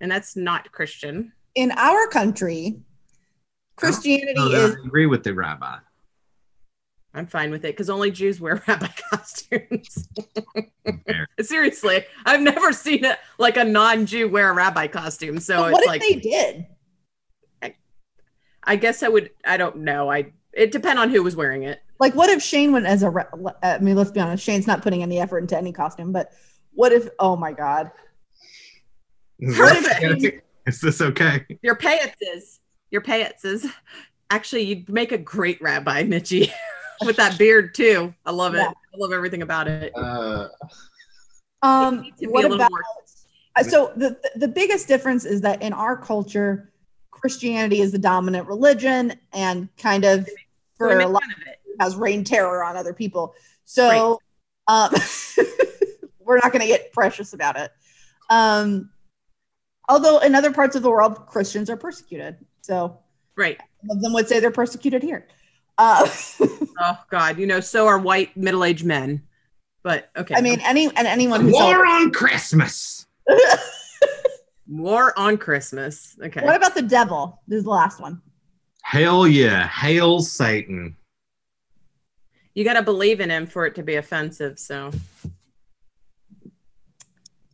and 0.00 0.10
that's 0.10 0.36
not 0.36 0.72
Christian. 0.72 1.32
in 1.54 1.70
our 1.72 2.06
country, 2.08 2.76
Christianity 3.76 4.32
No, 4.36 4.46
is 4.50 4.74
I 4.76 4.78
agree 4.86 5.06
with 5.06 5.22
the 5.24 5.34
rabbi. 5.34 5.76
I'm 7.18 7.26
fine 7.26 7.50
with 7.50 7.64
it 7.64 7.74
because 7.74 7.90
only 7.90 8.10
Jews 8.10 8.40
wear 8.40 8.62
rabbi 8.68 8.88
costumes. 9.10 10.08
Seriously, 11.40 12.04
I've 12.24 12.40
never 12.40 12.72
seen 12.72 13.04
it 13.04 13.18
like 13.38 13.56
a 13.56 13.64
non-Jew 13.64 14.28
wear 14.28 14.50
a 14.50 14.54
rabbi 14.54 14.86
costume. 14.86 15.40
So 15.40 15.56
But 15.58 15.66
it's 15.66 15.72
what 15.72 15.82
if 15.82 15.88
like 15.88 16.00
they 16.00 16.14
did? 16.14 16.66
I 18.64 18.76
guess 18.76 19.02
I 19.02 19.08
would. 19.08 19.30
I 19.44 19.56
don't 19.56 19.78
know. 19.78 20.10
I 20.10 20.32
It 20.52 20.72
depend 20.72 20.98
on 20.98 21.10
who 21.10 21.22
was 21.22 21.34
wearing 21.34 21.62
it. 21.62 21.80
Like, 22.00 22.14
what 22.14 22.28
if 22.30 22.42
Shane 22.42 22.72
went 22.72 22.86
as 22.86 23.02
a? 23.02 23.12
I 23.62 23.78
mean, 23.78 23.96
let's 23.96 24.10
be 24.10 24.20
honest. 24.20 24.44
Shane's 24.44 24.66
not 24.66 24.82
putting 24.82 25.02
any 25.02 25.18
effort 25.18 25.38
into 25.38 25.56
any 25.56 25.72
costume, 25.72 26.12
but 26.12 26.30
what 26.72 26.92
if? 26.92 27.08
Oh 27.18 27.34
my 27.34 27.52
god! 27.52 27.90
Perfect. 29.42 30.42
Is 30.66 30.80
this 30.80 31.00
okay? 31.00 31.46
Your 31.62 31.76
payetses. 31.76 32.60
Your 32.90 33.00
payetses. 33.00 33.66
Actually, 34.30 34.64
you'd 34.64 34.88
make 34.90 35.12
a 35.12 35.18
great 35.18 35.60
rabbi, 35.62 36.02
Mitchie, 36.02 36.50
with 37.04 37.16
that 37.16 37.38
beard 37.38 37.74
too. 37.74 38.14
I 38.26 38.30
love 38.30 38.54
it. 38.54 38.58
Yeah. 38.58 38.68
I 38.68 38.96
love 38.96 39.12
everything 39.12 39.42
about 39.42 39.68
it. 39.68 39.92
Uh, 39.96 40.48
Um, 41.62 42.02
needs 42.02 42.18
to 42.20 42.26
be 42.26 42.32
what 42.32 42.44
about? 42.44 42.70
more- 42.70 42.82
uh, 43.56 43.62
So 43.62 43.92
the 43.96 44.18
the 44.36 44.48
biggest 44.48 44.86
difference 44.88 45.24
is 45.24 45.40
that 45.42 45.62
in 45.62 45.72
our 45.72 45.96
culture, 45.96 46.72
Christianity 47.10 47.80
is 47.80 47.90
the 47.92 47.98
dominant 47.98 48.46
religion, 48.46 49.14
and 49.32 49.68
kind 49.76 50.04
of 50.04 50.28
for 50.76 50.94
make 50.94 51.04
a 51.06 51.08
lot 51.08 51.22
of 51.24 51.46
it. 51.46 51.58
has 51.80 51.96
rained 51.96 52.26
terror 52.26 52.62
on 52.64 52.76
other 52.76 52.92
people. 52.94 53.34
So 53.64 54.20
um, 54.68 54.90
we're 56.20 56.36
not 56.38 56.52
going 56.52 56.60
to 56.62 56.66
get 56.68 56.92
precious 56.92 57.32
about 57.32 57.56
it. 57.58 57.70
Um, 58.30 58.90
although 59.88 60.18
in 60.18 60.34
other 60.34 60.52
parts 60.52 60.76
of 60.76 60.82
the 60.82 60.90
world, 60.90 61.26
Christians 61.26 61.68
are 61.70 61.76
persecuted. 61.76 62.36
So 62.62 62.98
Right. 63.36 63.58
some 63.80 63.96
of 63.96 64.02
them 64.02 64.12
would 64.12 64.28
say 64.28 64.38
they're 64.40 64.50
persecuted 64.50 65.02
here. 65.02 65.26
Uh, 65.78 66.08
Oh 66.80 66.98
God, 67.10 67.38
you 67.38 67.46
know, 67.46 67.60
so 67.60 67.86
are 67.86 67.98
white 67.98 68.36
middle-aged 68.36 68.84
men. 68.84 69.22
But 69.82 70.10
okay. 70.16 70.34
I 70.34 70.40
mean, 70.40 70.60
any 70.60 70.86
and 70.96 71.06
anyone 71.06 71.40
who's 71.40 71.52
War 71.52 71.86
on 71.86 72.10
Christmas. 72.12 73.06
war 74.68 75.18
on 75.18 75.36
Christmas. 75.38 76.16
Okay. 76.22 76.42
what 76.42 76.56
about 76.56 76.74
the 76.74 76.82
devil? 76.82 77.40
This 77.48 77.58
is 77.58 77.64
the 77.64 77.70
last 77.70 78.00
one. 78.00 78.20
Hell 78.82 79.26
yeah. 79.26 79.66
Hail 79.68 80.20
Satan. 80.20 80.96
You 82.54 82.64
got 82.64 82.74
to 82.74 82.82
believe 82.82 83.20
in 83.20 83.30
him 83.30 83.46
for 83.46 83.66
it 83.66 83.74
to 83.76 83.82
be 83.82 83.96
offensive. 83.96 84.58
So 84.58 84.90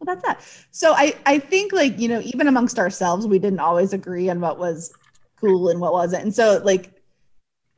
Well, 0.00 0.06
that's 0.06 0.22
that. 0.22 0.40
So 0.70 0.92
I 0.94 1.14
I 1.24 1.38
think 1.38 1.72
like 1.72 1.98
you 1.98 2.08
know 2.08 2.20
even 2.24 2.48
amongst 2.48 2.78
ourselves 2.78 3.26
we 3.26 3.38
didn't 3.38 3.60
always 3.60 3.92
agree 3.92 4.28
on 4.28 4.40
what 4.40 4.58
was 4.58 4.92
cool 5.40 5.68
and 5.68 5.80
what 5.80 5.92
wasn't, 5.92 6.24
and 6.24 6.34
so 6.34 6.60
like 6.64 6.93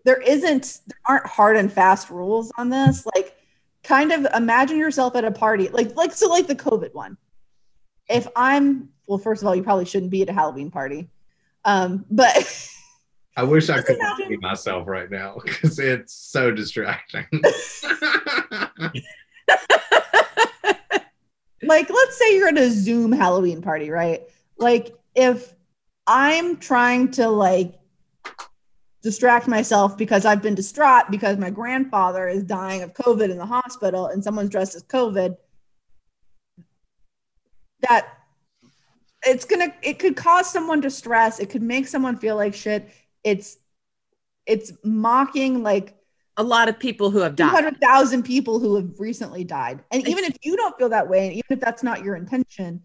there 0.06 0.22
isn't 0.22 0.80
there 0.86 0.98
aren't 1.04 1.26
hard 1.26 1.56
and 1.56 1.70
fast 1.70 2.08
rules 2.08 2.50
on 2.56 2.70
this. 2.70 3.04
Like 3.14 3.36
kind 3.82 4.12
of 4.12 4.26
imagine 4.34 4.78
yourself 4.78 5.14
at 5.16 5.24
a 5.24 5.30
party 5.30 5.68
like 5.68 5.94
like 5.96 6.12
so 6.12 6.28
like 6.28 6.46
the 6.46 6.54
COVID 6.54 6.94
one. 6.94 7.18
If 8.08 8.28
I'm 8.36 8.88
well, 9.08 9.18
first 9.18 9.42
of 9.42 9.48
all, 9.48 9.54
you 9.54 9.62
probably 9.64 9.84
shouldn't 9.84 10.12
be 10.12 10.22
at 10.22 10.28
a 10.28 10.32
Halloween 10.32 10.70
party, 10.70 11.10
um, 11.64 12.06
but 12.10 12.70
I 13.36 13.42
wish 13.42 13.68
I 13.68 13.82
could 13.82 13.96
imagine- 13.96 14.28
see 14.28 14.36
myself 14.36 14.86
right 14.86 15.10
now 15.10 15.38
because 15.44 15.78
it's 15.78 16.14
so 16.14 16.50
distracting. 16.52 17.26
like 21.62 21.90
let's 21.90 22.16
say 22.18 22.36
you're 22.36 22.48
at 22.48 22.58
a 22.58 22.70
zoom 22.70 23.10
halloween 23.10 23.60
party 23.62 23.90
right 23.90 24.22
like 24.58 24.94
if 25.14 25.54
i'm 26.06 26.58
trying 26.58 27.10
to 27.10 27.28
like 27.28 27.74
distract 29.02 29.46
myself 29.46 29.96
because 29.96 30.24
i've 30.24 30.42
been 30.42 30.54
distraught 30.54 31.10
because 31.10 31.36
my 31.38 31.50
grandfather 31.50 32.28
is 32.28 32.42
dying 32.42 32.82
of 32.82 32.92
covid 32.92 33.30
in 33.30 33.38
the 33.38 33.46
hospital 33.46 34.06
and 34.06 34.22
someone's 34.22 34.50
dressed 34.50 34.74
as 34.74 34.82
covid 34.84 35.36
that 37.80 38.08
it's 39.24 39.44
gonna 39.44 39.72
it 39.82 39.98
could 39.98 40.16
cause 40.16 40.50
someone 40.50 40.80
distress 40.80 41.38
it 41.38 41.50
could 41.50 41.62
make 41.62 41.86
someone 41.86 42.16
feel 42.16 42.36
like 42.36 42.54
shit 42.54 42.90
it's 43.22 43.58
it's 44.46 44.72
mocking 44.84 45.62
like 45.62 45.94
a 46.38 46.42
lot 46.42 46.68
of 46.68 46.78
people 46.78 47.10
who 47.10 47.20
have 47.20 47.34
died. 47.34 47.48
200,000 47.48 48.22
people 48.22 48.60
who 48.60 48.76
have 48.76 49.00
recently 49.00 49.42
died. 49.42 49.82
And 49.90 50.06
even 50.06 50.22
if 50.22 50.36
you 50.42 50.54
don't 50.54 50.76
feel 50.76 50.90
that 50.90 51.08
way, 51.08 51.26
and 51.26 51.32
even 51.32 51.46
if 51.48 51.60
that's 51.60 51.82
not 51.82 52.04
your 52.04 52.14
intention, 52.14 52.82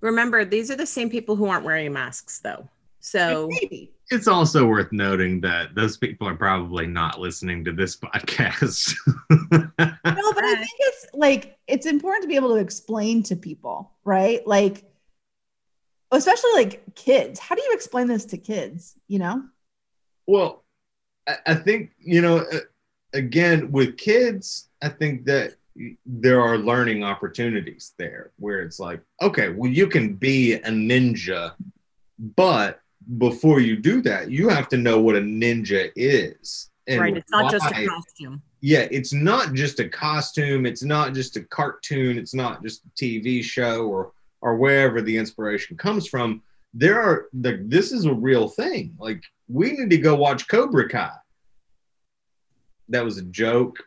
Remember, 0.00 0.44
these 0.44 0.70
are 0.70 0.76
the 0.76 0.86
same 0.86 1.08
people 1.08 1.36
who 1.36 1.46
aren't 1.46 1.64
wearing 1.64 1.92
masks, 1.92 2.38
though. 2.38 2.68
So 3.00 3.48
maybe. 3.48 3.92
It's 4.10 4.28
also 4.28 4.66
worth 4.66 4.92
noting 4.92 5.40
that 5.40 5.74
those 5.74 5.96
people 5.96 6.28
are 6.28 6.36
probably 6.36 6.86
not 6.86 7.20
listening 7.20 7.64
to 7.64 7.72
this 7.72 7.96
podcast. 8.00 8.94
No, 9.30 10.32
but 10.32 10.44
I 10.44 10.54
think 10.54 10.76
it's 10.78 11.06
like 11.12 11.58
it's 11.66 11.86
important 11.86 12.22
to 12.22 12.28
be 12.28 12.36
able 12.36 12.54
to 12.54 12.60
explain 12.60 13.22
to 13.24 13.36
people, 13.36 13.92
right? 14.04 14.46
Like, 14.46 14.84
especially 16.12 16.52
like 16.54 16.94
kids. 16.94 17.40
How 17.40 17.54
do 17.54 17.62
you 17.62 17.72
explain 17.72 18.06
this 18.06 18.26
to 18.26 18.38
kids? 18.38 18.94
You 19.08 19.18
know? 19.18 19.42
well, 20.26 20.64
I, 21.26 21.36
I 21.46 21.54
think, 21.54 21.92
you 21.98 22.20
know, 22.20 22.38
uh, 22.38 22.60
again, 23.12 23.72
with 23.72 23.96
kids, 23.96 24.68
I 24.82 24.88
think 24.88 25.24
that 25.26 25.54
there 26.06 26.40
are 26.40 26.58
learning 26.58 27.04
opportunities 27.04 27.94
there 27.98 28.32
where 28.38 28.60
it's 28.60 28.80
like, 28.80 29.00
okay, 29.20 29.50
well, 29.50 29.70
you 29.70 29.86
can 29.86 30.14
be 30.14 30.54
a 30.54 30.68
ninja, 30.70 31.54
but 32.18 32.80
before 33.18 33.60
you 33.60 33.76
do 33.76 34.00
that, 34.02 34.30
you 34.30 34.48
have 34.48 34.68
to 34.70 34.76
know 34.76 35.00
what 35.00 35.16
a 35.16 35.20
ninja 35.20 35.90
is. 35.96 36.70
and 36.88 37.00
right, 37.00 37.16
it's 37.16 37.30
not 37.30 37.50
just 37.50 37.64
why- 37.64 37.80
a 37.80 37.86
costume. 37.88 38.42
yeah, 38.60 38.86
it's 38.92 39.12
not 39.12 39.54
just 39.54 39.80
a 39.80 39.88
costume, 39.88 40.66
it's 40.66 40.82
not 40.84 41.14
just 41.14 41.36
a 41.36 41.42
cartoon, 41.44 42.16
it's 42.18 42.34
not 42.34 42.62
just 42.62 42.84
a 42.84 42.88
TV 42.90 43.42
show 43.42 43.86
or 43.86 44.12
or 44.40 44.56
wherever 44.56 45.00
the 45.02 45.16
inspiration 45.16 45.76
comes 45.76 46.06
from. 46.06 46.42
There 46.74 47.00
are 47.00 47.26
the 47.32 47.64
this 47.66 47.90
is 47.90 48.04
a 48.04 48.12
real 48.14 48.48
thing. 48.48 48.94
Like 48.98 49.22
we 49.48 49.72
need 49.72 49.90
to 49.90 49.98
go 49.98 50.14
watch 50.14 50.46
Cobra 50.46 50.88
Kai. 50.88 51.10
That 52.88 53.04
was 53.04 53.18
a 53.18 53.22
joke. 53.22 53.82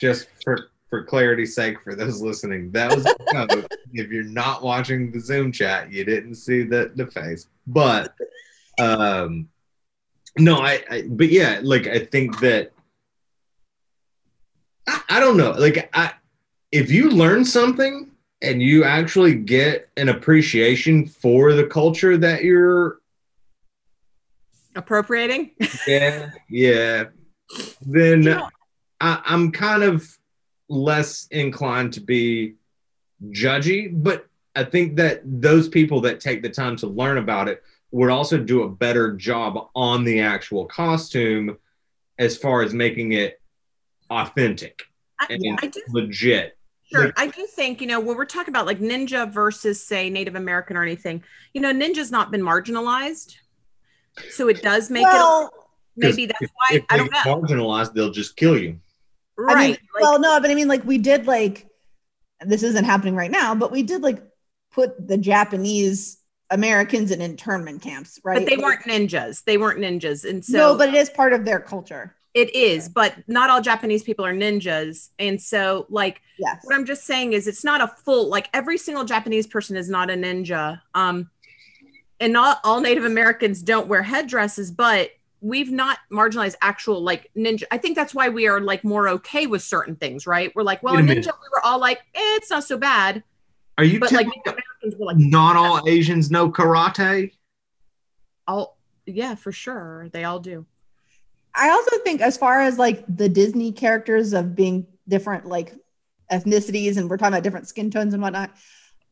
Just 0.00 0.28
for 0.44 0.68
for 0.90 1.02
clarity's 1.04 1.54
sake 1.54 1.80
for 1.82 1.94
those 1.94 2.20
listening, 2.22 2.70
that 2.72 2.94
was 2.94 3.04
if 3.92 4.10
you're 4.10 4.22
not 4.24 4.62
watching 4.62 5.10
the 5.10 5.20
Zoom 5.20 5.50
chat, 5.52 5.92
you 5.92 6.04
didn't 6.04 6.34
see 6.36 6.62
the 6.62 6.92
the 6.94 7.06
face. 7.06 7.48
But 7.66 8.14
um 8.78 9.48
no, 10.38 10.58
I, 10.58 10.82
I 10.90 11.02
but 11.08 11.30
yeah, 11.30 11.60
like 11.62 11.86
I 11.86 12.00
think 12.00 12.38
that 12.40 12.72
I, 14.86 15.00
I 15.10 15.20
don't 15.20 15.36
know. 15.36 15.52
Like 15.52 15.88
I 15.94 16.12
if 16.72 16.90
you 16.90 17.10
learn 17.10 17.44
something 17.44 18.10
and 18.42 18.60
you 18.62 18.84
actually 18.84 19.34
get 19.34 19.88
an 19.96 20.08
appreciation 20.10 21.06
for 21.06 21.54
the 21.54 21.66
culture 21.66 22.16
that 22.18 22.44
you're 22.44 22.98
Appropriating. 24.74 25.52
yeah, 25.86 26.30
yeah, 26.50 27.04
then 27.80 28.22
You 28.22 28.28
know- 28.34 28.48
I, 29.00 29.20
I'm 29.24 29.50
kind 29.52 29.82
of 29.82 30.06
less 30.68 31.26
inclined 31.30 31.92
to 31.94 32.00
be 32.00 32.54
judgy, 33.30 33.90
but 33.92 34.26
I 34.54 34.64
think 34.64 34.96
that 34.96 35.20
those 35.24 35.68
people 35.68 36.00
that 36.02 36.20
take 36.20 36.42
the 36.42 36.50
time 36.50 36.76
to 36.76 36.86
learn 36.86 37.18
about 37.18 37.48
it 37.48 37.62
would 37.90 38.10
also 38.10 38.38
do 38.38 38.62
a 38.62 38.68
better 38.68 39.12
job 39.12 39.68
on 39.74 40.04
the 40.04 40.20
actual 40.20 40.66
costume 40.66 41.58
as 42.18 42.36
far 42.36 42.62
as 42.62 42.72
making 42.72 43.12
it 43.12 43.40
authentic 44.10 44.82
I, 45.18 45.26
and 45.30 45.58
I 45.62 45.66
do 45.66 45.82
legit. 45.88 46.56
Sure. 46.92 47.12
I 47.16 47.26
do 47.26 47.46
think, 47.46 47.80
you 47.80 47.86
know, 47.88 47.98
when 47.98 48.16
we're 48.16 48.24
talking 48.24 48.52
about 48.52 48.64
like 48.64 48.78
ninja 48.78 49.30
versus, 49.30 49.84
say, 49.84 50.08
Native 50.08 50.36
American 50.36 50.76
or 50.76 50.82
anything, 50.82 51.22
you 51.52 51.60
know, 51.60 51.72
ninja's 51.72 52.12
not 52.12 52.30
been 52.30 52.42
marginalized. 52.42 53.36
So 54.30 54.48
it 54.48 54.62
does 54.62 54.88
make 54.88 55.04
well, 55.04 55.46
it, 55.46 55.52
maybe 55.96 56.26
that's 56.26 56.40
why, 56.40 56.76
if 56.76 56.84
I 56.88 56.96
don't 56.96 57.10
know. 57.10 57.18
marginalized, 57.18 57.92
they'll 57.92 58.12
just 58.12 58.36
kill 58.36 58.56
you. 58.56 58.78
I 59.38 59.42
Right. 59.54 59.56
mean, 59.70 59.78
like, 59.94 60.02
well, 60.02 60.18
no, 60.18 60.40
but 60.40 60.50
I 60.50 60.54
mean, 60.54 60.68
like 60.68 60.84
we 60.84 60.98
did 60.98 61.26
like 61.26 61.66
this 62.44 62.62
isn't 62.62 62.84
happening 62.84 63.14
right 63.14 63.30
now, 63.30 63.54
but 63.54 63.70
we 63.72 63.82
did 63.82 64.02
like 64.02 64.22
put 64.72 65.08
the 65.08 65.16
Japanese 65.18 66.18
Americans 66.50 67.10
in 67.10 67.20
internment 67.20 67.82
camps, 67.82 68.20
right? 68.24 68.38
but 68.38 68.46
they 68.48 68.56
Like, 68.56 68.64
weren't 68.64 68.82
ninjas. 69.10 69.42
They 69.44 69.56
weren't 69.58 69.80
ninjas. 69.80 70.28
And 70.28 70.44
so 70.44 70.56
no, 70.58 70.76
but 70.78 70.88
it 70.90 70.94
is 70.94 71.10
part 71.10 71.32
of 71.32 71.44
their 71.44 71.58
culture. 71.60 72.14
it 72.34 72.54
is, 72.54 72.88
but 72.90 73.14
not 73.26 73.48
all 73.50 73.60
Japanese 73.62 74.02
people 74.02 74.24
are 74.24 74.34
ninjas. 74.34 75.08
And 75.18 75.40
so, 75.40 75.86
like, 75.88 76.20
Yes. 76.38 76.60
what 76.64 76.74
I'm 76.76 76.84
just 76.84 77.04
saying 77.06 77.32
is 77.32 77.46
it's 77.48 77.64
not 77.64 77.80
a 77.80 77.88
full, 77.88 78.28
like, 78.28 78.48
every 78.52 78.76
single 78.76 79.04
Japanese 79.04 79.46
person 79.46 79.74
is 79.76 79.88
not 79.88 80.10
a 80.10 80.12
ninja. 80.14 80.82
Um, 80.94 81.30
and 82.20 82.32
not 82.34 82.60
all 82.62 82.80
Native 82.82 83.04
Americans 83.06 83.62
don't 83.62 83.88
wear 83.88 84.02
headdresses, 84.02 84.70
but 84.70 85.10
we've 85.40 85.70
not 85.70 85.98
marginalized 86.10 86.56
actual 86.62 87.02
like 87.02 87.30
ninja. 87.36 87.64
I 87.70 87.78
think 87.78 87.96
that's 87.96 88.14
why 88.14 88.28
we 88.30 88.46
are 88.48 88.60
like 88.60 88.84
more 88.84 89.08
okay 89.08 89.46
with 89.46 89.62
certain 89.62 89.96
things, 89.96 90.26
right? 90.26 90.52
We're 90.54 90.62
like, 90.62 90.82
well, 90.82 90.94
Wait 90.94 91.00
a 91.00 91.02
a 91.04 91.06
ninja, 91.06 91.08
minute. 91.08 91.26
we 91.26 91.48
were 91.52 91.64
all 91.64 91.78
like, 91.78 91.98
eh, 92.14 92.36
it's 92.36 92.50
not 92.50 92.64
so 92.64 92.76
bad. 92.78 93.22
Are 93.78 93.84
you 93.84 94.00
But 94.00 94.12
like 94.12 94.26
Americans 94.46 94.96
were 94.98 95.06
like, 95.06 95.18
not 95.18 95.56
all 95.56 95.86
Asians 95.88 96.30
know 96.30 96.50
karate? 96.50 97.32
all 98.48 98.78
yeah, 99.06 99.34
for 99.34 99.52
sure. 99.52 100.08
They 100.12 100.24
all 100.24 100.40
do. 100.40 100.66
I 101.54 101.70
also 101.70 101.96
think 102.04 102.20
as 102.20 102.36
far 102.36 102.60
as 102.62 102.78
like 102.78 103.04
the 103.08 103.28
Disney 103.28 103.72
characters 103.72 104.32
of 104.32 104.54
being 104.54 104.86
different 105.08 105.46
like 105.46 105.74
ethnicities 106.32 106.96
and 106.96 107.08
we're 107.08 107.16
talking 107.16 107.34
about 107.34 107.42
different 107.44 107.68
skin 107.68 107.90
tones 107.90 108.14
and 108.14 108.22
whatnot. 108.22 108.50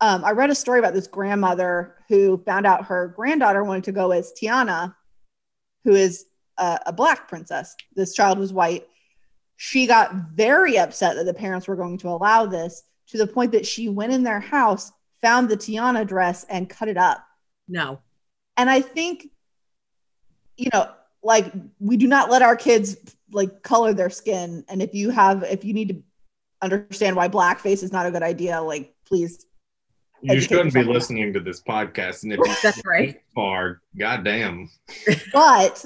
Um, 0.00 0.24
I 0.24 0.32
read 0.32 0.50
a 0.50 0.54
story 0.54 0.78
about 0.80 0.92
this 0.94 1.06
grandmother 1.06 1.94
who 2.08 2.42
found 2.44 2.66
out 2.66 2.86
her 2.86 3.08
granddaughter 3.16 3.62
wanted 3.62 3.84
to 3.84 3.92
go 3.92 4.10
as 4.10 4.32
Tiana, 4.32 4.94
who 5.84 5.92
is 5.92 6.26
a, 6.58 6.78
a 6.86 6.92
black 6.92 7.28
princess. 7.28 7.76
This 7.94 8.14
child 8.14 8.38
was 8.38 8.52
white. 8.52 8.86
She 9.56 9.86
got 9.86 10.14
very 10.34 10.78
upset 10.78 11.16
that 11.16 11.24
the 11.24 11.34
parents 11.34 11.68
were 11.68 11.76
going 11.76 11.98
to 11.98 12.08
allow 12.08 12.46
this 12.46 12.82
to 13.08 13.18
the 13.18 13.26
point 13.26 13.52
that 13.52 13.66
she 13.66 13.88
went 13.88 14.12
in 14.12 14.22
their 14.22 14.40
house, 14.40 14.90
found 15.22 15.48
the 15.48 15.56
Tiana 15.56 16.06
dress, 16.06 16.44
and 16.48 16.68
cut 16.68 16.88
it 16.88 16.96
up. 16.96 17.24
No. 17.68 18.00
And 18.56 18.68
I 18.68 18.80
think, 18.80 19.28
you 20.56 20.70
know, 20.72 20.90
like 21.22 21.52
we 21.80 21.96
do 21.96 22.06
not 22.06 22.30
let 22.30 22.42
our 22.42 22.56
kids 22.56 22.96
like 23.32 23.62
color 23.62 23.94
their 23.94 24.10
skin. 24.10 24.64
And 24.68 24.82
if 24.82 24.94
you 24.94 25.10
have, 25.10 25.42
if 25.44 25.64
you 25.64 25.72
need 25.72 25.88
to 25.88 26.02
understand 26.62 27.16
why 27.16 27.28
blackface 27.28 27.82
is 27.82 27.92
not 27.92 28.06
a 28.06 28.10
good 28.10 28.22
idea, 28.22 28.60
like 28.60 28.94
please. 29.06 29.46
You 30.24 30.40
shouldn't 30.40 30.72
be 30.74 30.80
yourself. 30.80 30.94
listening 30.94 31.32
to 31.34 31.40
this 31.40 31.60
podcast, 31.62 32.22
and 32.24 32.32
if 32.32 32.38
you 32.38 32.54
That's 32.62 32.80
right. 32.84 33.20
far, 33.34 33.80
goddamn. 33.98 34.70
but 35.32 35.84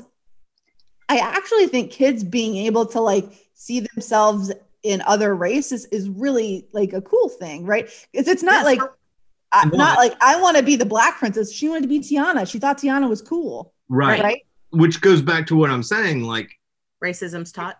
I 1.08 1.18
actually 1.18 1.66
think 1.66 1.90
kids 1.90 2.22
being 2.24 2.56
able 2.56 2.86
to 2.86 3.00
like 3.00 3.24
see 3.54 3.80
themselves 3.80 4.52
in 4.82 5.02
other 5.02 5.34
races 5.34 5.86
is 5.86 6.08
really 6.08 6.66
like 6.72 6.92
a 6.92 7.00
cool 7.02 7.28
thing, 7.28 7.64
right? 7.66 7.88
Because 8.12 8.28
it's 8.28 8.42
not 8.42 8.64
like 8.64 8.80
I, 9.52 9.66
Well, 9.66 9.78
not 9.78 9.98
like 9.98 10.14
I 10.20 10.40
want 10.40 10.56
to 10.56 10.62
be 10.62 10.76
the 10.76 10.86
black 10.86 11.18
princess. 11.18 11.50
She 11.52 11.68
wanted 11.68 11.82
to 11.82 11.88
be 11.88 12.00
Tiana. 12.00 12.48
She 12.48 12.58
thought 12.58 12.78
Tiana 12.78 13.08
was 13.08 13.20
cool, 13.22 13.72
Right. 13.88 14.22
right? 14.22 14.42
Which 14.70 15.00
goes 15.00 15.22
back 15.22 15.46
to 15.48 15.56
what 15.56 15.70
I'm 15.70 15.82
saying. 15.82 16.22
Like, 16.22 16.50
Racism's 17.02 17.50
taught. 17.52 17.78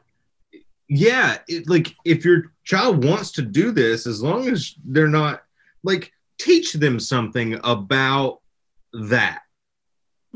yeah, 0.89 1.39
it, 1.49 1.69
like 1.69 1.95
if 2.05 2.25
your 2.25 2.53
child 2.65 3.05
wants 3.05 3.31
to 3.33 3.43
do 3.43 3.71
this, 3.71 4.07
as 4.07 4.23
long 4.23 4.49
as 4.49 4.75
they're 4.85 5.07
not 5.09 5.43
like 5.83 6.13
teach 6.39 6.73
them 6.75 7.01
something 7.01 7.59
about 7.65 8.41
that 8.93 9.43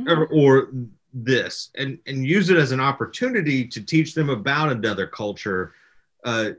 or, 0.06 0.26
or 0.28 0.72
this 1.14 1.70
and 1.76 1.98
and 2.06 2.26
use 2.26 2.48
it 2.48 2.56
as 2.56 2.72
an 2.72 2.80
opportunity 2.80 3.66
to 3.66 3.82
teach 3.82 4.14
them 4.14 4.30
about 4.30 4.70
another 4.70 5.06
culture. 5.06 5.74
Uh, 6.24 6.50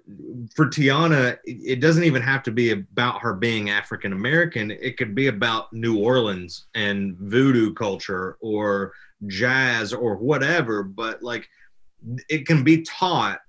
for 0.53 0.67
tiana 0.67 1.31
it 1.31 1.39
it 1.45 1.79
doesn't 1.79 2.03
even 2.03 2.21
have 2.21 2.43
to 2.43 2.51
be 2.51 2.71
about 2.71 3.21
her 3.21 3.33
being 3.33 3.69
african 3.69 4.11
american 4.11 4.71
it 4.71 4.97
could 4.97 5.15
be 5.15 5.27
about 5.27 5.71
new 5.71 5.97
orleans 5.97 6.65
and 6.75 7.15
voodoo 7.17 7.73
culture 7.73 8.35
or 8.41 8.91
jazz 9.27 9.93
or 9.93 10.17
whatever 10.17 10.83
but 10.83 11.23
like 11.23 11.47
it 12.29 12.45
can 12.45 12.63
be 12.63 12.81
taught. 12.81 13.39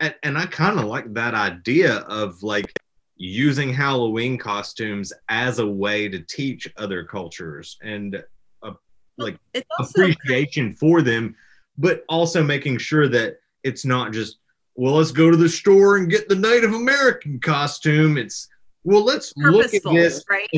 And, 0.00 0.14
and 0.22 0.38
i 0.38 0.46
kind 0.46 0.78
of 0.78 0.86
like 0.86 1.12
that 1.14 1.34
idea 1.34 1.98
of 1.98 2.42
like 2.42 2.72
using 3.16 3.72
halloween 3.72 4.36
costumes 4.36 5.12
as 5.28 5.60
a 5.60 5.66
way 5.66 6.08
to 6.08 6.20
teach 6.20 6.68
other 6.76 7.04
cultures 7.04 7.78
and 7.82 8.22
uh, 8.62 8.72
like 9.18 9.38
It's 9.52 9.66
also 9.78 10.02
appreciation 10.02 10.72
for 10.72 11.02
them, 11.02 11.36
but 11.78 12.04
also 12.08 12.42
making 12.42 12.78
sure 12.78 13.08
that 13.08 13.38
it's 13.62 13.84
not 13.84 14.12
just, 14.12 14.38
well, 14.74 14.94
let's 14.94 15.12
go 15.12 15.30
to 15.30 15.36
the 15.36 15.48
store 15.48 15.96
and 15.96 16.10
get 16.10 16.28
the 16.28 16.34
Native 16.34 16.74
American 16.74 17.38
costume. 17.40 18.18
It's, 18.18 18.48
well, 18.82 19.04
let's 19.04 19.32
look 19.36 19.72
at 19.72 19.82
this 19.84 20.24
right? 20.28 20.48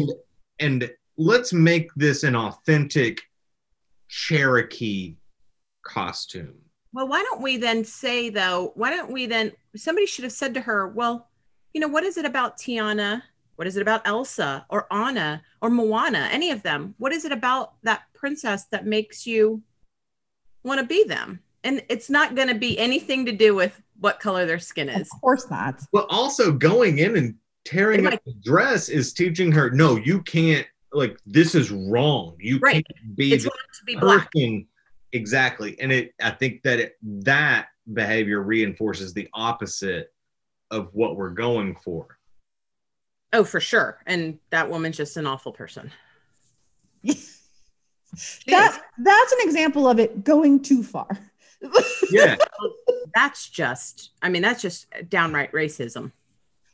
and 0.58 0.90
let's 1.16 1.52
make 1.52 1.90
this 1.94 2.22
an 2.22 2.34
authentic 2.34 3.22
Cherokee 4.08 5.16
costume. 5.82 6.54
Well, 6.92 7.08
why 7.08 7.22
don't 7.22 7.42
we 7.42 7.58
then 7.58 7.84
say 7.84 8.30
though? 8.30 8.72
Why 8.74 8.90
don't 8.90 9.12
we 9.12 9.26
then? 9.26 9.52
Somebody 9.76 10.06
should 10.06 10.24
have 10.24 10.32
said 10.32 10.54
to 10.54 10.60
her, 10.62 10.88
"Well, 10.88 11.28
you 11.76 11.80
know, 11.80 11.88
what 11.88 12.04
is 12.04 12.16
it 12.16 12.24
about 12.24 12.56
Tiana? 12.56 13.20
What 13.56 13.68
is 13.68 13.76
it 13.76 13.82
about 13.82 14.06
Elsa 14.06 14.64
or 14.70 14.90
Anna 14.90 15.42
or 15.60 15.68
Moana? 15.68 16.26
Any 16.32 16.50
of 16.50 16.62
them? 16.62 16.94
What 16.96 17.12
is 17.12 17.26
it 17.26 17.32
about 17.32 17.74
that 17.82 18.04
princess 18.14 18.64
that 18.72 18.86
makes 18.86 19.26
you 19.26 19.60
want 20.64 20.80
to 20.80 20.86
be 20.86 21.04
them?" 21.04 21.40
And 21.64 21.84
it's 21.90 22.08
not 22.08 22.34
going 22.34 22.48
to 22.48 22.54
be 22.54 22.78
anything 22.78 23.26
to 23.26 23.32
do 23.32 23.54
with 23.54 23.78
what 24.00 24.20
color 24.20 24.46
their 24.46 24.58
skin 24.58 24.88
is. 24.88 24.94
Of 24.96 25.02
is. 25.02 25.10
course 25.20 25.50
not. 25.50 25.82
But 25.92 26.06
also 26.08 26.50
going 26.50 26.98
in 26.98 27.14
and 27.14 27.34
tearing 27.66 28.06
It 28.06 28.14
up 28.14 28.24
the 28.24 28.32
dress 28.42 28.88
is 28.88 29.12
teaching 29.12 29.52
her, 29.52 29.68
no, 29.70 29.96
you 29.96 30.22
can't, 30.22 30.66
like, 30.94 31.18
this 31.26 31.54
is 31.54 31.70
wrong. 31.70 32.36
You 32.40 32.58
Right. 32.58 32.86
can't 32.86 33.16
be 33.16 33.34
It's 33.34 33.44
wrong 33.44 33.52
to 33.80 33.84
be 33.84 33.96
black. 33.96 34.32
person 34.32 34.66
exactly 35.12 35.78
and 35.80 35.92
it 35.92 36.12
i 36.20 36.30
think 36.30 36.62
that 36.64 36.80
it, 36.80 36.96
that 37.02 37.68
behavior 37.94 38.42
reinforces 38.42 39.14
the 39.14 39.28
opposite 39.34 40.12
of 40.70 40.90
what 40.92 41.16
we're 41.16 41.30
going 41.30 41.76
for 41.76 42.18
Oh, 43.32 43.44
for 43.44 43.60
sure. 43.60 43.98
And 44.06 44.38
that 44.50 44.70
woman's 44.70 44.96
just 44.96 45.16
an 45.16 45.26
awful 45.26 45.52
person. 45.52 45.90
She 48.16 48.50
That 48.50 48.80
that's 48.98 49.32
an 49.32 49.38
example 49.42 49.86
of 49.88 49.98
it 49.98 50.24
going 50.24 50.62
too 50.62 50.82
far. 50.82 51.08
yeah 52.10 52.36
That's 53.14 53.48
just. 53.48 54.10
I 54.22 54.28
mean, 54.28 54.42
that's 54.42 54.62
just 54.62 54.86
downright 55.08 55.52
racism. 55.52 56.12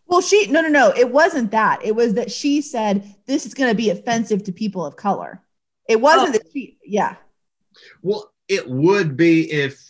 Well, 0.06 0.20
she 0.20 0.46
no 0.48 0.60
no 0.60 0.68
no. 0.68 0.92
It 0.96 1.10
wasn't 1.10 1.50
that. 1.52 1.84
It 1.84 1.96
was 1.96 2.14
that 2.14 2.30
she 2.30 2.60
said 2.60 3.14
this 3.26 3.46
is 3.46 3.54
going 3.54 3.70
to 3.70 3.74
be 3.76 3.90
offensive 3.90 4.44
to 4.44 4.52
people 4.52 4.84
of 4.84 4.94
color. 4.96 5.40
It 5.88 6.00
wasn't 6.00 6.28
Oh. 6.28 6.32
that 6.38 6.42
she. 6.52 6.78
Yeah, 6.84 7.16
well 8.02 8.32
it 8.46 8.68
would 8.68 9.16
be 9.16 9.50
if 9.50 9.80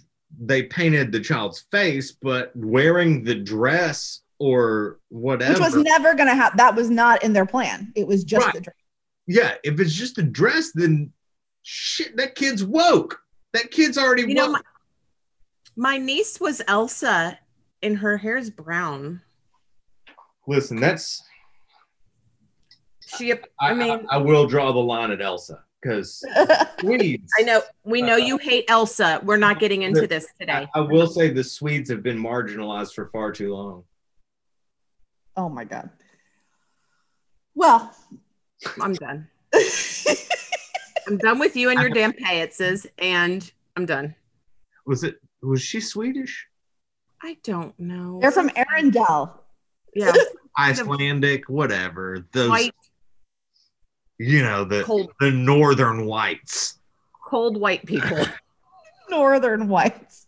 they 0.40 0.62
painted 0.64 1.12
the 1.12 1.20
child's 1.20 1.66
face 1.70 2.12
but 2.12 2.50
wearing 2.54 3.22
the 3.24 3.34
dress 3.34 4.20
or 4.38 4.98
whatever 5.08 5.52
which 5.52 5.60
was 5.60 5.76
never 5.76 6.14
going 6.14 6.28
to 6.28 6.34
happen. 6.34 6.56
That 6.56 6.74
was 6.74 6.90
not 6.90 7.22
in 7.22 7.32
their 7.32 7.46
plan. 7.46 7.92
It 7.94 8.06
was 8.06 8.24
just 8.24 8.44
Right. 8.46 8.54
the 8.54 8.60
dress. 8.62 8.76
yeah 9.26 9.54
if 9.62 9.78
it's 9.80 9.94
just 9.94 10.18
a 10.18 10.22
dress 10.22 10.72
then 10.74 11.12
shit 11.62 12.16
that 12.16 12.34
kid's 12.34 12.64
woke 12.64 13.20
that 13.52 13.70
kid's 13.70 13.98
already 13.98 14.22
You 14.22 14.34
know, 14.34 14.46
woke. 14.52 14.64
my, 15.76 15.92
my 15.92 15.98
niece 15.98 16.40
was 16.40 16.60
Elsa, 16.66 17.38
and 17.82 17.98
her 17.98 18.16
hair's 18.16 18.48
brown. 18.50 19.20
listen 20.48 20.80
that's 20.80 21.22
She, 23.18 23.32
I, 23.32 23.38
I 23.60 23.74
mean, 23.74 24.06
I, 24.10 24.14
I 24.14 24.18
will 24.18 24.46
draw 24.46 24.72
the 24.72 24.78
line 24.78 25.10
at 25.10 25.20
elsa 25.20 25.62
because 25.82 26.24
Swedes. 26.80 27.30
I 27.38 27.42
know 27.42 27.62
we 27.84 28.02
know 28.02 28.14
uh, 28.14 28.18
you 28.18 28.38
hate 28.38 28.64
Elsa. 28.68 29.20
We're 29.22 29.36
not 29.36 29.58
getting 29.58 29.82
into 29.82 30.06
this 30.06 30.26
today. 30.38 30.66
I, 30.74 30.78
I 30.78 30.80
will 30.80 31.06
say 31.06 31.30
the 31.30 31.44
Swedes 31.44 31.90
have 31.90 32.02
been 32.02 32.18
marginalized 32.18 32.94
for 32.94 33.08
far 33.08 33.32
too 33.32 33.54
long. 33.54 33.84
oh 35.36 35.48
my 35.48 35.64
god. 35.64 35.90
Well, 37.54 37.94
I'm 38.80 38.94
done. 38.94 39.28
I'm 41.06 41.18
done 41.18 41.38
with 41.38 41.56
you 41.56 41.70
and 41.70 41.80
your 41.80 41.90
damn 41.90 42.12
payetses, 42.12 42.86
and 42.98 43.50
I'm 43.76 43.86
done. 43.86 44.14
Was 44.86 45.04
it? 45.04 45.16
Was 45.42 45.60
she 45.60 45.80
Swedish? 45.80 46.48
I 47.22 47.36
don't 47.42 47.78
know. 47.78 48.18
they're 48.20 48.32
from 48.32 48.48
Arendelle. 48.50 49.38
yeah, 49.94 50.12
Icelandic, 50.58 51.48
whatever. 51.48 52.26
Those, 52.32 52.50
white, 52.50 52.74
you 54.18 54.42
know, 54.42 54.64
the 54.64 54.82
cold, 54.82 55.10
the 55.20 55.30
northern 55.30 56.06
whites. 56.06 56.78
cold 57.24 57.58
white 57.58 57.84
people. 57.86 58.24
Northern 59.12 59.68
Whites. 59.68 60.26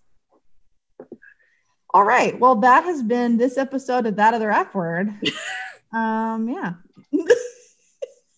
All 1.95 2.05
right. 2.05 2.39
Well, 2.39 2.57
that 2.57 2.85
has 2.85 3.03
been 3.03 3.39
this 3.39 3.57
episode 3.57 4.07
of 4.07 4.17
That 4.17 4.35
Other 4.35 4.51
F 4.51 4.75
Word. 4.75 5.09
um, 5.93 6.49
yeah. 6.49 6.75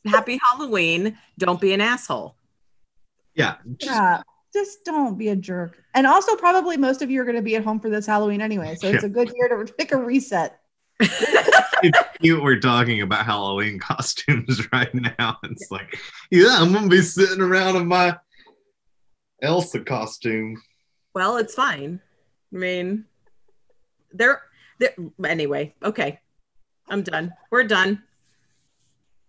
Happy 0.07 0.39
Halloween. 0.43 1.19
Don't 1.37 1.61
be 1.61 1.73
an 1.73 1.81
asshole. 1.81 2.37
Yeah, 3.35 3.57
just, 3.77 3.93
yeah. 3.93 4.23
Just 4.53 4.85
don't 4.85 5.19
be 5.19 5.29
a 5.31 5.37
jerk. 5.37 5.77
And 5.95 6.07
also, 6.07 6.37
probably 6.37 6.77
most 6.77 7.03
of 7.03 7.11
you 7.11 7.21
are 7.21 7.25
going 7.25 7.37
to 7.37 7.43
be 7.43 7.57
at 7.57 7.65
home 7.65 7.81
for 7.81 7.91
this 7.91 8.07
Halloween 8.07 8.41
anyway. 8.41 8.77
So 8.77 8.87
it's 8.87 9.05
a 9.05 9.09
good 9.09 9.33
year 9.35 9.49
to 9.49 9.73
take 9.73 9.93
a 9.93 9.97
reset. 9.97 10.61
it's 11.83 11.99
cute. 12.21 12.43
We're 12.43 12.61
talking 12.61 13.03
about 13.03 13.27
Halloween 13.27 13.79
costumes 13.79 14.61
right 14.73 14.93
now. 14.95 15.39
It's 15.45 15.71
like, 15.71 15.99
yeah, 16.31 16.57
I'm 16.59 16.73
gonna 16.73 16.89
be 16.89 17.03
sitting 17.03 17.41
around 17.41 17.77
in 17.77 17.87
my 17.87 18.17
Elsa 19.43 19.81
costume. 19.81 20.61
Well, 21.15 21.37
it's 21.37 21.55
fine. 21.55 22.01
I 22.53 22.57
mean, 22.57 23.05
they're, 24.13 24.43
they're 24.79 24.95
anyway. 25.25 25.75
Okay, 25.83 26.21
I'm 26.89 27.03
done. 27.03 27.33
We're 27.51 27.65
done. 27.65 28.03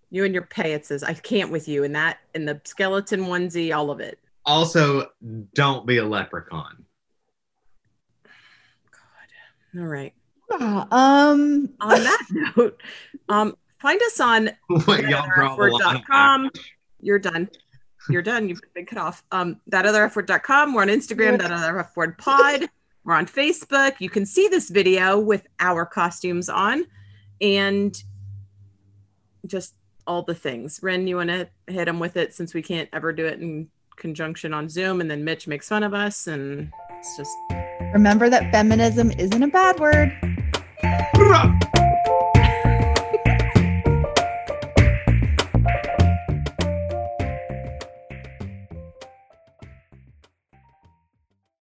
You 0.10 0.24
and 0.24 0.34
your 0.34 0.43
payetses. 0.43 1.04
I 1.04 1.14
can't 1.14 1.52
with 1.52 1.68
you 1.68 1.84
and 1.84 1.95
that 1.95 2.20
and 2.34 2.48
the 2.48 2.62
skeleton 2.64 3.26
onesie, 3.26 3.76
all 3.76 3.91
of 3.91 4.00
it. 4.00 4.20
Also, 4.45 5.10
don't 5.54 5.86
be 5.86 5.98
a 5.98 6.06
leprechaun. 6.06 6.86
God. 8.91 9.80
All 9.82 9.86
right. 9.86 10.14
Ah, 10.52 10.88
um, 10.91 11.70
On 11.82 12.04
that 12.04 12.24
note, 12.58 12.82
um, 13.30 13.56
find 13.80 14.02
us 14.02 14.20
on 14.20 14.50
What 14.68 15.08
y'all 15.08 15.28
draw 15.36 15.56
the 15.56 15.64
line 15.72 15.98
at? 15.98 16.06
com. 16.06 16.50
You're 17.02 17.20
done. 17.20 17.50
You're 18.10 18.22
done. 18.22 18.48
You've 18.48 18.62
been 18.74 18.86
cut 18.86 18.98
off. 18.98 19.24
Um, 19.32 19.60
that 19.68 19.86
other 19.86 20.04
F 20.06 20.16
word.com. 20.16 20.74
We're 20.74 20.84
on 20.84 20.88
Instagram, 20.88 21.38
that 21.39 21.52
other 21.52 21.80
F 21.80 21.95
word 21.95 22.18
pod. 22.18 22.70
We're 23.04 23.16
on 23.16 23.26
Facebook. 23.26 23.95
You 24.00 24.10
can 24.10 24.26
see 24.26 24.48
this 24.48 24.70
video 24.70 25.20
with 25.20 25.45
our 25.60 25.86
costumes 25.86 26.50
on 26.50 26.86
and 27.41 28.02
just 29.45 29.76
all 30.06 30.24
the 30.24 30.36
things. 30.36 30.80
Ren, 30.82 31.08
you 31.08 31.18
want 31.18 31.30
to 31.30 31.50
hit 31.68 31.86
them 31.86 32.00
with 32.00 32.18
it 32.18 32.34
since 32.34 32.54
we 32.54 32.62
can't 32.62 32.89
ever 32.93 33.12
do 33.12 33.26
it 33.26 33.41
in 33.41 33.70
conjunction 33.98 34.54
on 34.54 34.70
Zoom, 34.70 35.02
and 35.02 35.10
then 35.12 35.24
Mitch 35.24 35.48
makes 35.48 35.68
fun 35.68 35.84
of 35.84 35.93
us, 35.93 36.28
and 36.28 36.72
it's 36.91 37.18
just 37.18 37.36
Remember 37.93 38.30
that 38.30 38.52
feminism 38.52 39.12
isn't 39.12 39.41
a 39.43 39.48
bad 39.48 39.80
word. 39.80 40.37
Bruh. 41.28 41.76